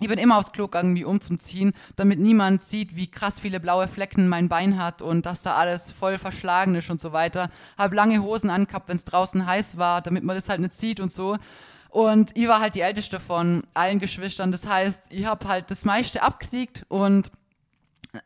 ich 0.00 0.08
bin 0.08 0.18
immer 0.18 0.38
aufs 0.38 0.52
Klo 0.52 0.66
gegangen, 0.66 0.96
wie 0.96 1.04
umzuziehen, 1.04 1.74
damit 1.94 2.18
niemand 2.18 2.62
sieht, 2.62 2.96
wie 2.96 3.08
krass 3.08 3.38
viele 3.38 3.60
blaue 3.60 3.86
Flecken 3.86 4.28
mein 4.28 4.48
Bein 4.48 4.82
hat 4.82 5.00
und 5.00 5.26
dass 5.26 5.42
da 5.42 5.54
alles 5.54 5.92
voll 5.92 6.18
verschlagen 6.18 6.74
ist 6.74 6.90
und 6.90 6.98
so 6.98 7.12
weiter. 7.12 7.50
Hab 7.78 7.92
lange 7.92 8.20
Hosen 8.22 8.50
angehabt, 8.50 8.88
wenn 8.88 8.96
es 8.96 9.04
draußen 9.04 9.46
heiß 9.46 9.76
war, 9.76 10.02
damit 10.02 10.24
man 10.24 10.34
das 10.34 10.48
halt 10.48 10.60
nicht 10.60 10.72
sieht 10.72 10.98
und 10.98 11.12
so. 11.12 11.36
Und 11.88 12.36
ich 12.36 12.48
war 12.48 12.60
halt 12.60 12.74
die 12.74 12.80
älteste 12.80 13.20
von 13.20 13.64
allen 13.74 14.00
Geschwistern. 14.00 14.50
Das 14.50 14.66
heißt, 14.66 15.12
ich 15.12 15.26
hab 15.26 15.44
halt 15.44 15.70
das 15.70 15.84
meiste 15.84 16.22
abgekriegt 16.22 16.84
und 16.88 17.30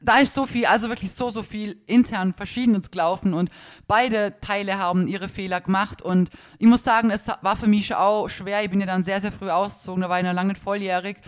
da 0.00 0.18
ist 0.18 0.34
so 0.34 0.46
viel, 0.46 0.66
also 0.66 0.88
wirklich 0.88 1.12
so, 1.12 1.30
so 1.30 1.44
viel 1.44 1.80
intern 1.86 2.34
Verschiedenes 2.34 2.90
gelaufen 2.90 3.34
und 3.34 3.50
beide 3.86 4.34
Teile 4.40 4.78
haben 4.78 5.06
ihre 5.06 5.28
Fehler 5.28 5.60
gemacht 5.60 6.02
und 6.02 6.30
ich 6.58 6.66
muss 6.66 6.82
sagen, 6.82 7.10
es 7.10 7.28
war 7.42 7.54
für 7.54 7.68
mich 7.68 7.94
auch 7.94 8.28
schwer. 8.28 8.64
Ich 8.64 8.70
bin 8.70 8.80
ja 8.80 8.86
dann 8.86 9.04
sehr, 9.04 9.20
sehr 9.20 9.30
früh 9.30 9.48
ausgezogen, 9.48 10.02
da 10.02 10.08
war 10.08 10.18
ich 10.18 10.24
noch 10.24 10.32
lange 10.32 10.54
nicht 10.54 10.62
volljährig 10.62 11.18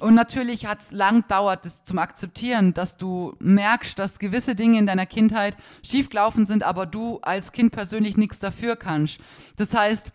und 0.00 0.14
natürlich 0.14 0.66
hat 0.66 0.80
es 0.80 0.90
lang 0.90 1.22
gedauert, 1.22 1.64
das 1.64 1.84
zum 1.84 1.98
Akzeptieren, 1.98 2.74
dass 2.74 2.96
du 2.96 3.36
merkst, 3.38 3.96
dass 3.96 4.18
gewisse 4.18 4.56
Dinge 4.56 4.80
in 4.80 4.86
deiner 4.86 5.06
Kindheit 5.06 5.56
schiefgelaufen 5.84 6.44
sind, 6.44 6.64
aber 6.64 6.86
du 6.86 7.20
als 7.22 7.52
Kind 7.52 7.70
persönlich 7.70 8.16
nichts 8.16 8.40
dafür 8.40 8.74
kannst. 8.74 9.20
Das 9.56 9.72
heißt, 9.72 10.12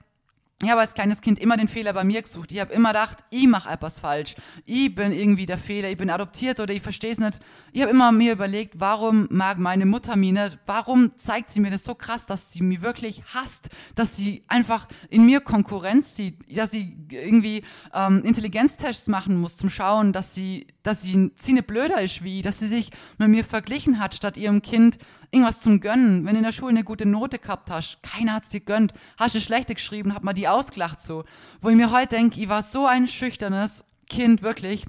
ich 0.64 0.70
habe 0.70 0.82
als 0.82 0.94
kleines 0.94 1.22
Kind 1.22 1.40
immer 1.40 1.58
den 1.58 1.68
Fehler 1.68 1.94
bei 1.94 2.04
mir 2.04 2.22
gesucht. 2.22 2.52
Ich 2.52 2.60
habe 2.60 2.74
immer 2.74 2.90
gedacht, 2.90 3.24
ich 3.30 3.48
mache 3.48 3.70
etwas 3.70 4.00
falsch. 4.00 4.36
Ich 4.66 4.94
bin 4.94 5.12
irgendwie 5.12 5.46
der 5.46 5.58
Fehler, 5.58 5.90
ich 5.90 5.98
bin 5.98 6.10
adoptiert 6.10 6.60
oder 6.60 6.74
ich 6.74 6.82
verstehe 6.82 7.12
es 7.12 7.18
nicht. 7.18 7.40
Ich 7.72 7.82
habe 7.82 7.92
immer 7.92 8.12
mir 8.12 8.34
überlegt, 8.34 8.76
warum 8.78 9.28
mag 9.30 9.58
meine 9.58 9.86
Mutter 9.86 10.16
mich 10.16 10.32
nicht? 10.32 10.60
Warum 10.66 11.18
zeigt 11.18 11.52
sie 11.52 11.60
mir 11.60 11.72
das 11.72 11.84
so 11.84 11.96
krass, 11.96 12.26
dass 12.26 12.52
sie 12.52 12.64
mich 12.64 12.82
wirklich 12.82 13.24
hasst? 13.34 13.70
Dass 13.96 14.16
sie 14.16 14.44
einfach 14.48 14.88
in 15.10 15.26
mir 15.26 15.42
Konkurrenz 15.42 16.16
sieht, 16.16 16.36
dass 16.56 16.72
sie 16.72 16.98
irgendwie 17.10 17.64
ähm, 17.94 18.24
Intelligenztests 18.24 19.08
machen 19.08 19.40
muss 19.40 19.58
zum 19.58 19.70
Schauen, 19.70 20.14
dass 20.14 20.36
sie, 20.36 20.68
dass 20.84 21.02
sie, 21.02 21.32
sie 21.36 21.54
nicht 21.54 21.68
blöder 21.68 22.02
ist 22.02 22.24
wie, 22.24 22.42
dass 22.42 22.60
sie 22.60 22.68
sich 22.68 22.90
mit 23.18 23.30
mir 23.30 23.44
verglichen 23.44 24.00
hat, 24.00 24.14
statt 24.14 24.38
ihrem 24.38 24.62
Kind 24.62 24.98
irgendwas 25.32 25.62
zum 25.62 25.80
Gönnen. 25.80 26.26
Wenn 26.26 26.34
du 26.34 26.40
in 26.40 26.44
der 26.44 26.52
Schule 26.52 26.72
eine 26.72 26.84
gute 26.84 27.06
Note 27.06 27.40
gehabt 27.40 27.72
hast, 27.72 28.04
keiner 28.04 28.34
hat's 28.34 28.50
dir 28.50 28.60
gönnt. 28.60 28.94
Hast 29.18 29.36
du 29.36 29.40
schlechte 29.40 29.74
geschrieben, 29.74 30.14
hat 30.14 30.24
man 30.24 30.36
die 30.36 30.48
ausgelacht 30.48 31.02
so. 31.02 31.24
Wo 31.62 31.70
ich 31.70 31.76
mir 31.76 31.92
heute 31.92 32.16
denke, 32.16 32.40
ich 32.40 32.50
war 32.50 32.62
so 32.62 32.86
ein 32.86 33.08
schüchternes 33.08 33.86
Kind, 34.10 34.42
wirklich. 34.42 34.86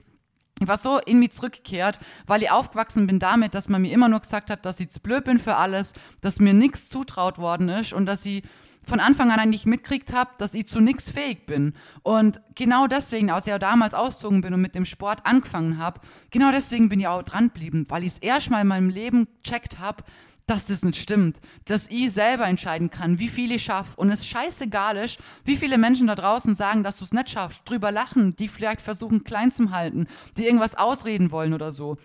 Ich 0.60 0.68
war 0.68 0.78
so 0.78 0.98
in 0.98 1.18
mich 1.18 1.32
zurückgekehrt, 1.32 1.98
weil 2.26 2.42
ich 2.42 2.50
aufgewachsen 2.50 3.06
bin 3.06 3.18
damit, 3.18 3.54
dass 3.54 3.68
man 3.68 3.82
mir 3.82 3.92
immer 3.92 4.08
nur 4.08 4.20
gesagt 4.20 4.50
hat, 4.50 4.64
dass 4.64 4.78
ich 4.78 4.88
zu 4.88 5.00
blöd 5.00 5.24
bin 5.24 5.40
für 5.40 5.56
alles, 5.56 5.94
dass 6.20 6.38
mir 6.38 6.54
nichts 6.54 6.88
zutraut 6.88 7.38
worden 7.38 7.68
ist 7.68 7.92
und 7.92 8.06
dass 8.06 8.24
ich 8.24 8.44
von 8.86 9.00
Anfang 9.00 9.30
an 9.30 9.40
eigentlich 9.40 9.66
mitkriegt 9.66 10.12
habe, 10.12 10.30
dass 10.38 10.54
ich 10.54 10.66
zu 10.66 10.80
nichts 10.80 11.10
fähig 11.10 11.46
bin. 11.46 11.74
Und 12.02 12.40
genau 12.54 12.86
deswegen, 12.86 13.30
als 13.30 13.46
ich 13.46 13.52
auch 13.52 13.58
damals 13.58 13.94
ausgezogen 13.94 14.40
bin 14.40 14.54
und 14.54 14.60
mit 14.60 14.74
dem 14.74 14.86
Sport 14.86 15.20
angefangen 15.24 15.78
habe, 15.78 16.00
genau 16.30 16.50
deswegen 16.50 16.88
bin 16.88 17.00
ich 17.00 17.08
auch 17.08 17.22
dran 17.22 17.48
geblieben, 17.48 17.86
weil 17.88 18.02
ich 18.02 18.12
es 18.14 18.18
erstmal 18.18 18.62
in 18.62 18.68
meinem 18.68 18.90
Leben 18.90 19.28
gecheckt 19.42 19.78
habe, 19.78 20.04
dass 20.46 20.66
das 20.66 20.82
nicht 20.82 21.00
stimmt, 21.00 21.40
dass 21.64 21.88
ich 21.88 22.12
selber 22.12 22.46
entscheiden 22.46 22.90
kann, 22.90 23.18
wie 23.18 23.28
viel 23.28 23.50
ich 23.50 23.64
schaffe 23.64 23.96
und 23.96 24.10
es 24.10 24.26
scheißegal 24.26 24.96
ist, 24.98 25.18
wie 25.44 25.56
viele 25.56 25.78
Menschen 25.78 26.06
da 26.06 26.14
draußen 26.14 26.54
sagen, 26.54 26.82
dass 26.82 26.98
du 26.98 27.04
es 27.04 27.12
nicht 27.12 27.30
schaffst, 27.30 27.62
drüber 27.64 27.90
lachen, 27.90 28.36
die 28.36 28.48
vielleicht 28.48 28.82
versuchen 28.82 29.24
klein 29.24 29.52
zu 29.52 29.70
halten, 29.70 30.06
die 30.36 30.44
irgendwas 30.44 30.74
ausreden 30.74 31.30
wollen 31.30 31.54
oder 31.54 31.72
so 31.72 31.96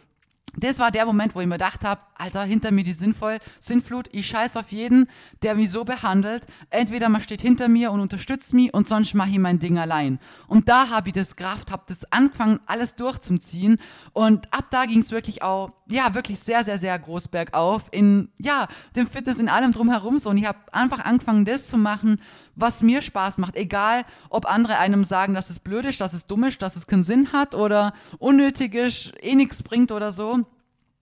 das 0.58 0.80
war 0.80 0.92
der 0.92 1.06
Moment, 1.06 1.36
wo 1.36 1.42
ich 1.42 1.48
mir 1.48 1.56
gedacht 1.56 1.84
habe, 1.84 2.02
Alter, 2.16 2.44
hinter 2.44 2.72
mir 2.72 2.84
die 2.84 2.94
Sinnvoll, 2.94 3.40
Sinnflut, 3.60 4.10
ich 4.12 4.28
scheiß 4.28 4.58
auf 4.58 4.72
jeden, 4.72 5.08
der 5.42 5.56
mich 5.56 5.72
so 5.72 5.86
behandelt. 5.86 6.46
Entweder 6.70 7.10
man 7.10 7.22
steht 7.22 7.42
hinter 7.42 7.68
mir 7.68 7.92
und 7.92 8.00
unterstützt 8.00 8.54
mich 8.54 8.74
und 8.74 8.88
sonst 8.88 9.14
mache 9.14 9.30
ich 9.30 9.40
mein 9.40 9.60
Ding 9.60 9.78
allein. 9.78 10.20
Und 10.48 10.68
da 10.68 10.90
habe 10.90 11.10
ich 11.10 11.14
das 11.14 11.36
Kraft, 11.36 11.72
habe 11.72 11.84
das 11.88 12.12
angefangen, 12.12 12.60
alles 12.66 12.96
durchzuziehen. 12.96 13.78
Und 14.14 14.54
ab 14.54 14.66
da 14.72 14.86
ging 14.86 15.00
es 15.00 15.12
wirklich 15.12 15.44
auch, 15.44 15.72
ja, 15.90 16.14
wirklich 16.14 16.40
sehr, 16.40 16.64
sehr, 16.64 16.78
sehr 16.78 16.98
groß 16.98 17.30
bergauf 17.30 17.84
in, 17.92 18.30
ja, 18.38 18.68
dem 18.96 19.08
Fitness, 19.08 19.40
in 19.40 19.50
allem 19.50 19.72
drumherum 19.72 20.20
so. 20.20 20.30
Und 20.30 20.38
ich 20.38 20.46
habe 20.46 20.60
einfach 20.72 21.06
angefangen, 21.06 21.46
das 21.46 21.68
zu 21.68 21.78
machen, 21.78 22.22
was 22.56 22.82
mir 22.82 23.02
Spaß 23.02 23.38
macht. 23.38 23.56
Egal, 23.56 24.06
ob 24.30 24.46
andere 24.46 24.78
einem 24.78 25.04
sagen, 25.04 25.34
dass 25.34 25.50
es 25.50 25.60
blöd 25.60 25.86
ist, 25.86 26.02
dass 26.02 26.14
es 26.14 26.28
dumm 26.28 26.44
ist, 26.44 26.62
dass 26.62 26.76
es 26.76 26.88
keinen 26.88 27.04
Sinn 27.04 27.32
hat 27.32 27.56
oder 27.56 27.94
unnötig 28.18 28.76
ist, 28.76 29.14
eh 29.22 29.36
nichts 29.36 29.64
bringt 29.64 29.92
oder 29.92 30.12
so. 30.12 30.46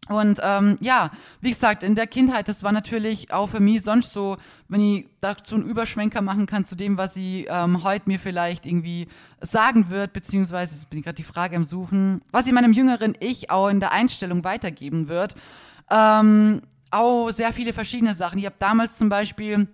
Und 0.10 0.40
ähm, 0.42 0.78
ja, 0.80 1.12
wie 1.42 1.50
gesagt, 1.50 1.84
in 1.84 1.96
der 1.96 2.08
Kindheit, 2.08 2.48
das 2.48 2.64
war 2.64 2.72
natürlich 2.72 3.32
auch 3.32 3.48
für 3.48 3.60
mich 3.60 3.84
sonst 3.84 4.14
so, 4.14 4.38
wenn 4.70 4.82
ich 4.82 5.08
dazu 5.20 5.56
einen 5.56 5.66
Überschwenker 5.66 6.22
machen 6.22 6.46
kann 6.46 6.66
zu 6.66 6.76
dem, 6.76 6.98
was 6.98 7.14
sie 7.14 7.46
ähm, 7.50 7.84
heute 7.84 8.08
mir 8.08 8.20
vielleicht 8.20 8.66
irgendwie 8.66 9.08
sagen 9.42 9.90
wird, 9.90 10.14
beziehungsweise, 10.14 10.76
jetzt 10.76 10.90
bin 10.90 11.00
ich 11.00 11.06
gerade 11.06 11.16
die 11.16 11.24
Frage 11.24 11.58
am 11.58 11.66
Suchen, 11.66 12.22
was 12.32 12.46
sie 12.46 12.54
meinem 12.54 12.74
jüngeren 12.74 13.16
Ich 13.20 13.52
auch 13.52 13.68
in 13.68 13.80
der 13.80 13.92
Einstellung 13.92 14.44
weitergeben 14.44 15.10
wird. 15.10 15.36
Ähm, 15.92 16.62
auch 16.90 17.30
sehr 17.32 17.52
viele 17.52 17.74
verschiedene 17.74 18.14
Sachen. 18.14 18.40
Ich 18.40 18.46
habe 18.46 18.56
damals 18.60 18.98
zum 18.98 19.10
Beispiel 19.10 19.68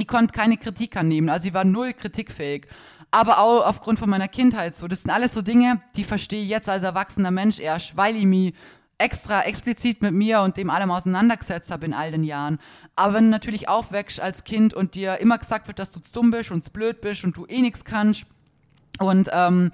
ich 0.00 0.08
konnte 0.08 0.32
keine 0.32 0.56
Kritik 0.56 0.96
annehmen, 0.96 1.28
also 1.28 1.48
ich 1.48 1.54
war 1.54 1.64
null 1.64 1.92
kritikfähig. 1.92 2.66
Aber 3.12 3.40
auch 3.40 3.66
aufgrund 3.66 3.98
von 3.98 4.08
meiner 4.08 4.28
Kindheit 4.28 4.76
so. 4.76 4.86
Das 4.86 5.02
sind 5.02 5.10
alles 5.10 5.34
so 5.34 5.42
Dinge, 5.42 5.82
die 5.96 6.04
verstehe 6.04 6.42
ich 6.44 6.48
jetzt 6.48 6.68
als 6.68 6.84
erwachsener 6.84 7.32
Mensch 7.32 7.58
erst, 7.58 7.96
weil 7.96 8.14
ich 8.14 8.24
mich 8.24 8.54
extra 8.98 9.42
explizit 9.42 10.00
mit 10.00 10.12
mir 10.12 10.42
und 10.42 10.56
dem 10.56 10.70
allem 10.70 10.90
auseinandergesetzt 10.90 11.70
habe 11.70 11.86
in 11.86 11.94
all 11.94 12.12
den 12.12 12.22
Jahren. 12.22 12.58
Aber 12.94 13.14
wenn 13.14 13.24
du 13.24 13.30
natürlich 13.30 13.68
aufwächst 13.68 14.20
als 14.20 14.44
Kind 14.44 14.74
und 14.74 14.94
dir 14.94 15.18
immer 15.18 15.38
gesagt 15.38 15.66
wird, 15.66 15.78
dass 15.78 15.90
du 15.90 16.00
dumm 16.12 16.30
bist 16.30 16.52
und 16.52 16.70
blöd 16.72 17.00
bist 17.00 17.24
und 17.24 17.36
du 17.36 17.46
eh 17.46 17.62
nichts 17.62 17.84
kannst 17.84 18.26
und 18.98 19.28
ähm, 19.32 19.72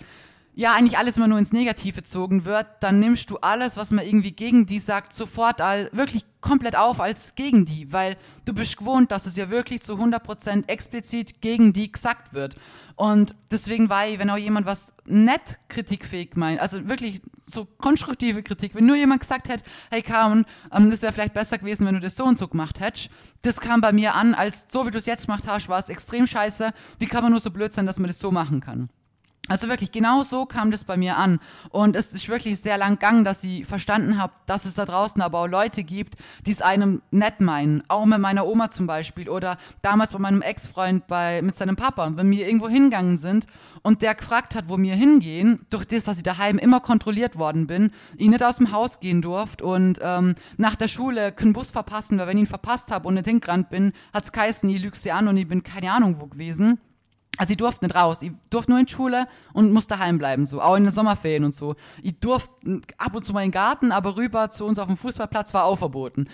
ja, 0.54 0.74
eigentlich 0.74 0.96
alles 0.96 1.18
immer 1.18 1.28
nur 1.28 1.38
ins 1.38 1.52
Negative 1.52 1.96
gezogen 1.96 2.46
wird, 2.46 2.66
dann 2.80 2.98
nimmst 2.98 3.28
du 3.28 3.36
alles, 3.38 3.76
was 3.76 3.90
man 3.90 4.06
irgendwie 4.06 4.32
gegen 4.32 4.64
die 4.64 4.78
sagt, 4.78 5.12
sofort 5.12 5.60
all, 5.60 5.90
wirklich 5.92 6.24
komplett 6.46 6.76
auf 6.76 7.00
als 7.00 7.35
gegen 7.35 7.64
die, 7.64 7.92
weil 7.92 8.16
du 8.44 8.54
bist 8.54 8.76
gewohnt, 8.76 9.11
dass 9.11 9.26
es 9.26 9.37
ja 9.37 9.50
wirklich 9.50 9.82
zu 9.82 9.94
100% 9.94 10.68
explizit 10.68 11.40
gegen 11.40 11.72
die 11.72 11.90
gesagt 11.90 12.32
wird. 12.35 12.54
Und 12.94 13.35
deswegen 13.50 13.90
war 13.90 14.06
ich, 14.06 14.20
wenn 14.20 14.30
auch 14.30 14.37
jemand 14.37 14.64
was 14.64 14.94
nett 15.06 15.59
kritikfähig 15.68 16.37
meint, 16.37 16.61
also 16.61 16.88
wirklich 16.88 17.20
so 17.44 17.64
konstruktive 17.64 18.44
Kritik, 18.44 18.76
wenn 18.76 18.87
nur 18.87 18.96
jemand 18.96 19.20
gesagt 19.20 19.48
hätte, 19.48 19.64
hey 19.90 20.02
Carmen, 20.02 20.46
ähm, 20.72 20.90
das 20.90 21.02
wäre 21.02 21.12
vielleicht 21.12 21.35
besser 21.35 21.59
gewesen, 21.59 21.85
wenn 21.85 21.94
du 21.94 22.00
das 22.00 22.16
so 22.16 22.24
und 22.24 22.38
so 22.38 22.46
gemacht 22.46 22.78
hättest, 22.78 23.11
das 23.42 23.61
kam 23.61 23.80
bei 23.80 23.92
mir 23.92 24.14
an, 24.14 24.35
als 24.35 24.66
so 24.68 24.87
wie 24.87 24.92
du 24.92 24.98
es 24.98 25.06
jetzt 25.06 25.26
gemacht 25.26 25.44
hast, 25.48 25.68
war 25.68 25.80
es 25.80 25.88
extrem 25.88 26.28
scheiße, 26.28 26.72
wie 26.98 27.06
kann 27.06 27.24
man 27.24 27.32
nur 27.32 27.40
so 27.40 27.50
blöd 27.50 27.72
sein, 27.72 27.87
dass 27.87 27.98
man 27.98 28.06
das 28.06 28.20
so 28.20 28.30
machen 28.30 28.61
kann. 28.61 28.88
Also 29.48 29.68
wirklich, 29.68 29.92
genau 29.92 30.22
so 30.22 30.44
kam 30.46 30.70
das 30.70 30.85
bei 30.85 30.96
mir 30.96 31.16
an. 31.16 31.38
Und 31.70 31.94
es 31.94 32.09
ist 32.09 32.28
wirklich 32.28 32.61
sehr 32.61 32.78
lang 32.78 32.94
gegangen, 32.94 33.24
dass 33.24 33.44
ich 33.44 33.64
verstanden 33.64 34.18
habe, 34.18 34.32
dass 34.46 34.64
es 34.64 34.74
da 34.74 34.85
draußen 34.85 35.22
aber 35.22 35.40
auch 35.40 35.46
Leute 35.46 35.82
gibt, 35.82 36.16
die 36.46 36.50
es 36.50 36.62
einem 36.62 37.02
nett 37.11 37.40
meinen. 37.40 37.82
Auch 37.88 38.06
mit 38.06 38.18
meiner 38.18 38.46
Oma 38.46 38.70
zum 38.70 38.87
Beispiel 38.87 39.28
oder 39.28 39.56
damals 39.82 40.12
bei 40.12 40.18
meinem 40.18 40.42
Ex-Freund 40.42 41.06
bei, 41.06 41.42
mit 41.42 41.56
seinem 41.56 41.76
Papa, 41.76 42.11
wenn 42.16 42.30
wir 42.30 42.46
irgendwo 42.46 42.68
hingegangen 42.68 43.16
sind 43.16 43.46
und 43.82 44.02
der 44.02 44.14
gefragt 44.14 44.54
hat, 44.54 44.68
wo 44.68 44.78
wir 44.78 44.94
hingehen, 44.94 45.64
durch 45.70 45.85
das, 45.85 46.04
dass 46.04 46.16
ich 46.16 46.22
daheim 46.22 46.59
immer 46.59 46.80
kontrolliert 46.80 47.38
worden 47.38 47.66
bin, 47.66 47.90
ich 48.16 48.28
nicht 48.28 48.42
aus 48.42 48.56
dem 48.56 48.72
Haus 48.72 49.00
gehen 49.00 49.22
durfte 49.22 49.64
und 49.64 50.00
ähm, 50.02 50.35
nach 50.56 50.74
der 50.74 50.88
Schule 50.88 51.32
keinen 51.32 51.52
Bus 51.52 51.70
verpassen, 51.70 52.18
weil 52.18 52.26
wenn 52.26 52.38
ich 52.38 52.44
ihn 52.44 52.48
verpasst 52.48 52.90
habe 52.90 53.06
und 53.06 53.14
nicht 53.14 53.26
hingerannt 53.26 53.70
bin, 53.70 53.92
hat's 54.12 54.32
geheißen, 54.32 54.68
ich 54.68 54.82
lüge 54.82 54.96
sie 54.96 55.12
an 55.12 55.28
und 55.28 55.37
ich 55.37 55.46
bin 55.46 55.62
keine 55.62 55.92
Ahnung 55.92 56.20
wo 56.20 56.26
gewesen. 56.26 56.80
Also 57.37 57.53
ich 57.53 57.57
durfte 57.57 57.85
nicht 57.85 57.94
raus. 57.94 58.22
Ich 58.22 58.33
durfte 58.51 58.70
nur 58.70 58.81
in 58.81 58.87
die 58.87 58.92
Schule 58.92 59.27
und 59.53 59.72
musste 59.72 59.94
daheim 59.94 60.18
bleiben, 60.18 60.46
so. 60.46 60.61
Auch 60.61 60.77
in 60.77 60.85
den 60.85 60.92
Sommerferien 60.92 61.44
und 61.44 61.55
so. 61.55 61.77
Ich 62.03 62.18
durfte 62.18 62.51
ab 62.99 63.14
und 63.14 63.25
zu 63.25 63.33
mal 63.33 63.42
in 63.42 63.49
den 63.49 63.53
Garten, 63.53 63.92
aber 63.92 64.16
rüber 64.16 64.51
zu 64.51 64.64
uns 64.64 64.79
auf 64.79 64.87
dem 64.87 64.96
Fußballplatz 64.96 65.55
war 65.55 65.64
auch 65.64 65.77
verboten. 65.77 66.29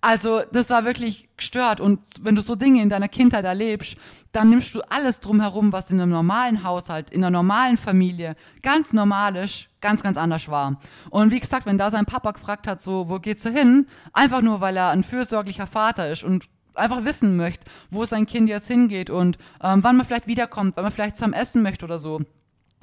Also 0.00 0.42
das 0.52 0.70
war 0.70 0.84
wirklich 0.84 1.28
gestört. 1.36 1.80
Und 1.80 2.00
wenn 2.22 2.36
du 2.36 2.40
so 2.40 2.54
Dinge 2.54 2.82
in 2.82 2.88
deiner 2.88 3.08
Kindheit 3.08 3.44
erlebst, 3.44 3.96
dann 4.30 4.50
nimmst 4.50 4.74
du 4.74 4.80
alles 4.88 5.18
drumherum, 5.18 5.72
was 5.72 5.90
in 5.90 6.00
einem 6.00 6.12
normalen 6.12 6.62
Haushalt, 6.62 7.10
in 7.10 7.24
einer 7.24 7.30
normalen 7.30 7.76
Familie 7.76 8.36
ganz 8.62 8.92
normal 8.92 9.34
ist, 9.36 9.68
ganz, 9.80 10.02
ganz 10.02 10.16
anders 10.16 10.48
war. 10.48 10.78
Und 11.10 11.32
wie 11.32 11.40
gesagt, 11.40 11.66
wenn 11.66 11.78
da 11.78 11.90
sein 11.90 12.06
Papa 12.06 12.30
gefragt 12.30 12.68
hat, 12.68 12.80
so, 12.80 13.08
wo 13.08 13.18
geht's 13.18 13.42
hin? 13.42 13.86
Einfach 14.12 14.40
nur, 14.40 14.60
weil 14.60 14.76
er 14.76 14.90
ein 14.90 15.02
fürsorglicher 15.02 15.66
Vater 15.66 16.10
ist 16.10 16.22
und 16.22 16.44
einfach 16.74 17.04
wissen 17.04 17.36
möchte, 17.36 17.64
wo 17.90 18.04
sein 18.04 18.26
Kind 18.26 18.48
jetzt 18.48 18.68
hingeht 18.68 19.10
und 19.10 19.38
ähm, 19.62 19.82
wann 19.82 19.96
man 19.96 20.06
vielleicht 20.06 20.26
wiederkommt, 20.26 20.76
wann 20.76 20.84
man 20.84 20.92
vielleicht 20.92 21.16
zusammen 21.16 21.34
essen 21.34 21.62
möchte 21.62 21.84
oder 21.84 21.98
so, 21.98 22.20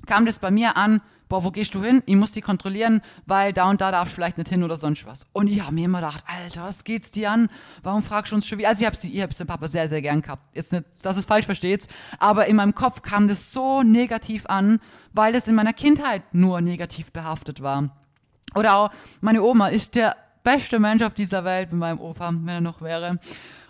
kam 0.05 0.25
das 0.25 0.39
bei 0.39 0.51
mir 0.51 0.77
an, 0.77 1.01
boah, 1.29 1.43
wo 1.43 1.51
gehst 1.51 1.73
du 1.75 1.83
hin? 1.83 2.03
Ich 2.05 2.15
muss 2.15 2.31
die 2.31 2.41
kontrollieren, 2.41 3.01
weil 3.25 3.53
da 3.53 3.69
und 3.69 3.81
da 3.81 3.91
darfst 3.91 4.13
du 4.13 4.15
vielleicht 4.15 4.37
nicht 4.37 4.49
hin 4.49 4.63
oder 4.63 4.75
sonst 4.75 5.05
was. 5.05 5.25
Und 5.33 5.47
ich 5.47 5.61
habe 5.61 5.73
mir 5.73 5.85
immer 5.85 5.99
gedacht, 5.99 6.23
Alter, 6.27 6.63
was 6.63 6.83
geht's 6.83 7.11
dir 7.11 7.31
an? 7.31 7.49
Warum 7.83 8.03
fragst 8.03 8.31
du 8.31 8.35
uns 8.35 8.47
schon 8.47 8.59
wieder? 8.59 8.69
Also 8.69 8.81
ich 8.81 8.85
habe 8.85 8.97
ich 9.01 9.21
habe 9.21 9.33
den 9.33 9.47
Papa 9.47 9.67
sehr, 9.67 9.89
sehr 9.89 10.01
gern 10.01 10.21
gehabt. 10.21 10.43
Jetzt 10.53 10.71
nicht, 10.71 10.85
dass 11.03 11.17
es 11.17 11.25
falsch 11.25 11.45
versteht, 11.45 11.87
aber 12.19 12.47
in 12.47 12.55
meinem 12.55 12.75
Kopf 12.75 13.01
kam 13.01 13.27
das 13.27 13.51
so 13.51 13.83
negativ 13.83 14.45
an, 14.47 14.79
weil 15.13 15.35
es 15.35 15.47
in 15.47 15.55
meiner 15.55 15.73
Kindheit 15.73 16.21
nur 16.33 16.61
negativ 16.61 17.11
behaftet 17.11 17.61
war. 17.61 17.89
Oder 18.53 18.75
auch 18.75 18.91
meine 19.21 19.41
Oma 19.41 19.67
ist 19.67 19.95
der 19.95 20.15
beste 20.43 20.79
Mensch 20.79 21.03
auf 21.03 21.13
dieser 21.13 21.43
Welt 21.43 21.71
mit 21.71 21.79
meinem 21.79 21.99
Opa, 21.99 22.31
wenn 22.31 22.47
er 22.47 22.61
noch 22.61 22.81
wäre. 22.81 23.19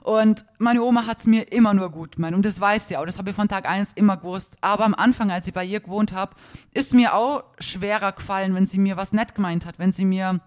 Und 0.06 0.46
meine 0.60 0.84
Oma 0.84 1.08
hat 1.08 1.18
es 1.18 1.26
mir 1.26 1.52
immer 1.52 1.74
nur 1.74 1.90
gut 1.90 2.18
gemeint. 2.18 2.36
Und 2.36 2.46
das 2.46 2.62
weiß 2.62 2.90
sie 2.90 2.96
auch. 2.96 3.08
Das 3.08 3.18
habe 3.18 3.32
ich 3.32 3.36
von 3.36 3.48
Tag 3.48 3.68
eins 3.68 3.92
immer 3.96 4.18
gewusst. 4.18 4.56
Aber 4.62 4.86
am 4.86 4.94
Anfang, 4.94 5.32
als 5.32 5.48
ich 5.48 5.54
bei 5.54 5.66
ihr 5.66 5.80
gewohnt 5.80 6.14
habe, 6.14 6.36
ist 6.76 6.94
mir 6.94 7.16
auch 7.16 7.44
schwerer 7.58 8.12
gefallen, 8.12 8.54
wenn 8.54 8.68
sie 8.68 8.78
mir 8.78 8.98
was 8.98 9.14
nett 9.14 9.34
gemeint 9.34 9.66
hat, 9.66 9.80
wenn 9.80 9.92
sie 9.92 10.06
mir 10.06 10.42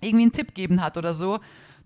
irgendwie 0.00 0.22
einen 0.22 0.32
Tipp 0.32 0.54
geben 0.54 0.82
hat 0.82 0.96
oder 0.96 1.12
so. 1.12 1.40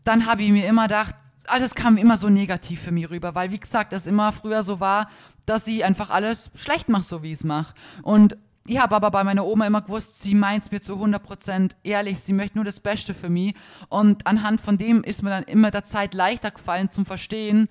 Dann 0.04 0.26
habe 0.26 0.44
ich 0.44 0.52
mir 0.52 0.68
immer 0.68 0.82
gedacht, 0.82 1.16
alles 1.48 1.74
kam 1.74 1.96
immer 1.96 2.16
so 2.16 2.28
negativ 2.28 2.80
für 2.80 2.92
mich 2.92 3.10
rüber, 3.10 3.34
weil 3.34 3.50
wie 3.50 3.58
gesagt, 3.58 3.92
es 3.92 4.06
immer 4.06 4.30
früher 4.30 4.62
so 4.62 4.78
war, 4.78 5.10
dass 5.46 5.64
sie 5.64 5.82
einfach 5.82 6.10
alles 6.10 6.52
schlecht 6.54 6.88
macht, 6.88 7.06
so 7.06 7.24
wie 7.24 7.32
ich 7.32 7.40
es 7.40 7.44
mache. 7.44 7.74
Und 8.02 8.36
ich 8.66 8.78
habe 8.78 8.94
aber 8.94 9.10
bei 9.10 9.24
meiner 9.24 9.46
Oma 9.46 9.66
immer 9.66 9.80
gewusst, 9.80 10.22
sie 10.22 10.34
meint 10.34 10.64
es 10.64 10.70
mir 10.70 10.80
zu 10.80 10.94
100% 10.94 11.72
ehrlich, 11.82 12.20
sie 12.20 12.32
möchte 12.32 12.58
nur 12.58 12.64
das 12.64 12.80
Beste 12.80 13.14
für 13.14 13.30
mich. 13.30 13.54
Und 13.88 14.26
anhand 14.26 14.60
von 14.60 14.76
dem 14.76 15.02
ist 15.02 15.22
mir 15.22 15.30
dann 15.30 15.44
immer 15.44 15.70
der 15.70 15.84
Zeit 15.84 16.14
leichter 16.14 16.50
gefallen 16.50 16.90
zum 16.90 17.06
Verstehen, 17.06 17.68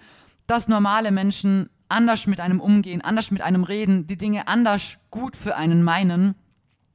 dass 0.47 0.67
normale 0.67 1.12
Menschen 1.12 1.69
anders 1.89 2.28
mit 2.28 2.39
einem 2.39 2.60
umgehen, 2.60 3.02
anders 3.02 3.32
mit 3.32 3.41
einem 3.41 3.63
reden, 3.63 4.08
die 4.08 4.17
Dinge 4.17 4.47
anders 4.47 4.97
gut 5.12 5.36
für 5.36 5.56
einen 5.56 5.84
meinen. 5.84 6.36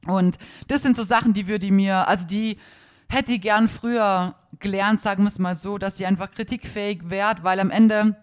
Und 0.07 0.39
das 0.69 0.83
sind 0.83 0.97
so 0.97 1.03
Sachen, 1.03 1.33
die 1.33 1.49
würde 1.49 1.71
mir, 1.71 2.09
also 2.09 2.27
die 2.27 2.59
hätte 3.09 3.33
ich 3.33 3.41
gern 3.41 3.69
früher 3.69 4.35
gelernt, 4.59 5.01
sagen 5.01 5.23
wir 5.23 5.29
es 5.29 5.39
mal 5.39 5.57
so, 5.57 5.79
dass 5.79 5.97
sie 5.97 6.07
einfach 6.07 6.31
kritikfähig 6.31 7.11
wäre, 7.11 7.37
weil 7.43 7.61
am 7.61 7.71
Ende 7.71 8.17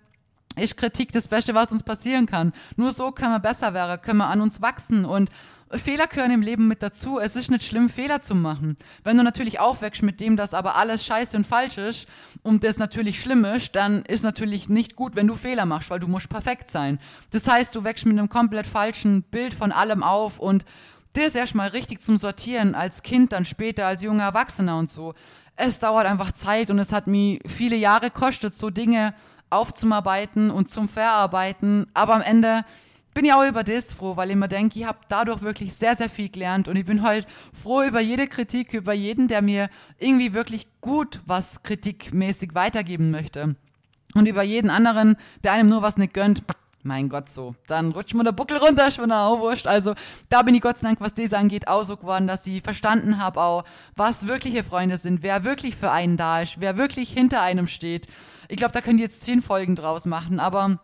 ist 0.56 0.78
Kritik 0.78 1.12
das 1.12 1.28
Beste, 1.28 1.56
was 1.56 1.72
uns 1.72 1.84
passieren 1.84 2.26
kann. 2.26 2.52
Nur 2.76 2.92
so 2.92 3.12
können 3.12 3.32
wir 3.32 3.40
besser 3.40 3.74
werden, 3.74 4.02
können 4.02 4.20
wir 4.20 4.28
an 4.28 4.42
uns 4.42 4.62
wachsen 4.62 5.06
und 5.06 5.30
Fehler 5.74 6.08
gehören 6.08 6.32
im 6.32 6.42
Leben 6.42 6.68
mit 6.68 6.84
dazu. 6.84 7.20
Es 7.20 7.36
ist 7.36 7.50
nicht 7.50 7.64
schlimm, 7.64 7.90
Fehler 7.90 8.22
zu 8.22 8.36
machen. 8.36 8.78
Wenn 9.04 9.18
du 9.18 9.24
natürlich 9.24 9.60
aufwächst 9.60 10.04
mit 10.04 10.20
dem, 10.20 10.38
dass 10.38 10.54
aber 10.54 10.76
alles 10.76 11.06
scheiße 11.06 11.38
und 11.38 11.48
falsch 11.48 11.78
ist 11.78 12.08
und 12.44 12.64
das 12.64 12.78
natürlich 12.78 13.20
schlimm 13.20 13.46
ist, 13.46 13.76
dann 13.76 14.04
ist 14.04 14.24
natürlich 14.24 14.70
nicht 14.70 14.96
gut, 14.96 15.16
wenn 15.16 15.28
du 15.28 15.36
Fehler 15.36 15.66
machst, 15.66 15.90
weil 15.90 16.00
du 16.00 16.08
musst 16.08 16.30
perfekt 16.30 16.70
sein. 16.70 17.00
Das 17.32 17.48
heißt, 17.48 17.76
du 17.76 17.84
wächst 17.84 18.06
mit 18.06 18.18
einem 18.18 18.30
komplett 18.30 18.68
falschen 18.68 19.24
Bild 19.24 19.54
von 19.54 19.72
allem 19.72 20.04
auf 20.04 20.40
und 20.40 20.66
das 21.14 21.36
erstmal 21.36 21.70
richtig 21.70 22.02
zum 22.02 22.18
Sortieren 22.18 22.76
als 22.76 23.04
Kind, 23.04 23.32
dann 23.32 23.46
später 23.46 23.86
als 23.86 24.02
junger 24.02 24.24
Erwachsener 24.24 24.78
und 24.78 24.90
so. 24.90 25.14
Es 25.56 25.80
dauert 25.80 26.06
einfach 26.06 26.32
Zeit 26.32 26.70
und 26.72 26.80
es 26.80 26.92
hat 26.92 27.08
mir 27.08 27.40
viele 27.46 27.76
Jahre 27.76 28.10
gekostet, 28.10 28.54
so 28.54 28.70
Dinge 28.70 29.14
aufzuarbeiten 29.50 30.50
und 30.50 30.70
zum 30.70 30.88
Verarbeiten. 30.88 31.88
Aber 31.94 32.16
am 32.16 32.22
Ende 32.22 32.64
bin 33.14 33.26
ich 33.26 33.34
auch 33.34 33.48
über 33.48 33.64
das 33.64 33.94
froh, 33.94 34.16
weil 34.16 34.30
ich 34.30 34.36
mir 34.36 34.48
denke, 34.48 34.80
ich 34.80 34.86
habe 34.86 35.00
dadurch 35.10 35.42
wirklich 35.42 35.76
sehr, 35.76 35.96
sehr 35.96 36.10
viel 36.10 36.30
gelernt 36.30 36.68
und 36.68 36.76
ich 36.76 36.86
bin 36.86 37.02
halt 37.02 37.28
froh 37.54 37.84
über 37.84 38.00
jede 38.00 38.28
Kritik, 38.28 38.74
über 38.74 38.94
jeden, 38.94 39.28
der 39.28 39.42
mir 39.42 39.70
irgendwie 40.00 40.34
wirklich 40.34 40.68
gut 40.82 41.22
was 41.26 41.64
kritikmäßig 41.64 42.56
weitergeben 42.56 43.12
möchte. 43.12 43.56
Und 44.14 44.26
über 44.26 44.44
jeden 44.44 44.70
anderen, 44.70 45.16
der 45.44 45.54
einem 45.54 45.70
nur 45.70 45.82
was 45.82 45.98
nicht 45.98 46.14
gönnt, 46.14 46.44
mein 46.84 47.10
Gott, 47.10 47.30
so. 47.30 47.56
Dann 47.68 47.92
rutscht 47.92 48.16
mir 48.16 48.24
der 48.24 48.32
Buckel 48.32 48.58
runter, 48.58 48.90
mir 49.06 49.16
auch 49.16 49.40
wurscht. 49.40 49.68
Also 49.68 49.94
da 50.30 50.42
bin 50.42 50.56
ich 50.56 50.62
Gott 50.62 50.80
sei 50.80 50.88
Dank, 50.88 51.02
was 51.02 51.14
das 51.14 51.34
angeht, 51.34 51.68
auch 51.68 51.84
so 51.84 51.96
geworden, 51.98 52.28
dass 52.28 52.48
ich 52.48 52.64
verstanden 52.64 53.20
habe 53.20 53.40
auch, 53.40 53.64
was 53.96 54.28
wirkliche 54.28 54.64
Freunde 54.64 54.98
sind, 54.98 55.22
wer 55.22 55.44
wirklich 55.44 55.76
für 55.76 55.92
einen 55.92 56.18
da 56.18 56.42
ist, 56.42 56.60
wer 56.60 56.78
wirklich 56.78 57.12
hinter 57.12 57.42
einem 57.42 57.68
steht. 57.68 58.08
Ich 58.48 58.58
glaube, 58.58 58.74
da 58.74 58.82
könnt 58.82 59.00
ihr 59.00 59.06
jetzt 59.06 59.22
zehn 59.22 59.42
Folgen 59.42 59.76
draus 59.76 60.06
machen, 60.06 60.40
aber 60.40 60.80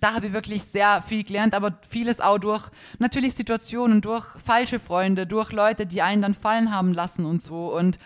da 0.00 0.14
habe 0.14 0.26
ich 0.26 0.32
wirklich 0.32 0.64
sehr 0.64 1.02
viel 1.02 1.24
gelernt, 1.24 1.54
aber 1.54 1.78
vieles 1.88 2.20
auch 2.20 2.38
durch 2.38 2.64
natürlich 2.98 3.34
Situationen, 3.34 4.00
durch 4.00 4.24
falsche 4.44 4.78
Freunde, 4.78 5.26
durch 5.26 5.52
Leute, 5.52 5.86
die 5.86 6.02
einen 6.02 6.22
dann 6.22 6.34
fallen 6.34 6.72
haben 6.72 6.92
lassen 6.92 7.24
und 7.24 7.42
so. 7.42 7.74
Und 7.74 7.98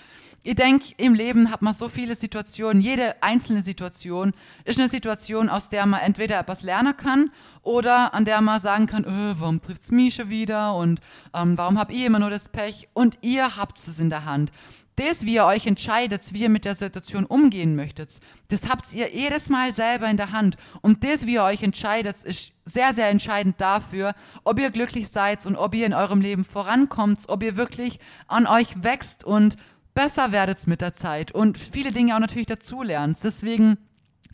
ich 0.42 0.54
denke, 0.54 0.94
im 0.96 1.14
Leben 1.14 1.50
hat 1.50 1.60
man 1.60 1.74
so 1.74 1.88
viele 1.88 2.14
Situationen. 2.14 2.80
Jede 2.80 3.20
einzelne 3.20 3.62
Situation 3.62 4.32
ist 4.64 4.78
eine 4.78 4.88
Situation, 4.88 5.48
aus 5.48 5.70
der 5.70 5.86
man 5.86 6.00
entweder 6.00 6.38
etwas 6.38 6.62
lernen 6.62 6.96
kann 6.96 7.32
oder 7.62 8.14
an 8.14 8.24
der 8.24 8.40
man 8.40 8.60
sagen 8.60 8.86
kann, 8.86 9.04
öh, 9.04 9.34
warum 9.38 9.60
es 9.68 9.90
mich 9.90 10.14
schon 10.14 10.28
wieder 10.28 10.76
und 10.76 11.00
ähm, 11.34 11.58
warum 11.58 11.80
habe 11.80 11.92
ich 11.92 12.04
immer 12.04 12.20
nur 12.20 12.30
das 12.30 12.48
Pech? 12.48 12.88
Und 12.92 13.18
ihr 13.22 13.56
habt 13.56 13.76
es 13.76 13.98
in 13.98 14.08
der 14.08 14.24
Hand 14.24 14.52
das, 14.96 15.24
wie 15.24 15.34
ihr 15.34 15.44
euch 15.44 15.66
entscheidet, 15.66 16.32
wie 16.32 16.42
ihr 16.42 16.48
mit 16.48 16.64
der 16.64 16.74
Situation 16.74 17.26
umgehen 17.26 17.76
möchtet, 17.76 18.10
das 18.48 18.68
habt 18.68 18.92
ihr 18.94 19.14
jedes 19.14 19.48
Mal 19.48 19.72
selber 19.72 20.08
in 20.08 20.16
der 20.16 20.32
Hand. 20.32 20.56
Und 20.80 21.04
das, 21.04 21.26
wie 21.26 21.34
ihr 21.34 21.44
euch 21.44 21.62
entscheidet, 21.62 22.24
ist 22.24 22.52
sehr, 22.64 22.94
sehr 22.94 23.08
entscheidend 23.10 23.60
dafür, 23.60 24.14
ob 24.42 24.58
ihr 24.58 24.70
glücklich 24.70 25.08
seid 25.08 25.44
und 25.46 25.56
ob 25.56 25.74
ihr 25.74 25.86
in 25.86 25.94
eurem 25.94 26.20
Leben 26.20 26.44
vorankommt, 26.44 27.20
ob 27.28 27.42
ihr 27.42 27.56
wirklich 27.56 27.98
an 28.26 28.46
euch 28.46 28.82
wächst 28.82 29.24
und 29.24 29.56
besser 29.94 30.32
werdet 30.32 30.66
mit 30.66 30.80
der 30.80 30.94
Zeit 30.94 31.32
und 31.32 31.58
viele 31.58 31.92
Dinge 31.92 32.14
auch 32.14 32.20
natürlich 32.20 32.46
dazulernt. 32.46 33.18
Deswegen 33.22 33.78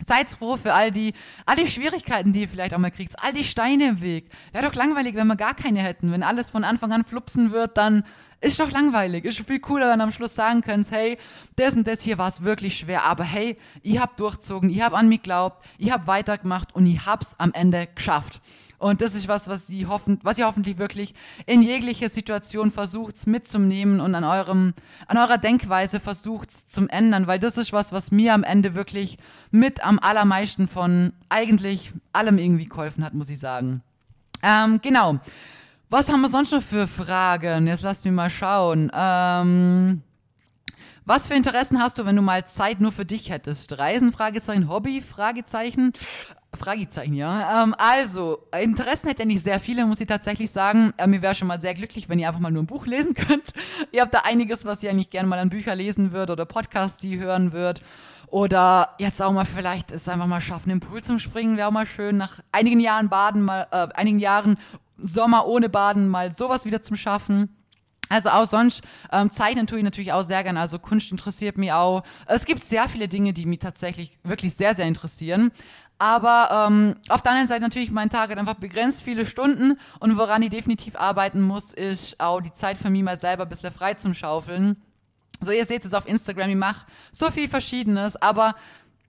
Seid 0.05 0.29
froh 0.29 0.57
für 0.57 0.73
all 0.73 0.91
die, 0.91 1.13
all 1.45 1.55
die 1.55 1.67
Schwierigkeiten, 1.67 2.33
die 2.33 2.41
ihr 2.41 2.47
vielleicht 2.47 2.73
auch 2.73 2.79
mal 2.79 2.91
kriegt, 2.91 3.21
all 3.23 3.33
die 3.33 3.43
Steine 3.43 3.89
im 3.89 4.01
Weg. 4.01 4.29
Wäre 4.51 4.65
doch 4.65 4.75
langweilig, 4.75 5.15
wenn 5.15 5.27
wir 5.27 5.35
gar 5.35 5.53
keine 5.53 5.81
hätten. 5.81 6.11
Wenn 6.11 6.23
alles 6.23 6.49
von 6.49 6.63
Anfang 6.63 6.91
an 6.91 7.03
flupsen 7.03 7.51
wird, 7.51 7.77
dann 7.77 8.03
ist 8.43 8.59
doch 8.59 8.71
langweilig. 8.71 9.23
Ist 9.25 9.39
viel 9.39 9.59
cooler, 9.59 9.89
wenn 9.89 9.99
du 9.99 10.03
am 10.03 10.11
Schluss 10.11 10.35
sagen 10.35 10.61
könnt, 10.61 10.91
hey, 10.91 11.17
das 11.55 11.75
und 11.75 11.87
das 11.87 12.01
hier 12.01 12.17
war 12.17 12.27
es 12.27 12.43
wirklich 12.43 12.77
schwer, 12.77 13.05
aber 13.05 13.23
hey, 13.23 13.57
ich 13.81 13.99
hab 13.99 14.17
durchzogen, 14.17 14.69
ich 14.69 14.81
hab 14.81 14.93
an 14.93 15.07
mich 15.07 15.21
geglaubt, 15.21 15.65
ich 15.77 15.91
hab 15.91 16.07
weitergemacht 16.07 16.75
und 16.75 16.85
ich 16.85 17.05
hab's 17.05 17.35
am 17.37 17.53
Ende 17.53 17.87
geschafft. 17.87 18.41
Und 18.83 18.99
das 18.99 19.15
ist 19.15 19.29
was, 19.29 19.47
was 19.47 19.65
sie 19.65 19.87
hoffen, 19.87 20.19
was 20.23 20.37
ihr 20.37 20.45
hoffentlich 20.45 20.77
wirklich 20.77 21.13
in 21.45 21.61
jeglicher 21.61 22.09
Situation 22.09 22.69
versucht 22.69 23.25
mitzunehmen 23.27 24.01
und 24.01 24.13
an 24.13 24.25
eurem, 24.25 24.73
an 25.07 25.17
eurer 25.17 25.37
Denkweise 25.37 26.01
versucht 26.01 26.51
zum 26.51 26.89
ändern, 26.89 27.25
weil 27.25 27.39
das 27.39 27.57
ist 27.57 27.71
was, 27.71 27.93
was 27.93 28.11
mir 28.11 28.33
am 28.33 28.43
Ende 28.43 28.75
wirklich 28.75 29.17
mit 29.51 29.85
am 29.85 29.99
allermeisten 29.99 30.67
von 30.67 31.13
eigentlich 31.29 31.93
allem 32.11 32.37
irgendwie 32.37 32.65
geholfen 32.65 33.05
hat, 33.05 33.13
muss 33.13 33.29
ich 33.29 33.39
sagen. 33.39 33.81
Ähm, 34.41 34.81
genau. 34.81 35.17
Was 35.89 36.11
haben 36.11 36.19
wir 36.19 36.29
sonst 36.29 36.51
noch 36.51 36.61
für 36.61 36.85
Fragen? 36.85 37.67
Jetzt 37.67 37.83
lasst 37.83 38.03
mich 38.03 38.13
mal 38.13 38.29
schauen. 38.29 38.91
Ähm, 38.93 40.01
was 41.05 41.27
für 41.27 41.35
Interessen 41.35 41.79
hast 41.79 41.99
du, 41.99 42.05
wenn 42.05 42.17
du 42.17 42.21
mal 42.21 42.45
Zeit 42.47 42.81
nur 42.81 42.91
für 42.91 43.05
dich 43.05 43.29
hättest? 43.29 43.77
Reisen? 43.77 44.11
Fragezeichen. 44.11 44.67
Hobby? 44.67 44.99
Fragezeichen. 44.99 45.93
Fragezeichen, 46.57 47.13
ja. 47.13 47.63
Ähm, 47.63 47.75
also, 47.77 48.39
Interessen 48.59 49.07
hätte 49.07 49.23
ich 49.23 49.27
nicht 49.27 49.43
sehr 49.43 49.59
viele, 49.59 49.85
muss 49.85 49.99
ich 49.99 50.07
tatsächlich 50.07 50.51
sagen. 50.51 50.93
Äh, 50.97 51.07
mir 51.07 51.21
wäre 51.21 51.35
schon 51.35 51.47
mal 51.47 51.59
sehr 51.59 51.73
glücklich, 51.73 52.09
wenn 52.09 52.19
ihr 52.19 52.27
einfach 52.27 52.39
mal 52.39 52.51
nur 52.51 52.63
ein 52.63 52.67
Buch 52.67 52.85
lesen 52.85 53.13
könnt. 53.15 53.53
ihr 53.91 54.01
habt 54.01 54.13
da 54.13 54.19
einiges, 54.25 54.65
was 54.65 54.83
ihr 54.83 54.89
eigentlich 54.89 55.09
gerne 55.09 55.27
mal 55.27 55.39
an 55.39 55.49
Bücher 55.49 55.75
lesen 55.75 56.11
würdet 56.11 56.31
oder 56.31 56.45
Podcasts, 56.45 56.97
die 56.97 57.11
ihr 57.11 57.19
hören 57.19 57.53
würdet. 57.53 57.83
Oder 58.27 58.95
jetzt 58.97 59.21
auch 59.21 59.31
mal 59.31 59.45
vielleicht 59.45 59.91
es 59.91 60.09
einfach 60.09 60.25
mal 60.25 60.41
schaffen, 60.41 60.71
im 60.71 60.79
Pool 60.79 61.03
zum 61.03 61.19
Springen, 61.19 61.55
wäre 61.55 61.67
auch 61.67 61.71
mal 61.71 61.85
schön. 61.85 62.17
Nach 62.17 62.39
einigen 62.51 62.79
Jahren 62.79 63.09
Baden, 63.09 63.43
mal, 63.43 63.67
äh, 63.71 63.87
einigen 63.93 64.17
Jahren 64.17 64.57
Sommer 64.97 65.47
ohne 65.47 65.69
Baden 65.69 66.07
mal 66.07 66.31
sowas 66.31 66.65
wieder 66.65 66.81
zum 66.81 66.95
Schaffen. 66.95 67.55
Also 68.09 68.29
auch 68.29 68.45
sonst 68.45 68.83
ähm, 69.11 69.31
zeichnen 69.31 69.65
tue 69.65 69.79
ich 69.79 69.83
natürlich 69.83 70.13
auch 70.13 70.23
sehr 70.23 70.43
gerne. 70.43 70.59
Also 70.59 70.77
Kunst 70.77 71.11
interessiert 71.11 71.57
mich 71.57 71.71
auch. 71.71 72.03
Es 72.27 72.45
gibt 72.45 72.63
sehr 72.63 72.87
viele 72.87 73.07
Dinge, 73.07 73.33
die 73.33 73.45
mich 73.45 73.59
tatsächlich 73.59 74.17
wirklich 74.23 74.53
sehr, 74.53 74.75
sehr 74.75 74.87
interessieren. 74.87 75.51
Aber 76.03 76.67
ähm, 76.67 76.97
auf 77.07 77.21
der 77.21 77.31
anderen 77.31 77.47
Seite 77.47 77.61
natürlich 77.61 77.89
mein 77.89 78.09
Tag 78.09 78.29
hat 78.29 78.37
einfach 78.37 78.55
begrenzt 78.55 79.03
viele 79.03 79.25
Stunden 79.25 79.79
und 80.01 80.17
woran 80.17 80.41
ich 80.41 80.49
definitiv 80.49 80.97
arbeiten 80.97 81.39
muss, 81.39 81.73
ist 81.73 82.19
auch 82.19 82.41
die 82.41 82.53
Zeit 82.53 82.77
für 82.77 82.89
mich 82.89 83.03
mal 83.03 83.17
selber 83.17 83.43
ein 83.43 83.49
bisschen 83.49 83.71
frei 83.71 83.93
zum 83.93 84.13
Schaufeln. 84.13 84.75
So, 85.39 85.51
ihr 85.51 85.65
seht 85.65 85.85
es 85.85 85.93
auf 85.93 86.05
Instagram, 86.05 86.49
ich 86.49 86.57
mache 86.57 86.85
so 87.13 87.31
viel 87.31 87.47
Verschiedenes, 87.47 88.21
aber 88.21 88.55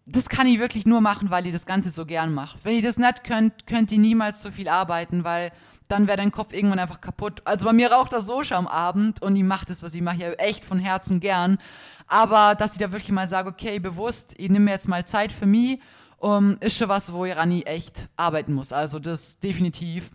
das 0.07 0.29
kann 0.29 0.47
ich 0.47 0.61
wirklich 0.61 0.87
nur 0.87 1.01
machen, 1.01 1.31
weil 1.31 1.47
ich 1.47 1.53
das 1.53 1.67
Ganze 1.67 1.91
so 1.91 2.07
gern 2.07 2.33
mache. 2.33 2.59
Wenn 2.63 2.77
ihr 2.77 2.83
das 2.83 2.97
nicht 2.97 3.25
könnt, 3.25 3.67
könnt 3.67 3.91
ihr 3.91 3.99
niemals 3.99 4.41
so 4.41 4.53
viel 4.53 4.69
arbeiten, 4.69 5.25
weil 5.25 5.51
dann 5.89 6.07
wäre 6.07 6.19
dein 6.19 6.31
Kopf 6.31 6.53
irgendwann 6.53 6.79
einfach 6.79 7.01
kaputt. 7.01 7.43
Also 7.45 7.65
bei 7.65 7.73
mir 7.73 7.91
raucht 7.91 8.13
das 8.13 8.27
so 8.27 8.41
am 8.51 8.69
Abend 8.69 9.21
und 9.21 9.35
ich 9.35 9.43
mache 9.43 9.67
das, 9.67 9.83
was 9.83 9.97
ich 9.97 10.01
mache, 10.01 10.19
ja 10.19 10.31
echt 10.35 10.65
von 10.65 10.79
Herzen 10.79 11.19
gern. 11.19 11.59
Aber 12.07 12.55
dass 12.55 12.75
ich 12.75 12.79
da 12.79 12.93
wirklich 12.93 13.11
mal 13.11 13.27
sage, 13.27 13.49
okay, 13.49 13.81
bewusst, 13.81 14.37
ich 14.39 14.49
nehme 14.49 14.71
jetzt 14.71 14.87
mal 14.87 15.05
Zeit 15.05 15.33
für 15.33 15.47
mich, 15.47 15.81
um, 16.25 16.57
ist 16.61 16.79
schon 16.79 16.89
was, 16.89 17.13
wo 17.13 17.25
Rani 17.25 17.63
echt 17.63 18.09
arbeiten 18.17 18.55
muss. 18.55 18.73
Also 18.73 18.99
das 18.99 19.39
definitiv. 19.41 20.11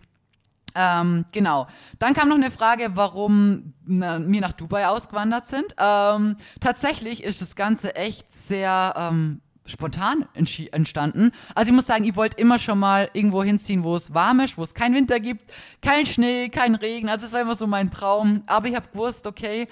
Ähm, 0.74 1.24
genau. 1.30 1.68
Dann 2.00 2.14
kam 2.14 2.28
noch 2.28 2.36
eine 2.36 2.50
Frage, 2.50 2.90
warum 2.94 3.74
na, 3.84 4.18
wir 4.20 4.40
nach 4.40 4.52
Dubai 4.52 4.88
ausgewandert 4.88 5.46
sind. 5.46 5.74
Ähm, 5.78 6.36
tatsächlich 6.60 7.22
ist 7.22 7.40
das 7.42 7.54
Ganze 7.54 7.94
echt 7.94 8.32
sehr 8.32 8.94
ähm, 8.96 9.40
spontan 9.66 10.26
entstanden. 10.34 11.30
Also 11.54 11.70
ich 11.70 11.76
muss 11.76 11.86
sagen, 11.86 12.04
ich 12.04 12.16
wollte 12.16 12.38
immer 12.38 12.58
schon 12.58 12.80
mal 12.80 13.08
irgendwo 13.12 13.44
hinziehen, 13.44 13.84
wo 13.84 13.94
es 13.94 14.12
warm 14.12 14.40
ist, 14.40 14.58
wo 14.58 14.64
es 14.64 14.74
keinen 14.74 14.96
Winter 14.96 15.20
gibt, 15.20 15.44
kein 15.80 16.06
Schnee, 16.06 16.48
kein 16.48 16.74
Regen. 16.74 17.08
Also 17.08 17.26
das 17.26 17.32
war 17.32 17.40
immer 17.40 17.54
so 17.54 17.68
mein 17.68 17.92
Traum. 17.92 18.42
Aber 18.46 18.66
ich 18.66 18.74
habe 18.74 18.88
gewusst, 18.92 19.28
okay, 19.28 19.68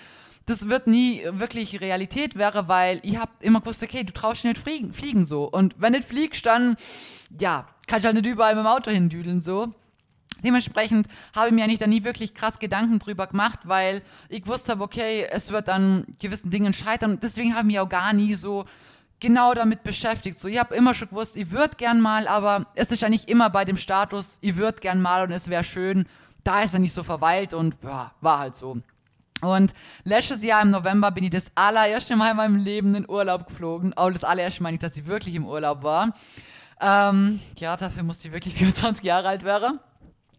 das 0.48 0.68
wird 0.70 0.86
nie 0.86 1.22
wirklich 1.30 1.80
Realität 1.80 2.36
wäre, 2.36 2.68
weil 2.68 3.00
ich 3.02 3.18
habe 3.18 3.30
immer 3.40 3.60
gewusst, 3.60 3.82
okay, 3.82 4.02
du 4.02 4.14
traust 4.14 4.44
nicht 4.44 4.56
fliegen, 4.56 4.94
fliegen 4.94 5.26
so. 5.26 5.44
Und 5.44 5.74
wenn 5.78 5.92
nicht 5.92 6.08
fliegst, 6.08 6.46
dann, 6.46 6.76
ja, 7.38 7.66
kannst 7.86 8.04
du 8.04 8.08
halt 8.08 8.16
nicht 8.16 8.26
überall 8.26 8.54
mit 8.54 8.64
dem 8.64 8.66
Auto 8.66 8.90
hindüdeln 8.90 9.40
so. 9.40 9.74
Dementsprechend 10.42 11.06
habe 11.34 11.48
ich 11.48 11.52
mir 11.52 11.64
eigentlich 11.64 11.80
da 11.80 11.86
nie 11.86 12.02
wirklich 12.02 12.32
krass 12.32 12.58
Gedanken 12.58 12.98
drüber 12.98 13.26
gemacht, 13.26 13.60
weil 13.64 14.02
ich 14.30 14.42
gewusst 14.42 14.70
habe, 14.70 14.82
okay, 14.82 15.26
es 15.30 15.52
wird 15.52 15.68
an 15.68 16.06
gewissen 16.18 16.48
Dingen 16.50 16.72
scheitern. 16.72 17.12
Und 17.12 17.22
deswegen 17.22 17.54
habe 17.54 17.62
ich 17.62 17.66
mich 17.66 17.80
auch 17.80 17.88
gar 17.88 18.14
nie 18.14 18.34
so 18.34 18.64
genau 19.20 19.52
damit 19.52 19.82
beschäftigt. 19.82 20.38
So, 20.38 20.48
ich 20.48 20.58
habe 20.58 20.74
immer 20.74 20.94
schon 20.94 21.10
gewusst, 21.10 21.36
ich 21.36 21.50
würde 21.50 21.76
gern 21.76 22.00
mal, 22.00 22.26
aber 22.26 22.66
es 22.74 22.90
ist 22.90 23.02
ja 23.02 23.10
nicht 23.10 23.28
immer 23.28 23.50
bei 23.50 23.66
dem 23.66 23.76
Status, 23.76 24.38
ich 24.40 24.56
würde 24.56 24.80
gern 24.80 25.02
mal 25.02 25.24
und 25.24 25.32
es 25.32 25.48
wäre 25.48 25.64
schön. 25.64 26.06
Da 26.42 26.62
ist 26.62 26.72
er 26.72 26.80
nicht 26.80 26.94
so 26.94 27.02
verweilt 27.02 27.52
und 27.52 27.76
ja, 27.82 28.12
war 28.22 28.38
halt 28.38 28.56
so. 28.56 28.78
Und 29.40 29.72
letztes 30.04 30.42
Jahr 30.42 30.62
im 30.62 30.70
November 30.70 31.10
bin 31.10 31.24
ich 31.24 31.30
das 31.30 31.50
allererste 31.54 32.16
Mal 32.16 32.32
in 32.32 32.36
meinem 32.36 32.56
Leben 32.56 32.94
in 32.94 33.08
Urlaub 33.08 33.46
geflogen. 33.46 33.94
Auch 33.94 34.10
das 34.10 34.24
allererste 34.24 34.62
Mal 34.62 34.72
nicht, 34.72 34.82
dass 34.82 34.96
ich 34.96 35.06
wirklich 35.06 35.34
im 35.34 35.46
Urlaub 35.46 35.82
war. 35.82 36.14
Ähm, 36.80 37.40
ja, 37.56 37.76
dafür 37.76 38.02
musste 38.02 38.28
ich 38.28 38.34
wirklich 38.34 38.54
24 38.56 39.04
Jahre 39.04 39.28
alt 39.28 39.44
werden. 39.44 39.80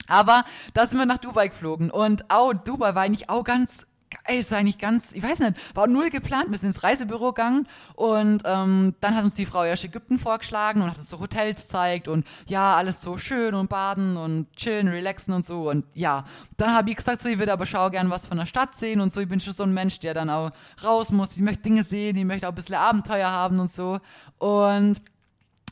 Aber 0.08 0.44
da 0.74 0.86
sind 0.86 0.98
wir 0.98 1.06
nach 1.06 1.20
Dubai 1.20 1.48
geflogen. 1.48 1.92
Und 1.92 2.30
auch 2.30 2.54
Dubai 2.54 2.96
war 2.96 3.04
eigentlich 3.04 3.30
auch 3.30 3.44
ganz 3.44 3.86
ist 4.28 4.54
eigentlich 4.54 4.78
ganz, 4.78 5.14
ich 5.14 5.24
weiß 5.24 5.40
nicht, 5.40 5.76
war 5.76 5.88
null 5.88 6.10
geplant, 6.10 6.50
wir 6.50 6.58
sind 6.58 6.70
ins 6.70 6.84
Reisebüro 6.84 7.34
gegangen 7.34 7.68
und 7.96 8.42
ähm, 8.46 8.96
dann 9.02 9.16
hat 9.16 9.24
uns 9.24 9.36
die 9.36 9.46
Frau 9.46 9.64
erst 9.64 9.84
Ägypten 9.84 10.20
vorgeschlagen 10.20 10.82
und 10.82 10.90
hat 10.90 10.98
uns 10.98 11.10
so 11.10 11.20
Hotels 11.20 11.68
zeigt 11.68 12.08
und 12.08 12.26
ja, 12.48 12.76
alles 12.76 13.02
so 13.02 13.18
schön 13.18 13.54
und 13.54 13.70
baden 13.70 14.18
und 14.18 14.52
chillen, 14.56 14.88
relaxen 14.88 15.34
und 15.34 15.46
so. 15.46 15.70
Und 15.70 15.86
ja, 15.94 16.26
dann 16.58 16.74
habe 16.74 16.90
ich 16.90 16.98
gesagt, 16.98 17.22
so, 17.22 17.30
ich 17.30 17.40
würde 17.40 17.54
aber 17.54 17.66
schau 17.66 17.90
gern 17.90 18.10
was 18.10 18.28
von 18.28 18.38
der 18.38 18.46
Stadt 18.46 18.76
sehen 18.76 19.02
und 19.02 19.12
so, 19.12 19.22
ich 19.22 19.30
bin 19.30 19.40
schon 19.40 19.54
so 19.54 19.64
ein 19.64 19.74
Mensch, 19.74 20.00
der 20.00 20.14
dann 20.14 20.30
auch 20.30 20.52
raus 20.84 21.12
muss, 21.12 21.36
ich 21.36 21.42
möchte 21.42 21.64
Dinge 21.64 21.84
sehen, 21.84 22.18
ich 22.18 22.26
möchte 22.26 22.48
auch 22.48 22.52
ein 22.52 22.56
bisschen 22.56 22.76
Abenteuer 22.76 23.30
haben 23.30 23.60
und 23.60 23.70
so. 23.70 24.00
Und 24.38 25.02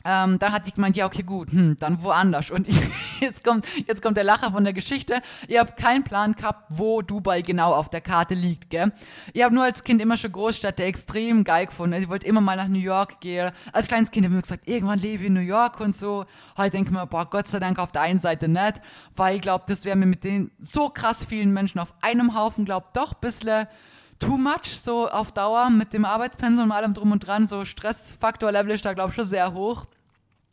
ähm, 0.10 0.39
dann 0.39 0.53
hat 0.53 0.64
sie 0.64 0.72
gemeint, 0.72 0.95
ja, 0.95 1.05
okay, 1.05 1.22
gut, 1.22 1.51
hm, 1.51 1.76
dann 1.80 2.01
woanders. 2.01 2.49
Und 2.49 2.70
ich, 2.70 2.80
jetzt, 3.20 3.43
kommt, 3.43 3.68
jetzt 3.88 4.01
kommt 4.01 4.16
der 4.16 4.24
Lacher 4.24 4.51
von 4.53 4.64
der 4.64 4.72
Geschichte. 4.72 5.22
Ihr 5.49 5.60
habt 5.60 5.76
keinen 5.76 6.05
Plan 6.05 6.34
gehabt, 6.34 6.64
wo 6.70 7.01
Dubai 7.01 7.41
genau 7.41 7.74
auf 7.74 7.89
der 7.89 7.99
Karte 7.99 8.34
liegt, 8.34 8.70
gell? 8.70 8.93
Ihr 9.34 9.43
habt 9.43 9.53
nur 9.53 9.66
als 9.66 9.84
Kind 9.84 10.01
immer 10.01 10.16
schon 10.16 10.32
Großstädte 10.32 10.84
extrem 10.84 11.43
geil 11.43 11.66
gefunden. 11.66 11.93
Also, 11.93 12.05
ihr 12.05 12.10
wollt 12.10 12.24
immer 12.24 12.39
mal 12.39 12.55
nach 12.55 12.70
New 12.70 12.80
York 12.80 13.20
gehen. 13.20 13.51
Als 13.74 13.89
kleines 13.89 14.10
Kind 14.10 14.26
habe 14.26 14.34
ich 14.34 14.38
mir 14.38 14.41
gesagt, 14.43 14.66
irgendwann 14.66 14.99
lebe 14.99 15.24
ich 15.24 15.28
in 15.28 15.34
New 15.34 15.41
York 15.41 15.82
und 15.82 15.93
so. 15.93 16.26
Heute 16.55 16.72
denke 16.72 16.89
ich 16.89 16.95
mir, 16.95 17.05
boah, 17.05 17.30
Gott 17.30 17.49
sei 17.49 17.60
Dank 17.60 17.78
auf 17.78 17.91
der 17.91 18.03
einen 18.03 18.20
Seite 18.20 18.47
nicht, 18.47 18.82
weil 19.18 19.36
ich 19.36 19.41
glaube, 19.41 19.66
das 19.68 19.84
wäre 19.84 19.97
mir 19.97 20.05
mit 20.05 20.24
den 20.24 20.51
so 20.62 20.88
krass 20.88 21.26
vielen 21.26 21.51
Menschen 21.51 21.80
auf 21.80 21.93
einem 21.99 22.34
Haufen, 22.34 22.64
glaube 22.64 22.88
doch 22.93 23.12
ein 23.12 23.20
bisschen 23.20 23.68
too 24.20 24.38
much, 24.38 24.80
so 24.82 25.10
auf 25.10 25.34
Dauer 25.34 25.70
mit 25.70 25.91
dem 25.91 26.05
Arbeitspensum 26.05 26.66
und 26.66 26.72
allem 26.72 26.93
drum 26.93 27.12
und 27.12 27.28
dran. 27.28 27.45
So 27.45 27.66
Stressfaktor-Level 27.66 28.72
ist 28.72 28.86
da, 28.86 28.93
glaube 28.93 29.10
ich, 29.10 29.16
schon 29.16 29.26
sehr 29.26 29.53
hoch. 29.53 29.86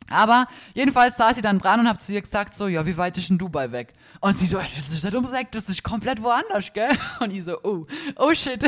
Aber 0.09 0.47
jedenfalls 0.73 1.17
saß 1.17 1.35
sie 1.35 1.41
dann 1.41 1.59
dran 1.59 1.79
und 1.79 1.89
hab 1.89 1.99
zu 1.99 2.13
ihr 2.13 2.21
gesagt, 2.21 2.53
so, 2.53 2.67
ja, 2.67 2.85
wie 2.85 2.97
weit 2.97 3.17
ist 3.17 3.29
denn 3.29 3.37
Dubai 3.37 3.71
weg? 3.71 3.93
Und 4.25 4.35
sie 4.39 4.47
so, 4.47 4.57
das 4.57 4.89
ist 4.89 5.03
nicht 5.03 5.13
ums 5.13 5.31
Eck, 5.33 5.51
das 5.51 5.69
ist 5.69 5.83
komplett 5.83 6.19
woanders, 6.23 6.73
gell? 6.73 6.89
Und 7.19 7.31
ich 7.31 7.43
so, 7.43 7.59
oh, 7.61 7.85
oh 8.15 8.33
shit. 8.33 8.59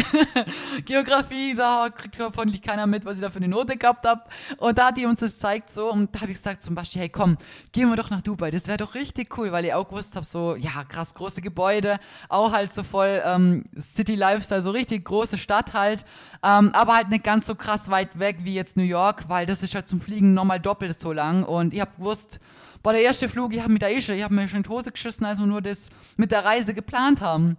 Geografie, 0.85 1.55
da 1.55 1.89
kriegt 1.89 2.19
davon 2.19 2.61
keiner 2.61 2.85
mit, 2.85 3.03
was 3.05 3.17
ich 3.17 3.23
da 3.23 3.31
für 3.31 3.37
eine 3.37 3.47
Note 3.47 3.75
gehabt 3.75 4.05
hab. 4.05 4.31
Und 4.57 4.77
da 4.77 4.89
hat 4.89 4.97
die 4.97 5.07
uns 5.07 5.19
das 5.19 5.39
zeigt 5.39 5.71
so 5.71 5.91
und 5.91 6.13
da 6.13 6.21
habe 6.21 6.31
ich 6.31 6.37
gesagt 6.37 6.61
zum 6.61 6.75
Beispiel, 6.75 7.01
hey 7.01 7.09
komm, 7.09 7.39
gehen 7.71 7.89
wir 7.89 7.95
doch 7.95 8.11
nach 8.11 8.21
Dubai, 8.21 8.51
das 8.51 8.67
wäre 8.67 8.77
doch 8.77 8.93
richtig 8.93 9.35
cool, 9.35 9.51
weil 9.51 9.65
ich 9.65 9.73
auch 9.73 9.89
gewusst 9.89 10.15
habe, 10.15 10.27
so, 10.27 10.55
ja, 10.55 10.83
krass 10.83 11.15
große 11.15 11.41
Gebäude, 11.41 11.97
auch 12.29 12.51
halt 12.51 12.71
so 12.71 12.83
voll 12.83 13.23
ähm, 13.25 13.63
City 13.79 14.13
Lifestyle, 14.13 14.61
so 14.61 14.69
richtig 14.69 15.05
große 15.05 15.39
Stadt 15.39 15.73
halt, 15.73 16.05
ähm, 16.43 16.69
aber 16.73 16.95
halt 16.95 17.09
nicht 17.09 17.23
ganz 17.23 17.47
so 17.47 17.55
krass 17.55 17.89
weit 17.89 18.19
weg 18.19 18.37
wie 18.43 18.53
jetzt 18.53 18.77
New 18.77 18.83
York, 18.83 19.27
weil 19.27 19.47
das 19.47 19.63
ist 19.63 19.73
halt 19.73 19.87
zum 19.87 20.01
Fliegen 20.01 20.35
nochmal 20.35 20.59
doppelt 20.59 20.99
so 20.99 21.11
lang 21.11 21.43
und 21.43 21.73
ich 21.73 21.81
habe 21.81 21.93
gewusst, 21.97 22.39
boah, 22.87 22.93
der 22.93 23.01
erste 23.01 23.27
Flug, 23.27 23.53
ich 23.53 23.59
habe 23.59 23.73
mit 23.73 23.81
der 23.81 23.93
Ische, 23.93 24.15
ich 24.15 24.23
habe 24.23 24.33
mir 24.33 24.47
schon 24.47 24.59
in 24.59 24.63
die 24.63 24.69
Hose 24.69 24.93
geschissen, 24.93 25.25
als 25.25 25.39
wir 25.39 25.45
nur 25.45 25.61
das 25.61 25.89
mit 26.15 26.31
der 26.31 26.45
Reise 26.45 26.73
geplant 26.73 27.19
haben. 27.19 27.57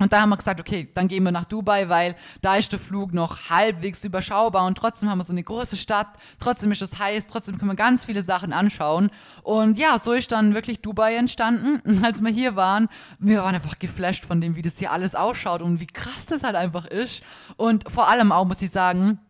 Und 0.00 0.12
da 0.12 0.20
haben 0.20 0.30
wir 0.30 0.36
gesagt, 0.36 0.58
okay, 0.58 0.90
dann 0.92 1.06
gehen 1.06 1.22
wir 1.22 1.30
nach 1.30 1.44
Dubai, 1.44 1.88
weil 1.88 2.16
da 2.42 2.56
ist 2.56 2.72
der 2.72 2.80
Flug 2.80 3.14
noch 3.14 3.50
halbwegs 3.50 4.02
überschaubar 4.02 4.66
und 4.66 4.76
trotzdem 4.76 5.08
haben 5.08 5.18
wir 5.18 5.22
so 5.22 5.32
eine 5.32 5.44
große 5.44 5.76
Stadt, 5.76 6.08
trotzdem 6.40 6.72
ist 6.72 6.82
es 6.82 6.98
heiß, 6.98 7.28
trotzdem 7.28 7.56
können 7.56 7.70
wir 7.70 7.76
ganz 7.76 8.04
viele 8.04 8.22
Sachen 8.22 8.52
anschauen. 8.52 9.10
Und 9.44 9.78
ja, 9.78 9.96
so 10.00 10.12
ist 10.12 10.32
dann 10.32 10.54
wirklich 10.54 10.80
Dubai 10.80 11.14
entstanden. 11.14 11.80
Und 11.88 12.04
als 12.04 12.20
wir 12.20 12.32
hier 12.32 12.56
waren, 12.56 12.88
wir 13.20 13.44
waren 13.44 13.54
einfach 13.54 13.78
geflasht 13.78 14.24
von 14.24 14.40
dem, 14.40 14.56
wie 14.56 14.62
das 14.62 14.80
hier 14.80 14.90
alles 14.90 15.14
ausschaut 15.14 15.62
und 15.62 15.78
wie 15.78 15.86
krass 15.86 16.26
das 16.26 16.42
halt 16.42 16.56
einfach 16.56 16.86
ist. 16.86 17.22
Und 17.56 17.88
vor 17.88 18.08
allem 18.08 18.32
auch, 18.32 18.44
muss 18.44 18.60
ich 18.60 18.72
sagen, 18.72 19.20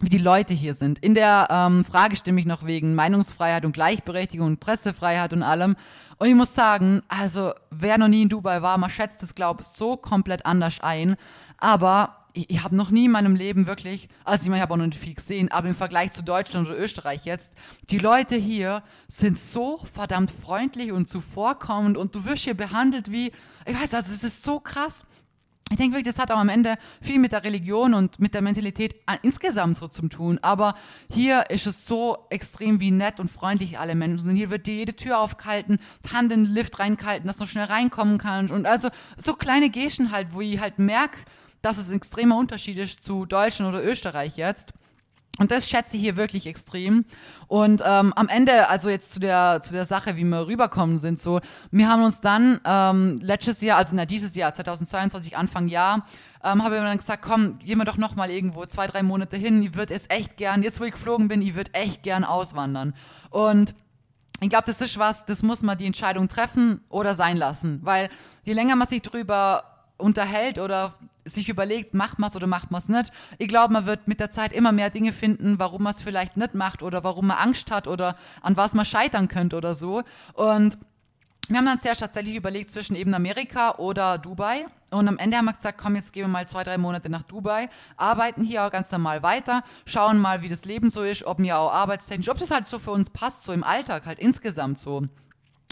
wie 0.00 0.08
die 0.08 0.18
Leute 0.18 0.54
hier 0.54 0.74
sind. 0.74 0.98
In 0.98 1.14
der 1.14 1.48
ähm, 1.50 1.84
Frage 1.84 2.16
stimme 2.16 2.40
ich 2.40 2.46
noch 2.46 2.64
wegen 2.64 2.94
Meinungsfreiheit 2.94 3.64
und 3.64 3.72
Gleichberechtigung 3.72 4.46
und 4.46 4.60
Pressefreiheit 4.60 5.32
und 5.32 5.42
allem. 5.42 5.76
Und 6.18 6.28
ich 6.28 6.34
muss 6.34 6.54
sagen, 6.54 7.02
also 7.08 7.52
wer 7.70 7.98
noch 7.98 8.08
nie 8.08 8.22
in 8.22 8.28
Dubai 8.28 8.62
war, 8.62 8.78
man 8.78 8.90
schätzt 8.90 9.22
es, 9.22 9.34
glaube 9.34 9.62
ich, 9.62 9.68
so 9.68 9.96
komplett 9.96 10.46
anders 10.46 10.80
ein. 10.80 11.16
Aber 11.58 12.16
ich, 12.32 12.50
ich 12.50 12.62
habe 12.62 12.76
noch 12.76 12.90
nie 12.90 13.06
in 13.06 13.10
meinem 13.10 13.36
Leben 13.36 13.66
wirklich, 13.66 14.08
also 14.24 14.42
ich 14.42 14.48
meine, 14.48 14.58
ich 14.58 14.62
habe 14.62 14.74
auch 14.74 14.78
noch 14.78 14.86
nicht 14.86 14.98
viel 14.98 15.14
gesehen, 15.14 15.50
aber 15.50 15.68
im 15.68 15.74
Vergleich 15.74 16.12
zu 16.12 16.22
Deutschland 16.22 16.68
oder 16.68 16.78
Österreich 16.78 17.24
jetzt, 17.24 17.52
die 17.90 17.98
Leute 17.98 18.36
hier 18.36 18.82
sind 19.08 19.38
so 19.38 19.80
verdammt 19.92 20.30
freundlich 20.30 20.92
und 20.92 21.08
zuvorkommend 21.08 21.96
und 21.96 22.14
du 22.14 22.24
wirst 22.24 22.44
hier 22.44 22.54
behandelt 22.54 23.10
wie, 23.10 23.32
ich 23.66 23.80
weiß, 23.80 23.94
also 23.94 24.12
es 24.12 24.24
ist 24.24 24.42
so 24.42 24.60
krass. 24.60 25.04
Ich 25.70 25.78
denke 25.78 25.94
wirklich, 25.94 26.14
das 26.14 26.22
hat 26.22 26.30
auch 26.30 26.38
am 26.38 26.50
Ende 26.50 26.76
viel 27.00 27.18
mit 27.18 27.32
der 27.32 27.44
Religion 27.44 27.94
und 27.94 28.20
mit 28.20 28.34
der 28.34 28.42
Mentalität 28.42 28.96
insgesamt 29.22 29.78
so 29.78 29.88
zu 29.88 30.06
tun. 30.08 30.38
Aber 30.42 30.74
hier 31.10 31.48
ist 31.48 31.66
es 31.66 31.86
so 31.86 32.18
extrem, 32.28 32.78
wie 32.80 32.90
nett 32.90 33.20
und 33.20 33.30
freundlich 33.30 33.78
alle 33.78 33.94
Menschen 33.94 34.18
sind. 34.18 34.36
Hier 34.36 34.50
wird 34.50 34.66
dir 34.66 34.74
jede 34.74 34.94
Tür 34.94 35.18
aufgehalten, 35.18 35.78
Hand 36.12 36.30
in 36.30 36.44
den 36.44 36.52
Lift 36.52 36.78
reingehalten, 36.78 37.26
dass 37.26 37.38
du 37.38 37.46
schnell 37.46 37.64
reinkommen 37.64 38.18
kannst. 38.18 38.52
Und 38.52 38.66
also 38.66 38.90
so 39.16 39.32
kleine 39.34 39.70
Gesten 39.70 40.12
halt, 40.12 40.34
wo 40.34 40.42
ich 40.42 40.60
halt 40.60 40.78
merke, 40.78 41.16
dass 41.62 41.78
es 41.78 41.88
ein 41.88 41.96
extremer 41.96 42.36
Unterschied 42.36 42.76
ist 42.76 43.02
zu 43.02 43.24
Deutschland 43.24 43.72
oder 43.72 43.82
Österreich 43.82 44.36
jetzt. 44.36 44.74
Und 45.38 45.50
das 45.50 45.68
schätze 45.68 45.96
ich 45.96 46.02
hier 46.02 46.16
wirklich 46.16 46.46
extrem. 46.46 47.06
Und 47.48 47.82
ähm, 47.84 48.12
am 48.14 48.28
Ende, 48.28 48.68
also 48.68 48.90
jetzt 48.90 49.12
zu 49.12 49.20
der, 49.20 49.60
zu 49.62 49.72
der 49.72 49.86
Sache, 49.86 50.16
wie 50.16 50.24
wir 50.24 50.46
rüberkommen 50.46 50.98
sind, 50.98 51.18
so, 51.18 51.40
wir 51.70 51.88
haben 51.88 52.04
uns 52.04 52.20
dann 52.20 52.60
ähm, 52.66 53.18
letztes 53.22 53.62
Jahr, 53.62 53.78
also 53.78 53.96
na, 53.96 54.04
dieses 54.04 54.34
Jahr, 54.36 54.52
2022, 54.52 55.36
Anfang 55.36 55.68
Jahr, 55.68 56.06
ähm, 56.44 56.62
habe 56.62 56.76
ich 56.76 56.82
dann 56.82 56.98
gesagt, 56.98 57.22
komm, 57.22 57.58
gehen 57.58 57.78
wir 57.78 57.86
doch 57.86 57.96
noch 57.96 58.14
mal 58.14 58.30
irgendwo 58.30 58.66
zwei, 58.66 58.86
drei 58.86 59.02
Monate 59.02 59.36
hin. 59.38 59.62
Ich 59.62 59.74
würde 59.74 59.94
es 59.94 60.10
echt 60.10 60.36
gern, 60.36 60.62
jetzt 60.62 60.80
wo 60.80 60.84
ich 60.84 60.92
geflogen 60.92 61.28
bin, 61.28 61.40
ich 61.40 61.54
würde 61.54 61.72
echt 61.72 62.02
gern 62.02 62.24
auswandern. 62.24 62.94
Und 63.30 63.74
ich 64.40 64.50
glaube, 64.50 64.64
das 64.66 64.80
ist 64.80 64.98
was, 64.98 65.24
das 65.24 65.42
muss 65.42 65.62
man 65.62 65.78
die 65.78 65.86
Entscheidung 65.86 66.28
treffen 66.28 66.82
oder 66.90 67.14
sein 67.14 67.36
lassen. 67.36 67.80
Weil 67.82 68.10
je 68.44 68.52
länger 68.52 68.76
man 68.76 68.88
sich 68.88 69.00
drüber 69.00 69.64
unterhält 69.96 70.58
oder 70.58 70.94
sich 71.24 71.48
überlegt, 71.48 71.94
macht 71.94 72.18
man 72.18 72.28
es 72.28 72.36
oder 72.36 72.46
macht 72.46 72.70
man 72.70 72.80
es 72.80 72.88
nicht. 72.88 73.12
Ich 73.38 73.48
glaube, 73.48 73.72
man 73.72 73.86
wird 73.86 74.08
mit 74.08 74.20
der 74.20 74.30
Zeit 74.30 74.52
immer 74.52 74.72
mehr 74.72 74.90
Dinge 74.90 75.12
finden, 75.12 75.58
warum 75.58 75.84
man 75.84 75.92
es 75.92 76.02
vielleicht 76.02 76.36
nicht 76.36 76.54
macht 76.54 76.82
oder 76.82 77.04
warum 77.04 77.28
man 77.28 77.38
Angst 77.38 77.70
hat 77.70 77.86
oder 77.86 78.16
an 78.40 78.56
was 78.56 78.74
man 78.74 78.84
scheitern 78.84 79.28
könnte 79.28 79.56
oder 79.56 79.74
so. 79.74 80.02
Und 80.34 80.78
wir 81.48 81.58
haben 81.58 81.66
dann 81.66 81.80
zuerst 81.80 82.00
tatsächlich 82.00 82.36
überlegt 82.36 82.70
zwischen 82.70 82.94
eben 82.94 83.12
Amerika 83.14 83.76
oder 83.76 84.18
Dubai. 84.18 84.66
Und 84.90 85.08
am 85.08 85.18
Ende 85.18 85.36
haben 85.36 85.46
wir 85.46 85.52
gesagt, 85.52 85.78
komm, 85.78 85.96
jetzt 85.96 86.12
gehen 86.12 86.24
wir 86.24 86.28
mal 86.28 86.46
zwei, 86.46 86.64
drei 86.64 86.78
Monate 86.78 87.08
nach 87.08 87.22
Dubai, 87.22 87.68
arbeiten 87.96 88.44
hier 88.44 88.64
auch 88.64 88.70
ganz 88.70 88.90
normal 88.92 89.22
weiter, 89.22 89.64
schauen 89.86 90.18
mal, 90.18 90.42
wie 90.42 90.48
das 90.48 90.64
Leben 90.64 90.90
so 90.90 91.02
ist, 91.02 91.24
ob 91.24 91.38
mir 91.38 91.58
auch 91.58 91.72
arbeitstechnisch, 91.72 92.28
ob 92.28 92.38
das 92.38 92.50
halt 92.50 92.66
so 92.66 92.78
für 92.78 92.90
uns 92.90 93.10
passt, 93.10 93.42
so 93.42 93.52
im 93.52 93.64
Alltag 93.64 94.06
halt 94.06 94.18
insgesamt 94.18 94.78
so. 94.78 95.02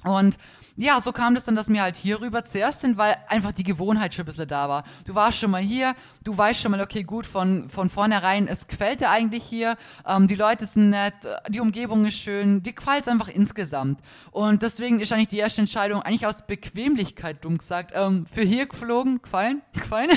Und 0.05 0.39
ja, 0.77 0.99
so 1.01 1.13
kam 1.13 1.35
das 1.35 1.45
dann, 1.45 1.57
dass 1.57 1.69
wir 1.69 1.83
halt 1.83 1.97
hier 1.97 2.21
rüber 2.21 2.45
zuerst 2.45 2.81
sind, 2.81 2.97
weil 2.97 3.17
einfach 3.29 3.53
die 3.53 3.65
Gewohnheit 3.65 4.15
schon 4.15 4.23
ein 4.23 4.27
bisschen 4.27 4.49
da 4.49 4.69
war. 4.69 4.85
Du 5.05 5.15
warst 5.15 5.39
schon 5.39 5.51
mal 5.51 5.61
hier, 5.61 5.95
du 6.25 6.37
weißt 6.37 6.61
schon 6.61 6.71
mal, 6.71 6.81
okay, 6.81 7.03
gut, 7.03 7.27
von, 7.27 7.69
von 7.69 7.91
vornherein, 7.91 8.49
es 8.49 8.67
gefällt 8.67 9.03
dir 9.03 9.11
eigentlich 9.11 9.45
hier, 9.45 9.77
ähm, 10.07 10.27
die 10.27 10.37
Leute 10.37 10.65
sind 10.65 10.91
nett, 10.91 11.15
die 11.49 11.61
Umgebung 11.61 12.07
ist 12.07 12.19
schön, 12.19 12.63
dir 12.63 12.73
gefällt 12.73 13.03
es 13.03 13.09
einfach 13.09 13.29
insgesamt. 13.29 14.01
Und 14.31 14.63
deswegen 14.63 15.01
ist 15.01 15.13
eigentlich 15.13 15.29
die 15.29 15.39
erste 15.39 15.61
Entscheidung 15.61 16.01
eigentlich 16.01 16.27
aus 16.27 16.47
Bequemlichkeit, 16.47 17.45
dumm 17.45 17.59
gesagt, 17.59 17.93
ähm, 17.95 18.25
für 18.27 18.43
hier 18.43 18.67
geflogen, 18.67 19.21
gefallen, 19.21 19.61
gefallen. 19.75 20.11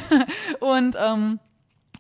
Und 0.62 0.96
ähm, 0.98 1.40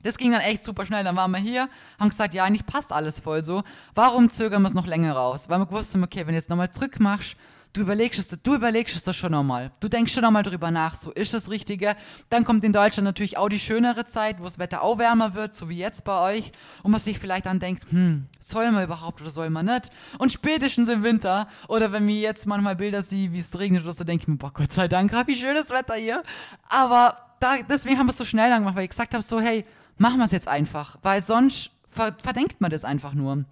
das 0.04 0.18
ging 0.18 0.32
dann 0.32 0.42
echt 0.42 0.64
super 0.64 0.86
schnell. 0.86 1.04
Dann 1.04 1.16
waren 1.16 1.32
wir 1.32 1.40
hier, 1.40 1.70
haben 2.00 2.10
gesagt, 2.10 2.34
ja, 2.34 2.44
eigentlich 2.44 2.66
passt 2.66 2.92
alles 2.92 3.20
voll 3.20 3.44
so. 3.44 3.64
Warum 3.96 4.30
zögern 4.30 4.62
wir 4.62 4.68
es 4.68 4.74
noch 4.74 4.86
länger 4.86 5.14
raus? 5.14 5.50
Weil 5.50 5.60
wir 5.60 5.66
gewusst 5.66 5.94
haben, 5.94 6.04
okay, 6.04 6.20
wenn 6.20 6.30
du 6.30 6.36
jetzt 6.36 6.50
nochmal 6.50 6.72
zurück 6.72 7.00
machst, 7.00 7.36
du 7.74 7.82
überlegst 7.82 8.20
es, 8.20 8.28
du 8.42 8.56
überlegst 8.56 8.96
es 8.96 9.04
das 9.04 9.16
schon 9.16 9.32
nochmal. 9.32 9.72
Du 9.80 9.90
denkst 9.90 10.14
schon 10.14 10.22
nochmal 10.22 10.44
drüber 10.44 10.70
nach, 10.70 10.96
so 10.96 11.12
ist 11.12 11.34
das 11.34 11.50
Richtige. 11.50 11.96
Dann 12.30 12.46
kommt 12.46 12.64
in 12.64 12.72
Deutschland 12.72 13.06
natürlich 13.06 13.38
auch 13.38 13.50
die 13.50 13.60
schönere 13.60 14.06
Zeit, 14.06 14.40
wo 14.40 14.44
das 14.44 14.60
Wetter 14.60 14.84
auch 14.84 15.00
wärmer 15.00 15.34
wird, 15.34 15.56
so 15.56 15.70
wie 15.70 15.78
jetzt 15.78 16.04
bei 16.04 16.36
euch. 16.36 16.52
Und 16.84 16.92
man 16.92 17.02
sich 17.02 17.18
vielleicht 17.18 17.48
dann 17.48 17.60
denkt, 17.60 17.84
hm, 17.92 18.28
soll 18.40 18.72
man 18.72 18.84
überhaupt 18.84 19.22
oder 19.22 19.32
soll 19.32 19.50
man 19.50 19.66
nicht? 19.66 19.90
Und 20.20 20.32
spätestens 20.32 20.88
im 20.88 21.04
Winter, 21.04 21.48
oder 21.68 21.92
wenn 21.92 22.06
mir 22.06 22.20
jetzt 22.20 22.46
manchmal 22.46 22.76
Bilder 22.76 23.02
sehe, 23.02 23.34
wie 23.34 23.40
es 23.40 23.58
regnet 23.58 23.84
oder 23.84 23.94
so, 23.94 24.04
denke 24.04 24.22
ich 24.24 24.28
mir, 24.28 24.38
boah, 24.38 24.54
Gott 24.54 24.72
sei 24.72 24.88
Dank, 24.88 25.12
wie 25.26 25.36
schönes 25.36 25.70
Wetter 25.70 25.96
hier. 25.96 26.24
Aber 26.70 27.16
da, 27.40 27.58
deswegen 27.68 27.98
haben 27.98 28.06
wir 28.06 28.12
es 28.12 28.18
so 28.18 28.26
schnell 28.26 28.56
gemacht, 28.56 28.76
weil 28.76 28.84
ich 28.84 28.92
gesagt 28.92 29.14
habe, 29.14 29.24
so, 29.24 29.42
hey, 29.42 29.66
machen 29.98 30.20
wir 30.20 30.26
es 30.26 30.32
jetzt 30.32 30.48
einfach. 30.48 30.98
Weil 31.02 31.22
sonst 31.22 31.72
verdenkt 31.90 32.62
man 32.62 32.72
das 32.72 32.86
einfach 32.86 33.14
nur. 33.14 33.46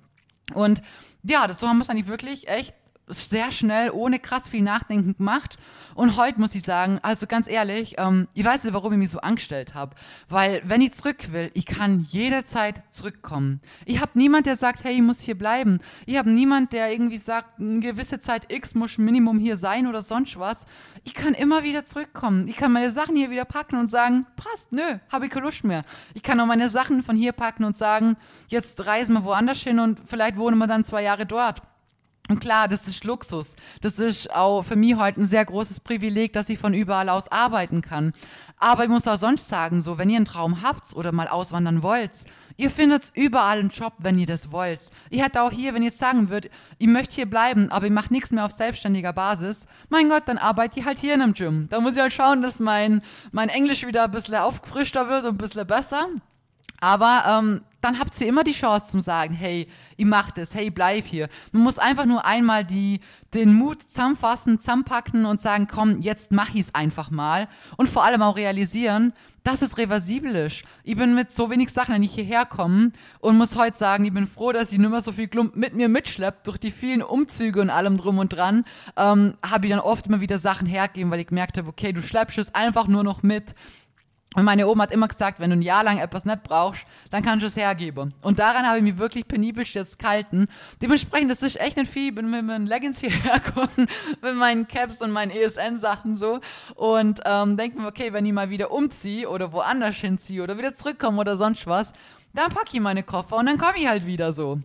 Und 0.54 0.82
ja, 1.24 1.48
das 1.48 1.60
so 1.60 1.68
haben 1.68 1.78
wir 1.78 1.84
es 1.84 1.90
eigentlich 1.90 2.08
wirklich 2.08 2.48
echt 2.48 2.74
sehr 3.08 3.52
schnell, 3.52 3.92
ohne 3.92 4.20
krass 4.20 4.50
viel 4.50 4.62
Nachdenken 4.62 5.18
gemacht. 5.18 5.58
Und 5.96 6.16
heute 6.18 6.40
muss 6.40 6.56
ich 6.56 6.64
sagen, 6.64 7.00
also 7.02 7.28
ganz 7.28 7.50
ehrlich, 7.50 7.96
ähm, 7.98 8.28
ich 8.34 8.46
weiß 8.46 8.64
nicht, 8.64 8.74
warum 8.74 8.94
ich 8.94 9.00
mich 9.00 9.10
so 9.10 9.20
angestellt 9.20 9.76
habe. 9.76 9.96
Weil, 10.30 10.62
wenn 10.66 10.82
ich 10.82 10.94
zurück 10.94 11.32
will, 11.32 11.52
ich 11.54 11.66
kann 11.66 12.08
jederzeit 12.10 12.82
zurückkommen. 12.90 13.62
Ich 13.86 14.00
habe 14.00 14.12
niemand, 14.16 14.46
der 14.46 14.56
sagt, 14.56 14.84
hey, 14.84 14.96
ich 14.96 15.02
muss 15.02 15.20
hier 15.20 15.38
bleiben. 15.38 15.80
Ich 16.06 16.18
habe 16.18 16.30
niemand, 16.30 16.74
der 16.74 16.92
irgendwie 16.92 17.18
sagt, 17.18 17.60
eine 17.60 17.82
gewisse 17.82 18.20
Zeit 18.20 18.52
X 18.52 18.76
muss 18.76 18.98
Minimum 18.98 19.40
hier 19.40 19.58
sein 19.58 19.88
oder 19.88 20.02
sonst 20.02 20.40
was. 20.40 20.66
Ich 21.04 21.14
kann 21.14 21.34
immer 21.34 21.64
wieder 21.64 21.84
zurückkommen. 21.84 22.48
Ich 22.48 22.56
kann 22.56 22.72
meine 22.72 22.92
Sachen 22.92 23.16
hier 23.16 23.30
wieder 23.30 23.46
packen 23.46 23.78
und 23.78 23.90
sagen, 23.90 24.26
passt, 24.36 24.72
nö, 24.72 25.00
habe 25.12 25.26
ich 25.26 25.32
keine 25.32 25.46
Lust 25.46 25.64
mehr. 25.64 25.84
Ich 26.14 26.24
kann 26.24 26.40
auch 26.40 26.46
meine 26.46 26.70
Sachen 26.70 27.04
von 27.04 27.18
hier 27.18 27.34
packen 27.34 27.66
und 27.66 27.78
sagen, 27.78 28.16
jetzt 28.48 28.86
reisen 28.86 29.14
wir 29.14 29.24
woanders 29.24 29.62
hin 29.62 29.80
und 29.80 30.00
vielleicht 30.06 30.38
wohnen 30.38 30.58
wir 30.58 30.68
dann 30.68 30.86
zwei 30.86 31.04
Jahre 31.04 31.26
dort. 31.26 31.62
Und 32.32 32.40
klar, 32.40 32.70
das 32.70 32.88
ist 32.88 33.04
Luxus. 33.04 33.58
Das 33.82 34.00
ist 34.00 34.34
auch 34.34 34.62
für 34.62 34.78
mich 34.78 34.96
heute 34.96 35.20
ein 35.20 35.26
sehr 35.26 35.44
großes 35.44 35.82
Privileg, 35.82 36.32
dass 36.32 36.48
ich 36.48 36.60
von 36.60 36.74
überall 36.74 37.10
aus 37.10 37.30
arbeiten 37.30 37.82
kann. 37.82 38.14
Aber 38.58 38.84
ich 38.84 38.90
muss 38.90 39.06
auch 39.06 39.18
sonst 39.18 39.50
sagen, 39.50 39.82
so, 39.82 39.98
wenn 39.98 40.10
ihr 40.10 40.16
einen 40.16 40.24
Traum 40.24 40.62
habt 40.62 40.96
oder 40.96 41.12
mal 41.12 41.28
auswandern 41.28 41.84
wollt, 41.84 42.24
ihr 42.56 42.72
findet 42.72 43.12
überall 43.16 43.60
einen 43.60 43.68
Job, 43.68 43.96
wenn 43.98 44.18
ihr 44.18 44.28
das 44.28 44.54
wollt. 44.54 44.82
Ich 45.10 45.22
hätte 45.22 45.42
auch 45.42 45.52
hier, 45.52 45.74
wenn 45.74 45.84
ihr 45.84 45.90
jetzt 45.90 46.00
sagen 46.00 46.30
würdet, 46.30 46.54
ich 46.78 46.88
möchte 46.88 47.16
hier 47.16 47.30
bleiben, 47.30 47.70
aber 47.70 47.88
ich 47.88 47.92
mache 47.92 48.14
nichts 48.14 48.32
mehr 48.32 48.46
auf 48.46 48.54
selbstständiger 48.54 49.12
Basis, 49.12 49.66
mein 49.90 50.08
Gott, 50.08 50.24
dann 50.28 50.38
arbeite 50.38 50.80
ich 50.80 50.86
halt 50.86 51.00
hier 51.00 51.14
in 51.14 51.22
einem 51.22 51.34
Gym. 51.34 51.68
Da 51.70 51.82
muss 51.82 51.98
ich 51.98 52.02
halt 52.02 52.14
schauen, 52.14 52.42
dass 52.42 52.62
mein, 52.62 53.02
mein 53.34 53.50
Englisch 53.50 53.86
wieder 53.86 54.06
ein 54.06 54.12
bisschen 54.12 54.36
aufgefrischter 54.36 55.10
wird 55.10 55.26
und 55.26 55.32
ein 55.32 55.38
bisschen 55.38 55.68
besser. 55.68 56.08
Aber 56.80 57.26
ähm, 57.28 57.62
dann 57.82 58.00
habt 58.00 58.20
ihr 58.22 58.28
immer 58.28 58.44
die 58.44 58.54
Chance 58.54 58.88
zum 58.88 59.02
sagen, 59.02 59.34
hey, 59.34 59.68
ich 60.02 60.08
mach 60.08 60.32
das, 60.32 60.56
hey, 60.56 60.72
bleib 60.72 61.06
hier. 61.06 61.30
Man 61.52 61.62
muss 61.62 61.78
einfach 61.78 62.06
nur 62.06 62.26
einmal 62.26 62.66
die, 62.66 63.02
den 63.36 63.54
Mut 63.54 63.84
zusammenfassen, 63.84 64.60
zusammenpacken 64.60 65.26
und 65.26 65.42
sagen, 65.42 65.68
komm, 65.72 66.00
jetzt 66.00 66.32
mach 66.32 66.56
ich's 66.56 66.74
einfach 66.74 67.12
mal. 67.12 67.48
Und 67.78 67.88
vor 67.88 68.04
allem 68.04 68.24
auch 68.24 68.36
realisieren, 68.36 69.14
dass 69.44 69.62
es 69.62 69.78
reversibel 69.78 70.36
ist. 70.36 70.64
Ich 70.84 70.96
bin 70.96 71.14
mit 71.14 71.32
so 71.32 71.52
wenig 71.52 71.70
Sachen 71.70 72.00
nicht 72.00 72.16
hierher 72.16 72.46
kommen 72.46 72.94
und 73.20 73.38
muss 73.38 73.56
heute 73.56 73.78
sagen, 73.78 74.06
ich 74.06 74.14
bin 74.14 74.26
froh, 74.26 74.52
dass 74.52 74.72
ich 74.72 74.80
nicht 74.80 74.90
mehr 74.90 75.02
so 75.02 75.12
viel 75.12 75.28
Klump 75.28 75.56
mit 75.56 75.76
mir 75.76 75.88
mitschleppt. 75.88 76.48
Durch 76.48 76.58
die 76.58 76.72
vielen 76.72 77.04
Umzüge 77.04 77.62
und 77.62 77.70
allem 77.70 77.98
drum 77.98 78.18
und 78.18 78.34
dran 78.34 78.66
ähm, 78.98 79.36
habe 79.48 79.68
ich 79.68 79.72
dann 79.72 79.82
oft 79.82 80.08
immer 80.08 80.22
wieder 80.22 80.40
Sachen 80.40 80.66
hergegeben, 80.66 81.12
weil 81.12 81.20
ich 81.20 81.28
gemerkt 81.28 81.60
habe, 81.60 81.70
okay, 81.70 81.94
du 81.94 82.02
schleppst 82.02 82.40
es 82.40 82.56
einfach 82.56 82.88
nur 82.88 83.04
noch 83.04 83.22
mit. 83.22 83.54
Und 84.34 84.46
meine 84.46 84.66
Oma 84.68 84.84
hat 84.84 84.92
immer 84.92 85.10
gesagt, 85.10 85.42
wenn 85.42 85.50
du 85.50 85.58
ein 85.58 85.62
Jahr 85.62 85.84
lang 85.84 85.98
etwas 85.98 86.24
nicht 86.24 86.44
brauchst, 86.44 86.86
dann 87.10 87.22
kannst 87.22 87.44
du 87.44 87.48
es 87.48 87.58
hergeben. 87.58 88.14
Und 88.22 88.40
daran 88.40 88.66
habe 88.66 88.78
ich 88.78 88.84
mich 88.84 88.98
wirklich 88.98 89.28
penibel 89.28 89.66
jetzt 89.66 90.00
gehalten. 90.00 90.48
Dementsprechend, 90.82 91.30
das 91.30 91.44
ist 91.44 91.60
echt 91.60 91.76
nicht 91.76 91.92
viel. 91.92 92.10
Ich 92.10 92.16
bin 92.16 92.30
mit 92.32 92.46
meinen 92.46 92.66
Leggings 92.66 93.00
hierher 93.02 93.40
gekommen, 93.40 93.88
mit 94.22 94.36
meinen 94.36 94.70
Caps 94.70 95.02
und 95.02 95.12
meinen 95.12 95.32
ESN-Sachen 95.32 96.16
so. 96.16 96.40
Und 96.76 97.20
ähm, 97.26 97.58
denke 97.58 97.82
mir, 97.82 97.88
okay, 97.88 98.14
wenn 98.14 98.26
ich 98.26 98.32
mal 98.32 98.50
wieder 98.50 98.72
umziehe 98.72 99.28
oder 99.28 99.52
woanders 99.52 99.98
hinziehe 99.98 100.42
oder 100.42 100.58
wieder 100.58 100.74
zurückkomme 100.76 101.20
oder 101.20 101.36
sonst 101.36 101.68
was, 101.68 101.92
dann 102.34 102.50
packe 102.50 102.70
ich 102.72 102.80
meine 102.80 103.04
Koffer 103.04 103.36
und 103.36 103.48
dann 103.48 103.58
komme 103.58 103.78
ich 103.80 103.88
halt 103.88 104.06
wieder 104.06 104.32
so. 104.32 104.62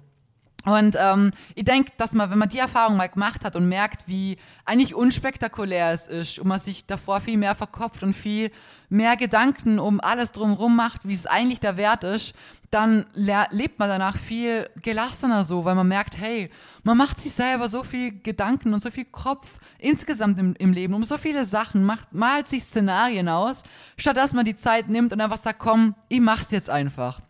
Und 0.67 0.97
ähm, 0.99 1.31
ich 1.55 1.65
denke, 1.65 1.93
dass 1.97 2.13
man, 2.13 2.29
wenn 2.29 2.39
man 2.39 2.49
die 2.49 2.59
Erfahrung 2.59 2.97
mal 2.97 3.09
gemacht 3.09 3.45
hat 3.45 3.55
und 3.55 3.69
merkt, 3.69 4.09
wie 4.09 4.37
eigentlich 4.65 4.97
unspektakulär 4.97 5.93
es 5.93 6.09
ist 6.09 6.41
und 6.41 6.49
man 6.49 6.59
sich 6.59 6.85
davor 6.87 7.21
viel 7.21 7.39
mehr 7.39 7.55
verkopft 7.55 8.03
und 8.03 8.15
viel 8.15 8.51
mehr 8.89 9.17
Gedanken 9.17 9.79
um 9.79 10.01
alles 10.01 10.33
drumherum 10.33 10.75
macht, 10.75 11.07
wie 11.07 11.13
es 11.13 11.25
eigentlich 11.25 11.61
der 11.61 11.77
Wert 11.77 12.03
ist, 12.03 12.35
dann 12.73 13.07
lebt 13.15 13.79
man 13.79 13.89
danach 13.89 14.17
viel 14.17 14.69
gelassener 14.83 15.45
so, 15.45 15.65
weil 15.65 15.77
man 15.77 15.87
merkt, 15.87 16.19
hey, 16.19 16.51
man 16.83 16.97
macht 16.97 17.21
sich 17.21 17.33
selber 17.33 17.69
so 17.69 17.85
viel 17.85 18.21
Gedanken 18.21 18.75
und 18.75 18.81
so 18.81 18.91
viel 18.91 19.05
Kopf 19.05 19.47
insgesamt 19.79 20.37
im, 20.41 20.57
im 20.59 20.73
Leben 20.73 20.95
um 20.95 21.05
so 21.05 21.17
viele 21.17 21.45
Sachen, 21.45 21.85
macht, 21.85 22.13
malt 22.13 22.49
sich 22.49 22.65
Szenarien 22.65 23.29
aus, 23.29 23.63
statt 23.97 24.17
dass 24.17 24.33
man 24.33 24.45
die 24.45 24.57
Zeit 24.57 24.89
nimmt 24.89 25.13
und 25.13 25.21
einfach 25.21 25.39
sagt, 25.39 25.61
komm, 25.61 25.95
ich 26.09 26.21
mach's 26.21 26.51
jetzt 26.51 26.71
einfach. 26.71 27.21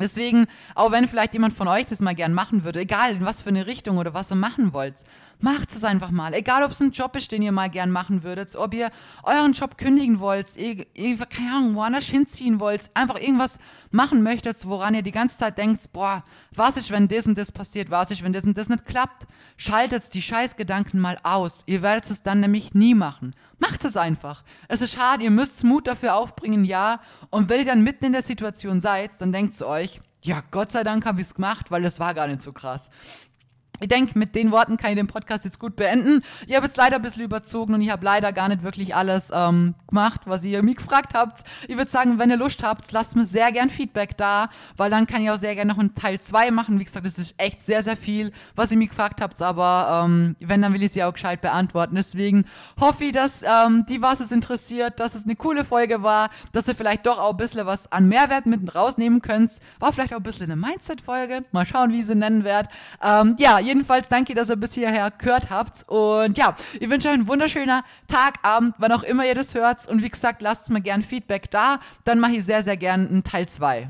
Deswegen, 0.00 0.46
auch 0.74 0.90
wenn 0.90 1.06
vielleicht 1.06 1.34
jemand 1.34 1.52
von 1.52 1.68
euch 1.68 1.86
das 1.86 2.00
mal 2.00 2.14
gern 2.14 2.34
machen 2.34 2.64
würde, 2.64 2.80
egal 2.80 3.12
in 3.12 3.24
was 3.24 3.42
für 3.42 3.50
eine 3.50 3.66
Richtung 3.66 3.98
oder 3.98 4.14
was 4.14 4.32
ihr 4.32 4.36
machen 4.36 4.72
wollt, 4.72 4.96
macht 5.44 5.72
es 5.72 5.84
einfach 5.84 6.10
mal. 6.10 6.32
Egal, 6.32 6.62
ob 6.62 6.70
es 6.70 6.80
ein 6.80 6.90
Job 6.90 7.14
ist, 7.16 7.30
den 7.30 7.42
ihr 7.42 7.52
mal 7.52 7.68
gern 7.68 7.90
machen 7.90 8.22
würdet, 8.22 8.56
ob 8.56 8.72
ihr 8.72 8.90
euren 9.22 9.52
Job 9.52 9.76
kündigen 9.76 10.18
wollt, 10.18 10.56
ihr, 10.56 10.86
ihr 10.94 11.18
keine 11.26 11.52
Ahnung, 11.52 11.74
woanders 11.74 12.06
hinziehen 12.06 12.60
wollt, 12.60 12.90
einfach 12.94 13.20
irgendwas 13.20 13.58
machen 13.90 14.22
möchtet, 14.22 14.66
woran 14.66 14.94
ihr 14.94 15.02
die 15.02 15.12
ganze 15.12 15.36
Zeit 15.36 15.58
denkt, 15.58 15.92
boah, 15.92 16.24
was 16.54 16.78
ist, 16.78 16.90
wenn 16.90 17.08
das 17.08 17.26
und 17.26 17.36
das 17.36 17.52
passiert, 17.52 17.90
was 17.90 18.10
ist, 18.10 18.22
wenn 18.22 18.32
das 18.32 18.44
und 18.44 18.56
das 18.56 18.70
nicht 18.70 18.86
klappt, 18.86 19.26
schaltet 19.58 20.14
die 20.14 20.22
Scheißgedanken 20.22 20.98
mal 20.98 21.18
aus. 21.22 21.62
Ihr 21.66 21.82
werdet 21.82 22.10
es 22.10 22.22
dann 22.22 22.40
nämlich 22.40 22.72
nie 22.72 22.94
machen. 22.94 23.34
Macht 23.58 23.84
es 23.84 23.98
einfach. 23.98 24.44
Es 24.68 24.80
ist 24.80 24.94
schade, 24.94 25.24
ihr 25.24 25.30
müsst 25.30 25.62
Mut 25.62 25.86
dafür 25.86 26.16
aufbringen, 26.16 26.64
ja. 26.64 27.00
Und 27.28 27.50
wenn 27.50 27.60
ihr 27.60 27.66
dann 27.66 27.84
mitten 27.84 28.06
in 28.06 28.12
der 28.12 28.22
Situation 28.22 28.80
seid, 28.80 29.20
dann 29.20 29.30
denkt 29.30 29.54
zu 29.54 29.66
euch, 29.66 30.00
ja, 30.22 30.42
Gott 30.50 30.72
sei 30.72 30.84
Dank 30.84 31.04
habe 31.04 31.20
ich 31.20 31.26
es 31.26 31.34
gemacht, 31.34 31.70
weil 31.70 31.82
das 31.82 32.00
war 32.00 32.14
gar 32.14 32.26
nicht 32.28 32.40
so 32.40 32.54
krass. 32.54 32.90
Ich 33.80 33.88
denke, 33.88 34.16
mit 34.16 34.36
den 34.36 34.52
Worten 34.52 34.76
kann 34.76 34.90
ich 34.90 34.96
den 34.96 35.08
Podcast 35.08 35.44
jetzt 35.44 35.58
gut 35.58 35.74
beenden. 35.74 36.22
Ich 36.46 36.54
habe 36.54 36.66
jetzt 36.66 36.76
leider 36.76 36.96
ein 36.96 37.02
bisschen 37.02 37.24
überzogen 37.24 37.74
und 37.74 37.82
ich 37.82 37.90
habe 37.90 38.04
leider 38.04 38.32
gar 38.32 38.48
nicht 38.48 38.62
wirklich 38.62 38.94
alles 38.94 39.30
ähm, 39.34 39.74
gemacht, 39.88 40.20
was 40.26 40.44
ihr 40.44 40.62
mich 40.62 40.76
gefragt 40.76 41.12
habt. 41.14 41.42
Ich 41.66 41.76
würde 41.76 41.90
sagen, 41.90 42.20
wenn 42.20 42.30
ihr 42.30 42.36
Lust 42.36 42.62
habt, 42.62 42.92
lasst 42.92 43.16
mir 43.16 43.24
sehr 43.24 43.50
gern 43.50 43.70
Feedback 43.70 44.16
da, 44.16 44.48
weil 44.76 44.90
dann 44.90 45.08
kann 45.08 45.22
ich 45.24 45.30
auch 45.30 45.36
sehr 45.36 45.56
gerne 45.56 45.72
noch 45.72 45.80
einen 45.80 45.94
Teil 45.96 46.20
2 46.20 46.52
machen. 46.52 46.78
Wie 46.78 46.84
gesagt, 46.84 47.04
das 47.04 47.18
ist 47.18 47.34
echt 47.36 47.62
sehr, 47.62 47.82
sehr 47.82 47.96
viel, 47.96 48.30
was 48.54 48.70
ihr 48.70 48.78
mich 48.78 48.90
gefragt 48.90 49.20
habt, 49.20 49.42
aber 49.42 50.04
ähm, 50.04 50.36
wenn, 50.38 50.62
dann 50.62 50.72
will 50.72 50.82
ich 50.82 50.92
sie 50.92 51.02
auch 51.02 51.12
gescheit 51.12 51.40
beantworten. 51.40 51.96
Deswegen 51.96 52.44
hoffe 52.80 53.06
ich, 53.06 53.12
dass 53.12 53.42
ähm, 53.42 53.86
die, 53.88 54.00
was 54.00 54.20
es 54.20 54.30
interessiert, 54.30 55.00
dass 55.00 55.16
es 55.16 55.24
eine 55.24 55.34
coole 55.34 55.64
Folge 55.64 56.04
war, 56.04 56.30
dass 56.52 56.68
ihr 56.68 56.76
vielleicht 56.76 57.06
doch 57.06 57.18
auch 57.18 57.32
ein 57.32 57.36
bisschen 57.36 57.66
was 57.66 57.90
an 57.90 58.08
Mehrwert 58.08 58.46
mit 58.46 58.72
rausnehmen 58.72 59.20
könnt. 59.20 59.50
War 59.80 59.92
vielleicht 59.92 60.14
auch 60.14 60.18
ein 60.18 60.22
bisschen 60.22 60.44
eine 60.44 60.56
Mindset-Folge. 60.56 61.44
Mal 61.50 61.66
schauen, 61.66 61.92
wie 61.92 62.00
ich 62.00 62.06
sie 62.06 62.14
nennen 62.14 62.44
werde. 62.44 62.68
Ähm, 63.02 63.34
ja, 63.38 63.58
jedenfalls 63.64 64.08
danke, 64.08 64.34
dass 64.34 64.50
ihr 64.50 64.56
bis 64.56 64.74
hierher 64.74 65.10
gehört 65.10 65.50
habt. 65.50 65.88
Und 65.88 66.38
ja, 66.38 66.56
ich 66.78 66.88
wünsche 66.88 67.08
euch 67.08 67.14
einen 67.14 67.28
wunderschönen 67.28 67.82
Tag, 68.06 68.34
Abend, 68.42 68.74
wann 68.78 68.92
auch 68.92 69.02
immer 69.02 69.26
ihr 69.26 69.34
das 69.34 69.54
hört. 69.54 69.88
Und 69.88 70.02
wie 70.02 70.10
gesagt, 70.10 70.42
lasst 70.42 70.70
mir 70.70 70.80
gern 70.80 71.02
Feedback 71.02 71.50
da. 71.50 71.80
Dann 72.04 72.20
mache 72.20 72.32
ich 72.32 72.44
sehr, 72.44 72.62
sehr 72.62 72.76
gern 72.76 73.08
einen 73.08 73.24
Teil 73.24 73.48
2. 73.48 73.88